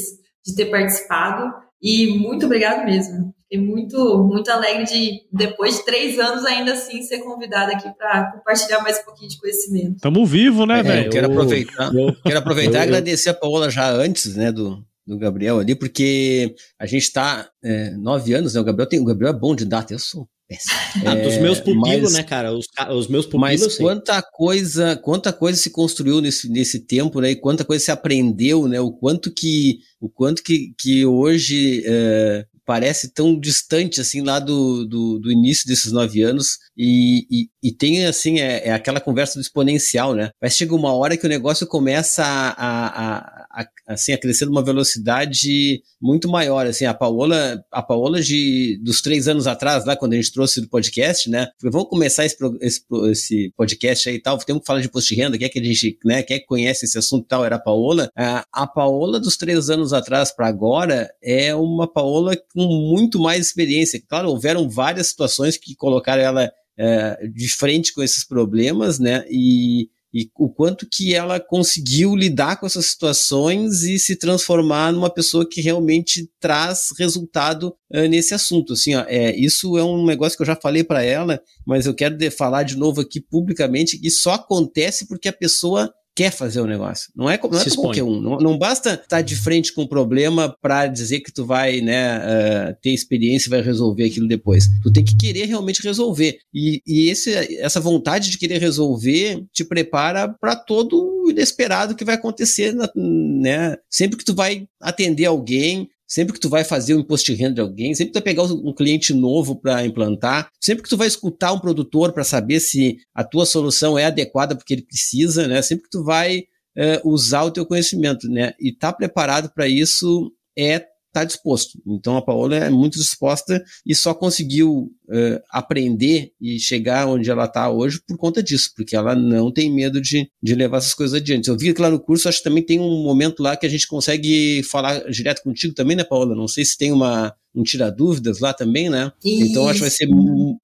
de 0.46 0.56
ter 0.56 0.66
participado. 0.66 1.69
E 1.82 2.18
muito 2.18 2.46
obrigado 2.46 2.86
mesmo. 2.86 3.34
Fiquei 3.44 3.66
muito, 3.66 4.24
muito 4.24 4.52
alegre 4.52 4.84
de, 4.84 5.22
depois 5.32 5.78
de 5.78 5.86
três 5.86 6.20
anos, 6.20 6.46
ainda 6.46 6.74
assim, 6.74 7.02
ser 7.02 7.20
convidada 7.20 7.72
aqui 7.72 7.90
para 7.98 8.32
compartilhar 8.32 8.80
mais 8.82 9.00
um 9.00 9.06
pouquinho 9.06 9.30
de 9.30 9.40
conhecimento. 9.40 10.00
Tamo 10.02 10.24
vivo, 10.24 10.68
né, 10.68 10.82
é, 10.82 10.84
velho? 10.84 11.10
quero 11.10 11.28
aproveitar, 11.28 11.92
eu, 11.96 12.16
quero 12.24 12.38
aproveitar 12.38 12.80
e 12.80 12.82
agradecer 12.84 13.30
a 13.30 13.34
Paola 13.34 13.72
já 13.72 13.90
antes, 13.90 14.36
né, 14.36 14.52
do, 14.52 14.86
do 15.10 15.18
Gabriel 15.18 15.60
ali, 15.60 15.74
porque 15.74 16.56
a 16.78 16.86
gente 16.86 17.04
está 17.04 17.50
é, 17.64 17.90
nove 17.92 18.34
anos, 18.34 18.54
né? 18.54 18.62
O 18.62 18.64
Gabriel, 18.64 18.88
tem, 18.88 19.00
o 19.00 19.06
Gabriel 19.06 19.34
é 19.34 19.38
bom 19.38 19.56
de 19.56 19.66
data, 19.66 19.92
eu 19.92 20.00
sou 20.00 20.30
ah, 21.06 21.16
dos 21.16 21.38
meus 21.38 21.60
pupilos, 21.60 22.02
mas, 22.02 22.14
né, 22.14 22.24
cara? 22.24 22.52
Os, 22.52 22.66
os 22.92 23.08
meus 23.08 23.26
pupilos. 23.26 23.62
Mas 23.62 23.78
quanta 23.78 24.22
coisa, 24.22 24.96
quanta 24.96 25.32
coisa 25.32 25.60
se 25.60 25.70
construiu 25.70 26.22
nesse, 26.22 26.50
nesse 26.50 26.80
tempo, 26.80 27.22
né? 27.22 27.32
E 27.32 27.36
quanta 27.36 27.64
coisa 27.64 27.86
se 27.86 27.92
aprendeu, 27.92 28.68
né? 28.68 28.80
O 28.80 28.92
quanto 28.92 29.32
que, 29.32 29.80
o 30.00 30.10
quanto 30.10 30.42
que, 30.42 30.74
que 30.76 31.06
hoje 31.06 31.84
é, 31.86 32.46
parece 32.70 33.12
tão 33.12 33.40
distante 33.40 34.00
assim 34.00 34.22
lá 34.22 34.40
do, 34.40 34.86
do, 34.86 35.18
do 35.18 35.32
início 35.32 35.68
desses 35.68 35.92
nove 35.92 36.22
anos 36.22 36.60
e, 36.78 37.26
e, 37.28 37.50
e 37.64 37.72
tem 37.72 38.06
assim 38.06 38.40
é, 38.40 38.68
é, 38.68 38.72
aquela 38.72 39.00
conversa 39.00 39.40
do 39.40 39.42
exponencial, 39.42 40.14
né? 40.14 40.30
Mas 40.40 40.56
chega 40.56 40.76
uma 40.76 40.94
hora 40.94 41.18
que 41.18 41.26
o 41.26 41.30
negócio 41.30 41.66
começa 41.66 42.24
a, 42.24 42.50
a, 42.52 43.18
a, 43.18 43.39
assim 43.88 44.14
a 44.14 44.18
crescer 44.18 44.48
velocidade 44.64 45.82
muito 46.02 46.30
maior, 46.30 46.66
assim 46.68 46.86
a 46.86 46.94
Paola 46.94 47.64
a 47.72 47.82
Paola 47.82 48.22
de 48.22 48.80
dos 48.84 49.02
três 49.02 49.28
anos 49.28 49.48
atrás 49.48 49.86
lá 49.86 49.96
quando 49.96 50.14
a 50.14 50.16
gente 50.16 50.32
trouxe 50.32 50.62
do 50.62 50.70
podcast, 50.70 51.30
né? 51.30 51.48
Vamos 51.62 51.90
começar 51.90 52.26
esse, 52.26 52.38
esse, 52.62 52.86
esse 53.12 53.54
podcast 53.56 54.10
aí 54.10 54.16
e 54.16 54.22
tal, 54.22 54.38
temos 54.38 54.62
que 54.62 54.68
falar 54.68 54.82
de 54.82 54.88
imposto 54.88 55.14
de 55.14 55.22
renda, 55.22 55.38
quem 55.38 55.48
é 55.48 55.50
que 55.50 55.60
a 55.60 55.64
gente, 55.64 55.98
né? 56.06 56.24
Quem 56.24 56.38
é 56.38 56.40
que 56.40 56.46
conhece 56.46 56.86
esse 56.86 56.98
assunto 56.98 57.26
e 57.26 57.28
tal 57.28 57.46
era 57.46 57.56
a 57.56 57.60
Paola. 57.60 58.10
A, 58.16 58.46
a 58.52 58.68
Paola 58.68 59.20
dos 59.20 59.38
três 59.38 59.70
anos 59.70 59.94
atrás 59.94 60.32
para 60.32 60.48
agora 60.48 61.10
é 61.22 61.54
uma 61.56 61.92
Paola 61.92 62.36
com 62.54 62.66
muito 62.66 63.20
mais 63.20 63.46
experiência. 63.46 64.02
Claro, 64.08 64.30
houveram 64.30 64.70
várias 64.70 65.08
situações 65.08 65.58
que 65.58 65.76
colocaram 65.76 66.22
ela 66.22 66.52
é, 66.78 67.28
de 67.28 67.50
frente 67.50 67.94
com 67.94 68.02
esses 68.02 68.26
problemas, 68.26 69.00
né? 69.00 69.26
E, 69.30 69.90
e 70.14 70.30
o 70.38 70.50
quanto 70.50 70.88
que 70.92 71.14
ela 71.14 71.40
conseguiu 71.40 72.16
lidar 72.16 72.60
com 72.60 72.66
essas 72.66 72.88
situações 72.88 73.84
e 73.84 74.00
se 74.00 74.16
transformar 74.16 74.92
numa 74.92 75.10
pessoa 75.10 75.48
que 75.48 75.62
realmente 75.62 76.30
traz 76.40 76.90
resultado 76.98 77.76
uh, 77.94 78.08
nesse 78.10 78.34
assunto. 78.34 78.74
Assim, 78.74 78.96
ó, 78.96 79.06
é, 79.08 79.36
isso 79.36 79.78
é 79.78 79.84
um 79.84 80.06
negócio 80.06 80.36
que 80.36 80.42
eu 80.42 80.48
já 80.48 80.56
falei 80.56 80.84
para 80.84 81.04
ela, 81.04 81.40
mas 81.66 81.86
eu 81.86 81.94
quero 81.94 82.18
de 82.18 82.32
falar 82.32 82.64
de 82.64 82.76
novo 82.76 83.02
aqui 83.02 83.22
publicamente 83.22 84.00
que 84.00 84.10
só 84.10 84.34
acontece 84.34 85.08
porque 85.08 85.30
a 85.30 85.34
pessoa 85.34 85.94
quer 86.20 86.34
fazer 86.34 86.60
o 86.60 86.68
negócio. 86.68 87.10
Não 87.16 87.30
é, 87.30 87.40
não 87.42 87.60
é 87.62 87.76
qualquer 87.78 88.04
um. 88.04 88.20
Não, 88.20 88.38
não 88.40 88.58
basta 88.58 88.96
estar 88.96 89.22
de 89.22 89.38
frente 89.38 89.72
com 89.74 89.84
o 89.84 89.84
um 89.86 89.88
problema 89.88 90.54
para 90.62 90.86
dizer 90.86 91.22
que 91.22 91.32
tu 91.32 91.46
vai 91.46 91.80
né, 91.80 92.18
uh, 92.18 92.76
ter 92.82 92.90
experiência 92.90 93.48
e 93.48 93.52
vai 93.52 93.62
resolver 93.62 94.04
aquilo 94.04 94.28
depois. 94.28 94.68
Tu 94.84 94.92
tem 94.92 95.06
que 95.06 95.16
querer 95.16 95.46
realmente 95.46 95.82
resolver. 95.82 96.40
E, 96.54 96.82
e 96.86 97.08
esse, 97.08 97.32
essa 97.62 97.80
vontade 97.80 98.30
de 98.30 98.38
querer 98.38 98.60
resolver 98.60 99.46
te 99.54 99.64
prepara 99.64 100.28
para 100.28 100.58
todo 100.58 101.24
o 101.24 101.32
inesperado 101.32 101.96
que 101.96 102.04
vai 102.04 102.16
acontecer. 102.16 102.74
Na, 102.74 102.92
né? 102.94 103.78
Sempre 103.90 104.18
que 104.18 104.26
tu 104.26 104.36
vai 104.36 104.68
atender 104.82 105.26
alguém, 105.26 105.88
Sempre 106.10 106.34
que 106.34 106.40
tu 106.40 106.50
vai 106.50 106.64
fazer 106.64 106.96
o 106.96 107.00
imposto 107.00 107.28
de 107.28 107.36
renda 107.36 107.54
de 107.54 107.62
alguém, 107.62 107.94
sempre 107.94 108.12
que 108.12 108.20
tu 108.20 108.24
vai 108.24 108.34
pegar 108.34 108.44
um 108.44 108.74
cliente 108.74 109.14
novo 109.14 109.56
para 109.56 109.86
implantar, 109.86 110.50
sempre 110.60 110.84
que 110.84 110.90
tu 110.90 110.98
vai 110.98 111.08
escutar 111.08 111.54
um 111.54 111.60
produtor 111.60 112.12
para 112.12 112.24
saber 112.24 112.60
se 112.60 112.98
a 113.14 113.24
tua 113.24 113.46
solução 113.46 113.98
é 113.98 114.06
adequada 114.06 114.56
porque 114.56 114.74
ele 114.74 114.82
precisa, 114.82 115.48
né? 115.48 115.62
Sempre 115.62 115.84
que 115.84 115.92
tu 115.92 116.04
vai 116.04 116.46
é, 116.76 117.00
usar 117.06 117.44
o 117.44 117.52
teu 117.52 117.64
conhecimento, 117.64 118.28
né? 118.28 118.54
E 118.60 118.72
tá 118.72 118.92
preparado 118.92 119.52
para 119.54 119.68
isso 119.68 120.32
é 120.58 120.84
está 121.10 121.24
disposto. 121.24 121.80
Então 121.86 122.16
a 122.16 122.22
Paola 122.22 122.56
é 122.56 122.70
muito 122.70 122.98
disposta 122.98 123.64
e 123.86 123.94
só 123.94 124.14
conseguiu 124.14 124.92
uh, 125.08 125.42
aprender 125.52 126.32
e 126.40 126.60
chegar 126.60 127.08
onde 127.08 127.30
ela 127.30 127.46
está 127.46 127.70
hoje 127.70 128.00
por 128.08 128.18
conta 128.18 128.42
disso, 128.42 128.72
porque 128.76 128.96
ela 128.96 129.16
não 129.16 129.52
tem 129.52 129.74
medo 129.74 130.00
de, 130.00 130.30
de 130.42 130.56
levar 130.56 130.78
essas 130.78 130.94
coisas 130.94 131.20
adiante. 131.20 131.50
Eu 131.50 131.58
vi 131.58 131.74
que 131.74 131.82
lá 131.82 131.90
no 131.90 132.00
curso, 132.00 132.30
acho 132.30 132.38
que 132.38 132.44
também 132.44 132.64
tem 132.64 132.80
um 132.80 133.04
momento 133.04 133.42
lá 133.42 133.58
que 133.58 133.66
a 133.66 133.70
gente 133.70 133.88
consegue 133.88 134.64
falar 134.64 135.00
direto 135.10 135.44
contigo 135.44 135.74
também, 135.74 135.98
né, 135.98 136.04
Paola? 136.04 136.36
Não 136.36 136.48
sei 136.48 136.64
se 136.64 136.78
tem 136.78 136.92
uma, 136.92 137.34
um 137.54 137.64
tira 137.64 137.92
dúvidas 137.92 138.40
lá 138.40 138.54
também, 138.54 138.90
né? 138.90 139.12
Isso. 139.24 139.44
Então 139.44 139.68
acho 139.68 139.76
que 139.76 139.82
vai 139.82 139.90
ser 139.90 140.08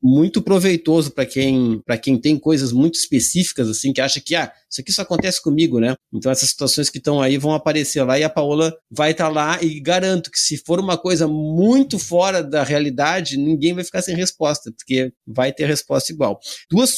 muito 0.01 0.41
proveitoso 0.41 1.11
para 1.11 1.25
quem 1.25 1.81
para 1.85 1.97
quem 1.97 2.17
tem 2.17 2.37
coisas 2.37 2.71
muito 2.71 2.95
específicas 2.95 3.69
assim 3.69 3.91
que 3.91 4.01
acha 4.01 4.21
que 4.21 4.35
ah, 4.35 4.51
isso 4.69 4.81
aqui 4.81 4.91
só 4.91 5.01
acontece 5.01 5.41
comigo, 5.41 5.79
né? 5.79 5.95
Então 6.13 6.31
essas 6.31 6.49
situações 6.49 6.89
que 6.89 6.97
estão 6.97 7.21
aí 7.21 7.37
vão 7.37 7.53
aparecer 7.53 8.03
lá 8.03 8.19
e 8.19 8.23
a 8.23 8.29
Paola 8.29 8.75
vai 8.89 9.11
estar 9.11 9.27
tá 9.27 9.31
lá 9.31 9.63
e 9.63 9.79
garanto 9.79 10.29
que 10.29 10.39
se 10.39 10.57
for 10.57 10.79
uma 10.79 10.97
coisa 10.97 11.27
muito 11.27 11.97
fora 11.97 12.43
da 12.43 12.63
realidade, 12.63 13.37
ninguém 13.37 13.73
vai 13.73 13.83
ficar 13.83 14.01
sem 14.01 14.15
resposta, 14.15 14.71
porque 14.71 15.11
vai 15.25 15.51
ter 15.51 15.65
resposta 15.65 16.11
igual. 16.11 16.39
Duas 16.69 16.95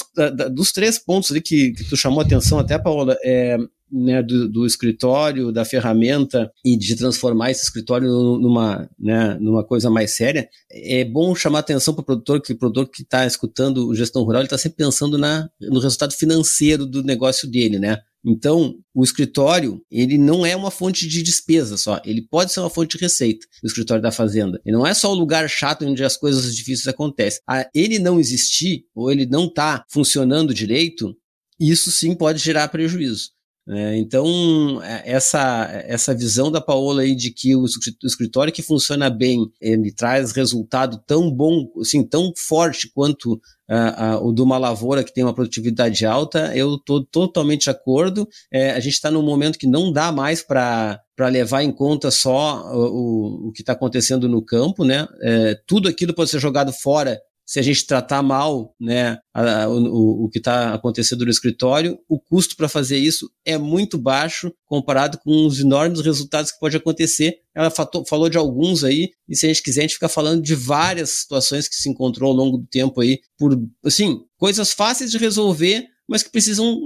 dos 0.52 0.72
três 0.72 0.98
pontos 1.00 1.32
ali 1.32 1.42
que, 1.42 1.72
que 1.72 1.84
tu 1.86 1.96
chamou 1.96 2.22
atenção 2.22 2.60
até 2.60 2.78
Paola, 2.78 3.18
é 3.24 3.58
né, 3.92 4.22
do, 4.22 4.50
do, 4.50 4.66
escritório, 4.66 5.52
da 5.52 5.66
ferramenta 5.66 6.52
e 6.64 6.78
de 6.78 6.96
transformar 6.96 7.52
esse 7.52 7.64
escritório 7.64 8.08
numa, 8.08 8.90
né, 9.00 9.38
numa 9.40 9.64
coisa 9.64 9.90
mais 9.90 10.16
séria, 10.16 10.50
é 10.72 11.04
bom 11.06 11.34
chamar 11.36 11.60
atenção 11.60 11.94
para 11.94 12.02
o 12.02 12.06
produtor, 12.06 12.42
que 12.42 12.54
o 12.54 12.58
produtor 12.58 12.90
que 12.90 13.04
está 13.04 13.26
escutando 13.26 13.94
gestão 13.96 14.24
rural, 14.24 14.42
ele 14.42 14.48
está 14.48 14.58
sempre 14.58 14.78
pensando 14.78 15.18
na, 15.18 15.50
no 15.62 15.80
resultado 15.80 16.14
financeiro 16.14 16.86
do 16.86 17.04
negócio 17.04 17.50
dele, 17.50 17.80
né? 17.80 18.00
Então, 18.26 18.76
o 18.94 19.06
escritório, 19.06 19.82
ele 19.90 20.18
não 20.18 20.46
é 20.46 20.54
uma 20.54 20.70
fonte 20.70 21.08
de 21.08 21.24
despesa 21.24 21.78
só, 21.78 22.02
ele 22.04 22.22
pode 22.22 22.52
ser 22.52 22.60
uma 22.60 22.70
fonte 22.70 22.98
de 22.98 23.02
receita, 23.02 23.48
o 23.64 23.68
escritório 23.68 24.04
da 24.04 24.12
fazenda. 24.12 24.60
Ele 24.66 24.76
não 24.76 24.86
é 24.86 24.94
só 24.94 25.12
o 25.12 25.16
lugar 25.16 25.50
chato 25.50 25.86
onde 25.86 26.04
as 26.04 26.18
coisas 26.18 26.54
difíceis 26.54 26.88
acontecem. 26.88 27.40
A 27.48 27.70
ele 27.74 28.00
não 28.00 28.20
existir, 28.20 28.84
ou 28.94 29.10
ele 29.10 29.26
não 29.26 29.46
está 29.46 29.86
funcionando 29.90 30.54
direito, 30.54 31.16
isso 31.58 31.90
sim 31.90 32.14
pode 32.14 32.40
gerar 32.40 32.68
prejuízo. 32.68 33.30
É, 33.70 33.98
então, 33.98 34.82
é, 34.82 35.04
essa, 35.06 35.68
essa 35.86 36.16
visão 36.16 36.50
da 36.50 36.62
Paola 36.62 37.02
aí 37.02 37.14
de 37.14 37.32
que 37.32 37.54
o 37.54 37.66
escritório 38.04 38.54
que 38.54 38.62
funciona 38.62 39.10
bem, 39.10 39.46
ele 39.60 39.92
traz 39.92 40.32
resultado 40.32 41.02
tão 41.06 41.30
bom, 41.30 41.68
assim, 41.82 42.02
tão 42.08 42.32
forte 42.36 42.90
quanto 42.94 43.34
uh, 43.34 44.20
uh, 44.20 44.28
o 44.28 44.34
de 44.34 44.42
uma 44.42 44.58
lavoura 44.58 45.04
que 45.04 45.14
tem 45.14 45.24
uma 45.24 45.34
produtividade 45.34 46.06
alta, 46.06 46.56
eu 46.56 46.76
estou 46.76 47.04
totalmente 47.04 47.64
de 47.64 47.70
acordo. 47.70 48.28
É, 48.52 48.72
a 48.72 48.80
gente 48.80 48.94
está 48.94 49.12
num 49.12 49.22
momento 49.22 49.60
que 49.60 49.68
não 49.68 49.92
dá 49.92 50.12
mais 50.12 50.42
para 50.42 51.02
para 51.16 51.30
levar 51.30 51.64
em 51.64 51.72
conta 51.72 52.12
só 52.12 52.72
o, 52.72 53.48
o, 53.48 53.48
o 53.48 53.52
que 53.52 53.64
está 53.64 53.74
acontecendo 53.74 54.30
no 54.30 54.40
campo, 54.40 54.86
né? 54.86 55.08
É, 55.20 55.60
tudo 55.66 55.90
aquilo 55.90 56.14
pode 56.14 56.30
ser 56.30 56.40
jogado 56.40 56.72
fora 56.72 57.20
se 57.48 57.60
a 57.60 57.62
gente 57.62 57.88
tratar 57.88 58.22
mal 58.22 58.76
né, 58.78 59.18
a, 59.34 59.64
a, 59.64 59.70
o, 59.70 60.26
o 60.26 60.30
que 60.30 60.38
está 60.38 60.74
acontecendo 60.74 61.24
no 61.24 61.32
escritório, 61.32 61.98
o 62.10 62.20
custo 62.20 62.58
para 62.58 62.68
fazer 62.68 62.98
isso 62.98 63.32
é 63.46 63.58
muito 63.58 63.98
baixo 63.98 64.54
comparado 64.66 65.18
com 65.20 65.46
os 65.46 65.62
enormes 65.62 66.02
resultados 66.02 66.52
que 66.52 66.60
pode 66.60 66.76
acontecer. 66.76 67.38
Ela 67.56 67.72
fatou, 67.72 68.06
falou 68.06 68.28
de 68.28 68.38
alguns 68.38 68.84
aí, 68.84 69.12
e 69.30 69.36
se 69.36 69.46
a 69.46 69.50
gente 69.50 69.64
quiser, 69.64 69.80
a 69.80 69.84
gente 69.84 69.94
fica 69.94 70.10
falando 70.10 70.42
de 70.42 70.54
várias 70.54 71.22
situações 71.22 71.70
que 71.70 71.76
se 71.76 71.90
encontrou 71.90 72.30
ao 72.30 72.36
longo 72.36 72.58
do 72.58 72.68
tempo 72.68 73.00
aí, 73.00 73.22
por, 73.40 73.58
assim, 73.86 74.20
coisas 74.38 74.74
fáceis 74.74 75.10
de 75.10 75.18
resolver, 75.18 75.86
mas 76.08 76.24
que 76.24 76.32
precisam 76.32 76.80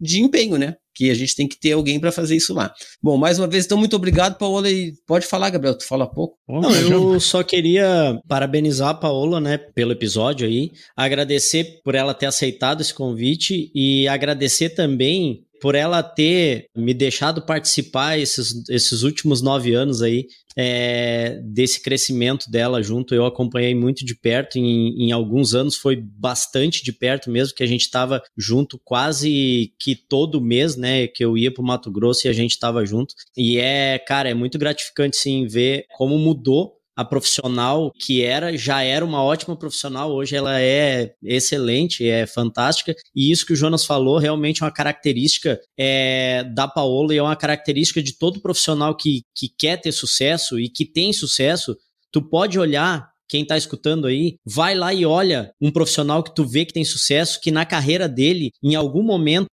de 0.00 0.20
empenho, 0.20 0.56
né? 0.56 0.74
Que 0.94 1.10
a 1.10 1.14
gente 1.14 1.36
tem 1.36 1.46
que 1.46 1.58
ter 1.58 1.72
alguém 1.72 2.00
para 2.00 2.10
fazer 2.10 2.36
isso 2.36 2.52
lá. 2.52 2.72
Bom, 3.02 3.16
mais 3.16 3.38
uma 3.38 3.46
vez, 3.46 3.64
então, 3.64 3.78
muito 3.78 3.94
obrigado, 3.94 4.36
Paola. 4.36 4.68
E 4.70 4.94
pode 5.06 5.26
falar, 5.26 5.50
Gabriel, 5.50 5.76
tu 5.78 5.86
fala 5.86 6.10
pouco. 6.10 6.36
Não, 6.48 6.74
eu 6.74 7.20
só 7.20 7.42
queria 7.42 8.20
parabenizar 8.26 8.90
a 8.90 8.94
Paola, 8.94 9.40
né, 9.40 9.58
pelo 9.58 9.92
episódio 9.92 10.46
aí, 10.46 10.72
agradecer 10.96 11.80
por 11.84 11.94
ela 11.94 12.14
ter 12.14 12.26
aceitado 12.26 12.80
esse 12.80 12.92
convite 12.92 13.70
e 13.74 14.08
agradecer 14.08 14.70
também 14.70 15.44
por 15.60 15.74
ela 15.74 16.02
ter 16.02 16.66
me 16.76 16.94
deixado 16.94 17.42
participar 17.42 18.18
esses, 18.18 18.68
esses 18.68 19.02
últimos 19.02 19.42
nove 19.42 19.74
anos 19.74 20.02
aí 20.02 20.26
é, 20.60 21.40
desse 21.44 21.80
crescimento 21.80 22.50
dela 22.50 22.82
junto. 22.82 23.14
Eu 23.14 23.24
acompanhei 23.24 23.76
muito 23.76 24.04
de 24.04 24.16
perto, 24.16 24.58
em, 24.58 25.06
em 25.06 25.12
alguns 25.12 25.54
anos 25.54 25.76
foi 25.76 25.94
bastante 25.94 26.82
de 26.82 26.92
perto 26.92 27.30
mesmo, 27.30 27.54
que 27.54 27.62
a 27.62 27.66
gente 27.66 27.82
estava 27.82 28.20
junto 28.36 28.76
quase 28.84 29.72
que 29.78 29.94
todo 29.94 30.40
mês, 30.40 30.76
né? 30.76 31.06
Que 31.06 31.24
eu 31.24 31.38
ia 31.38 31.52
para 31.52 31.62
o 31.62 31.66
Mato 31.66 31.92
Grosso 31.92 32.26
e 32.26 32.28
a 32.28 32.32
gente 32.32 32.50
estava 32.50 32.84
junto. 32.84 33.14
E 33.36 33.58
é, 33.58 34.00
cara, 34.00 34.28
é 34.28 34.34
muito 34.34 34.58
gratificante 34.58 35.16
sim 35.16 35.46
ver 35.46 35.86
como 35.96 36.18
mudou 36.18 36.77
a 36.98 37.04
profissional 37.04 37.92
que 37.96 38.24
era, 38.24 38.56
já 38.56 38.82
era 38.82 39.04
uma 39.04 39.22
ótima 39.22 39.56
profissional, 39.56 40.12
hoje 40.12 40.34
ela 40.34 40.60
é 40.60 41.12
excelente, 41.22 42.04
é 42.04 42.26
fantástica, 42.26 42.92
e 43.14 43.30
isso 43.30 43.46
que 43.46 43.52
o 43.52 43.56
Jonas 43.56 43.84
falou 43.84 44.18
realmente 44.18 44.64
é 44.64 44.66
uma 44.66 44.72
característica 44.72 45.60
é, 45.78 46.42
da 46.42 46.66
Paola 46.66 47.14
e 47.14 47.18
é 47.18 47.22
uma 47.22 47.36
característica 47.36 48.02
de 48.02 48.18
todo 48.18 48.40
profissional 48.40 48.96
que, 48.96 49.22
que 49.32 49.48
quer 49.48 49.80
ter 49.80 49.92
sucesso 49.92 50.58
e 50.58 50.68
que 50.68 50.84
tem 50.84 51.12
sucesso, 51.12 51.76
tu 52.10 52.20
pode 52.20 52.58
olhar 52.58 53.08
quem 53.28 53.42
está 53.42 53.56
escutando 53.56 54.08
aí, 54.08 54.34
vai 54.44 54.74
lá 54.74 54.92
e 54.92 55.06
olha 55.06 55.52
um 55.60 55.70
profissional 55.70 56.24
que 56.24 56.34
tu 56.34 56.44
vê 56.44 56.64
que 56.64 56.72
tem 56.72 56.84
sucesso, 56.84 57.40
que 57.40 57.52
na 57.52 57.64
carreira 57.64 58.08
dele, 58.08 58.50
em 58.60 58.74
algum 58.74 59.04
momento, 59.04 59.46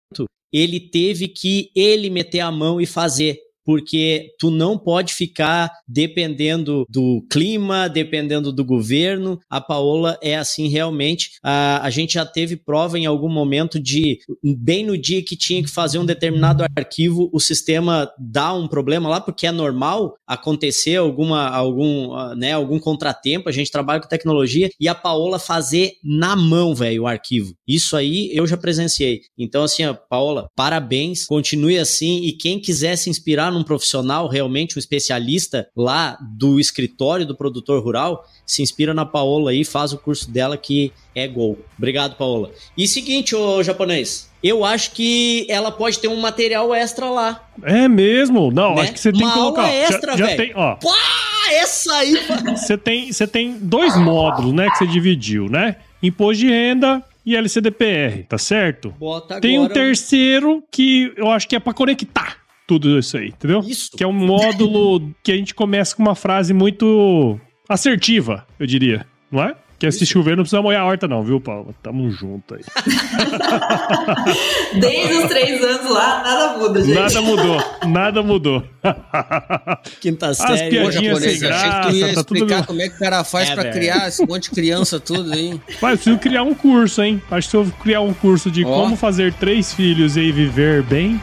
ele 0.51 0.81
teve 0.81 1.29
que 1.29 1.71
ele 1.77 2.09
meter 2.09 2.41
a 2.41 2.51
mão 2.51 2.81
e 2.81 2.87
fazer 2.87 3.37
porque 3.65 4.31
tu 4.39 4.51
não 4.51 4.79
pode 4.79 5.15
ficar 5.15 5.71
dependendo 5.89 6.85
do 6.89 7.25
clima, 7.31 7.89
dependendo 7.89 8.53
do 8.53 8.65
governo. 8.65 9.41
A 9.49 9.61
Paola 9.61 10.19
é 10.23 10.37
assim 10.37 10.69
realmente. 10.69 11.31
A, 11.43 11.85
a 11.85 11.91
gente 11.91 12.15
já 12.15 12.27
teve 12.27 12.57
prova 12.57 12.99
em 12.99 13.07
algum 13.07 13.29
momento 13.29 13.81
de, 13.81 14.19
bem 14.43 14.85
no 14.85 14.99
dia 14.99 15.25
que 15.25 15.37
tinha 15.37 15.63
que 15.63 15.71
fazer 15.71 15.99
um 15.99 16.07
determinado 16.07 16.65
arquivo, 16.77 17.31
o 17.33 17.41
sistema 17.41 18.11
dá 18.19 18.53
um 18.53 18.69
problema 18.69 19.09
lá, 19.09 19.21
porque 19.21 19.47
é 19.47 19.53
normal 19.53 20.17
acontecer 20.27 20.97
alguma, 20.97 21.49
algum, 21.49 22.35
né, 22.35 22.53
algum 22.53 22.79
contratempo. 22.79 23.49
A 23.49 23.53
gente 23.53 23.71
trabalha 23.71 24.01
com 24.01 24.09
tecnologia 24.09 24.71
e 24.79 24.89
a 24.89 24.95
Paola 24.95 25.39
fazer 25.39 25.93
na 26.03 26.37
mão, 26.37 26.75
velho, 26.75 27.03
o 27.03 27.07
arquivo. 27.07 27.55
Isso 27.67 27.97
aí 27.97 28.31
eu 28.33 28.47
já 28.47 28.57
presenciei. 28.57 29.23
Então, 29.39 29.63
assim, 29.63 29.85
ó, 29.85 29.95
Paola, 29.95 30.49
parabéns, 30.55 31.25
continue 31.25 31.79
assim 31.79 32.25
e 32.25 32.33
quem 32.33 32.61
quiser 32.61 32.97
se 32.97 33.09
inspirar 33.09 33.54
num 33.55 33.63
profissional, 33.63 34.29
realmente 34.29 34.77
um 34.77 34.79
especialista 34.79 35.69
lá 35.75 36.19
do 36.21 36.61
escritório 36.61 37.25
do 37.25 37.35
produtor 37.35 37.83
rural, 37.83 38.27
se 38.45 38.63
inspira 38.63 38.93
na 38.93 39.07
Paola 39.07 39.51
aí, 39.51 39.65
faz 39.65 39.93
o 39.93 39.99
curso 39.99 40.31
dela 40.31 40.57
que 40.57 40.93
é 41.15 41.27
gol. 41.27 41.59
Obrigado, 41.79 42.17
Paola. 42.17 42.51
E 42.77 42.87
seguinte, 42.87 43.35
ô 43.35 43.63
japonês, 43.63 44.31
eu 44.43 44.65
acho 44.65 44.91
que 44.91 45.47
ela 45.49 45.73
pode 45.73 45.99
ter 45.99 46.09
um 46.09 46.21
material 46.21 46.75
extra 46.75 47.09
lá. 47.09 47.49
É 47.63 47.89
mesmo? 47.89 48.51
Não, 48.51 48.75
né? 48.75 48.83
acho 48.83 48.93
que 48.93 49.01
você 49.01 49.13
tem 49.13 49.23
Uma 49.23 49.33
que 49.33 49.39
colocar. 49.39 49.73
Extra, 49.73 50.17
já, 50.17 50.29
já 50.29 50.37
tem, 50.37 50.53
ó. 50.55 50.75
Pá, 50.75 51.53
essa 51.53 51.95
aí. 51.95 52.15
Você 52.57 52.77
tem, 52.77 53.13
você 53.13 53.27
tem 53.27 53.59
dois 53.59 53.97
módulos, 53.97 54.53
né, 54.53 54.69
que 54.71 54.79
você 54.79 54.87
dividiu, 54.87 55.49
né? 55.49 55.77
Imposto 56.03 56.41
de 56.41 56.49
renda 56.49 57.03
e 57.25 57.37
LCDPR, 57.37 58.25
tá 58.29 58.39
certo? 58.39 58.95
Bota 58.99 59.41
Tem 59.41 59.59
um 59.59 59.69
terceiro 59.69 60.63
que 60.71 61.13
eu 61.17 61.31
acho 61.31 61.49
que 61.49 61.57
é 61.57 61.61
para 61.61 61.73
conectar 61.73 62.44
tudo 62.67 62.99
isso 62.99 63.17
aí, 63.17 63.29
entendeu? 63.29 63.61
Isso. 63.61 63.91
Que 63.97 64.05
é 64.05 64.07
um 64.07 64.13
módulo 64.13 65.11
que 65.23 65.33
a 65.33 65.37
gente 65.37 65.55
começa 65.55 65.95
com 65.95 66.03
uma 66.03 66.15
frase 66.15 66.55
muito 66.55 67.39
assertiva, 67.69 68.47
eu 68.59 68.67
diria, 68.67 69.07
não 69.31 69.43
é? 69.43 69.55
Quer 69.77 69.93
se 69.93 70.07
chover, 70.07 70.37
não 70.37 70.45
precisa 70.45 70.63
molhar 70.63 70.83
a 70.83 70.87
horta, 70.87 71.07
não, 71.09 71.23
viu, 71.23 71.41
Paulo? 71.41 71.75
Tamo 71.83 72.09
junto 72.11 72.55
aí. 72.55 72.61
Desde 74.81 75.15
os 75.15 75.29
três 75.29 75.63
anos 75.63 75.91
lá, 75.91 76.23
nada 76.23 76.59
muda, 76.59 76.81
gente. 76.83 76.95
Nada 76.95 77.21
mudou, 77.21 77.65
nada 77.87 78.23
mudou. 78.23 78.63
Quinta 80.01 80.29
As 80.29 80.39
série. 80.39 80.71
piadinhas 80.71 81.19
sem 81.19 81.29
achei 81.29 81.39
que 81.39 81.41
tu 81.41 81.47
graça, 81.49 81.91
ia 81.93 82.15
tá 82.15 82.25
tudo 82.25 82.47
como 82.67 82.81
é 82.83 82.89
que 82.89 82.97
o 82.97 82.99
cara 82.99 83.25
faz 83.25 83.51
É, 83.51 83.55
pra 83.55 83.63
velho. 83.65 83.75
criar 83.75 84.09
esse 84.09 84.27
monte 84.27 84.45
de 84.45 84.51
criança 84.51 84.99
tudo 85.01 85.33
aí. 85.35 85.61
Mas 85.83 85.95
preciso 86.05 86.19
criar 86.19 86.45
um 86.45 86.55
curso, 86.55 87.03
hein? 87.03 87.21
Acho 87.31 87.49
que 87.49 87.51
se 87.51 87.57
eu 87.57 87.67
criar 87.83 88.01
um 88.01 88.15
curso 88.15 88.51
de 88.51 88.65
Ó. 88.65 88.69
como 88.69 88.97
fazer 88.97 89.35
três 89.35 89.75
filhos 89.75 90.17
e 90.17 90.31
viver 90.33 90.83
bem. 90.85 91.21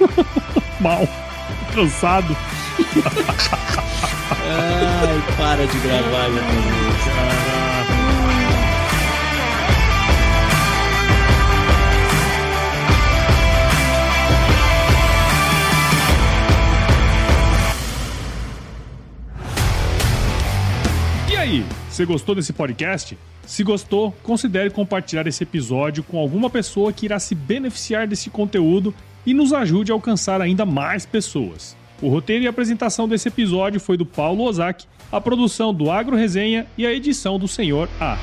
Mal. 0.80 1.08
Cansado. 1.74 2.36
Ai, 4.46 5.36
para 5.36 5.66
de 5.66 5.78
gravar, 5.78 6.28
meu 6.28 6.42
Deus. 6.42 6.94
E 21.30 21.36
aí, 21.36 21.66
você 21.90 22.04
gostou 22.04 22.34
desse 22.34 22.52
podcast? 22.52 23.18
Se 23.46 23.62
gostou, 23.62 24.12
considere 24.22 24.70
compartilhar 24.70 25.26
esse 25.26 25.42
episódio 25.42 26.02
com 26.02 26.18
alguma 26.18 26.48
pessoa 26.48 26.92
que 26.92 27.06
irá 27.06 27.18
se 27.18 27.34
beneficiar 27.34 28.06
desse 28.06 28.30
conteúdo 28.30 28.94
e 29.26 29.34
nos 29.34 29.52
ajude 29.52 29.90
a 29.90 29.94
alcançar 29.94 30.40
ainda 30.40 30.64
mais 30.64 31.06
pessoas. 31.06 31.76
O 32.02 32.08
roteiro 32.08 32.44
e 32.44 32.48
apresentação 32.48 33.08
desse 33.08 33.28
episódio 33.28 33.80
foi 33.80 33.96
do 33.96 34.04
Paulo 34.04 34.44
Ozaki, 34.44 34.86
a 35.10 35.20
produção 35.20 35.72
do 35.72 35.90
Agro 35.90 36.16
Resenha 36.16 36.66
e 36.76 36.86
a 36.86 36.92
edição 36.92 37.38
do 37.38 37.48
Senhor 37.48 37.88
A. 38.00 38.18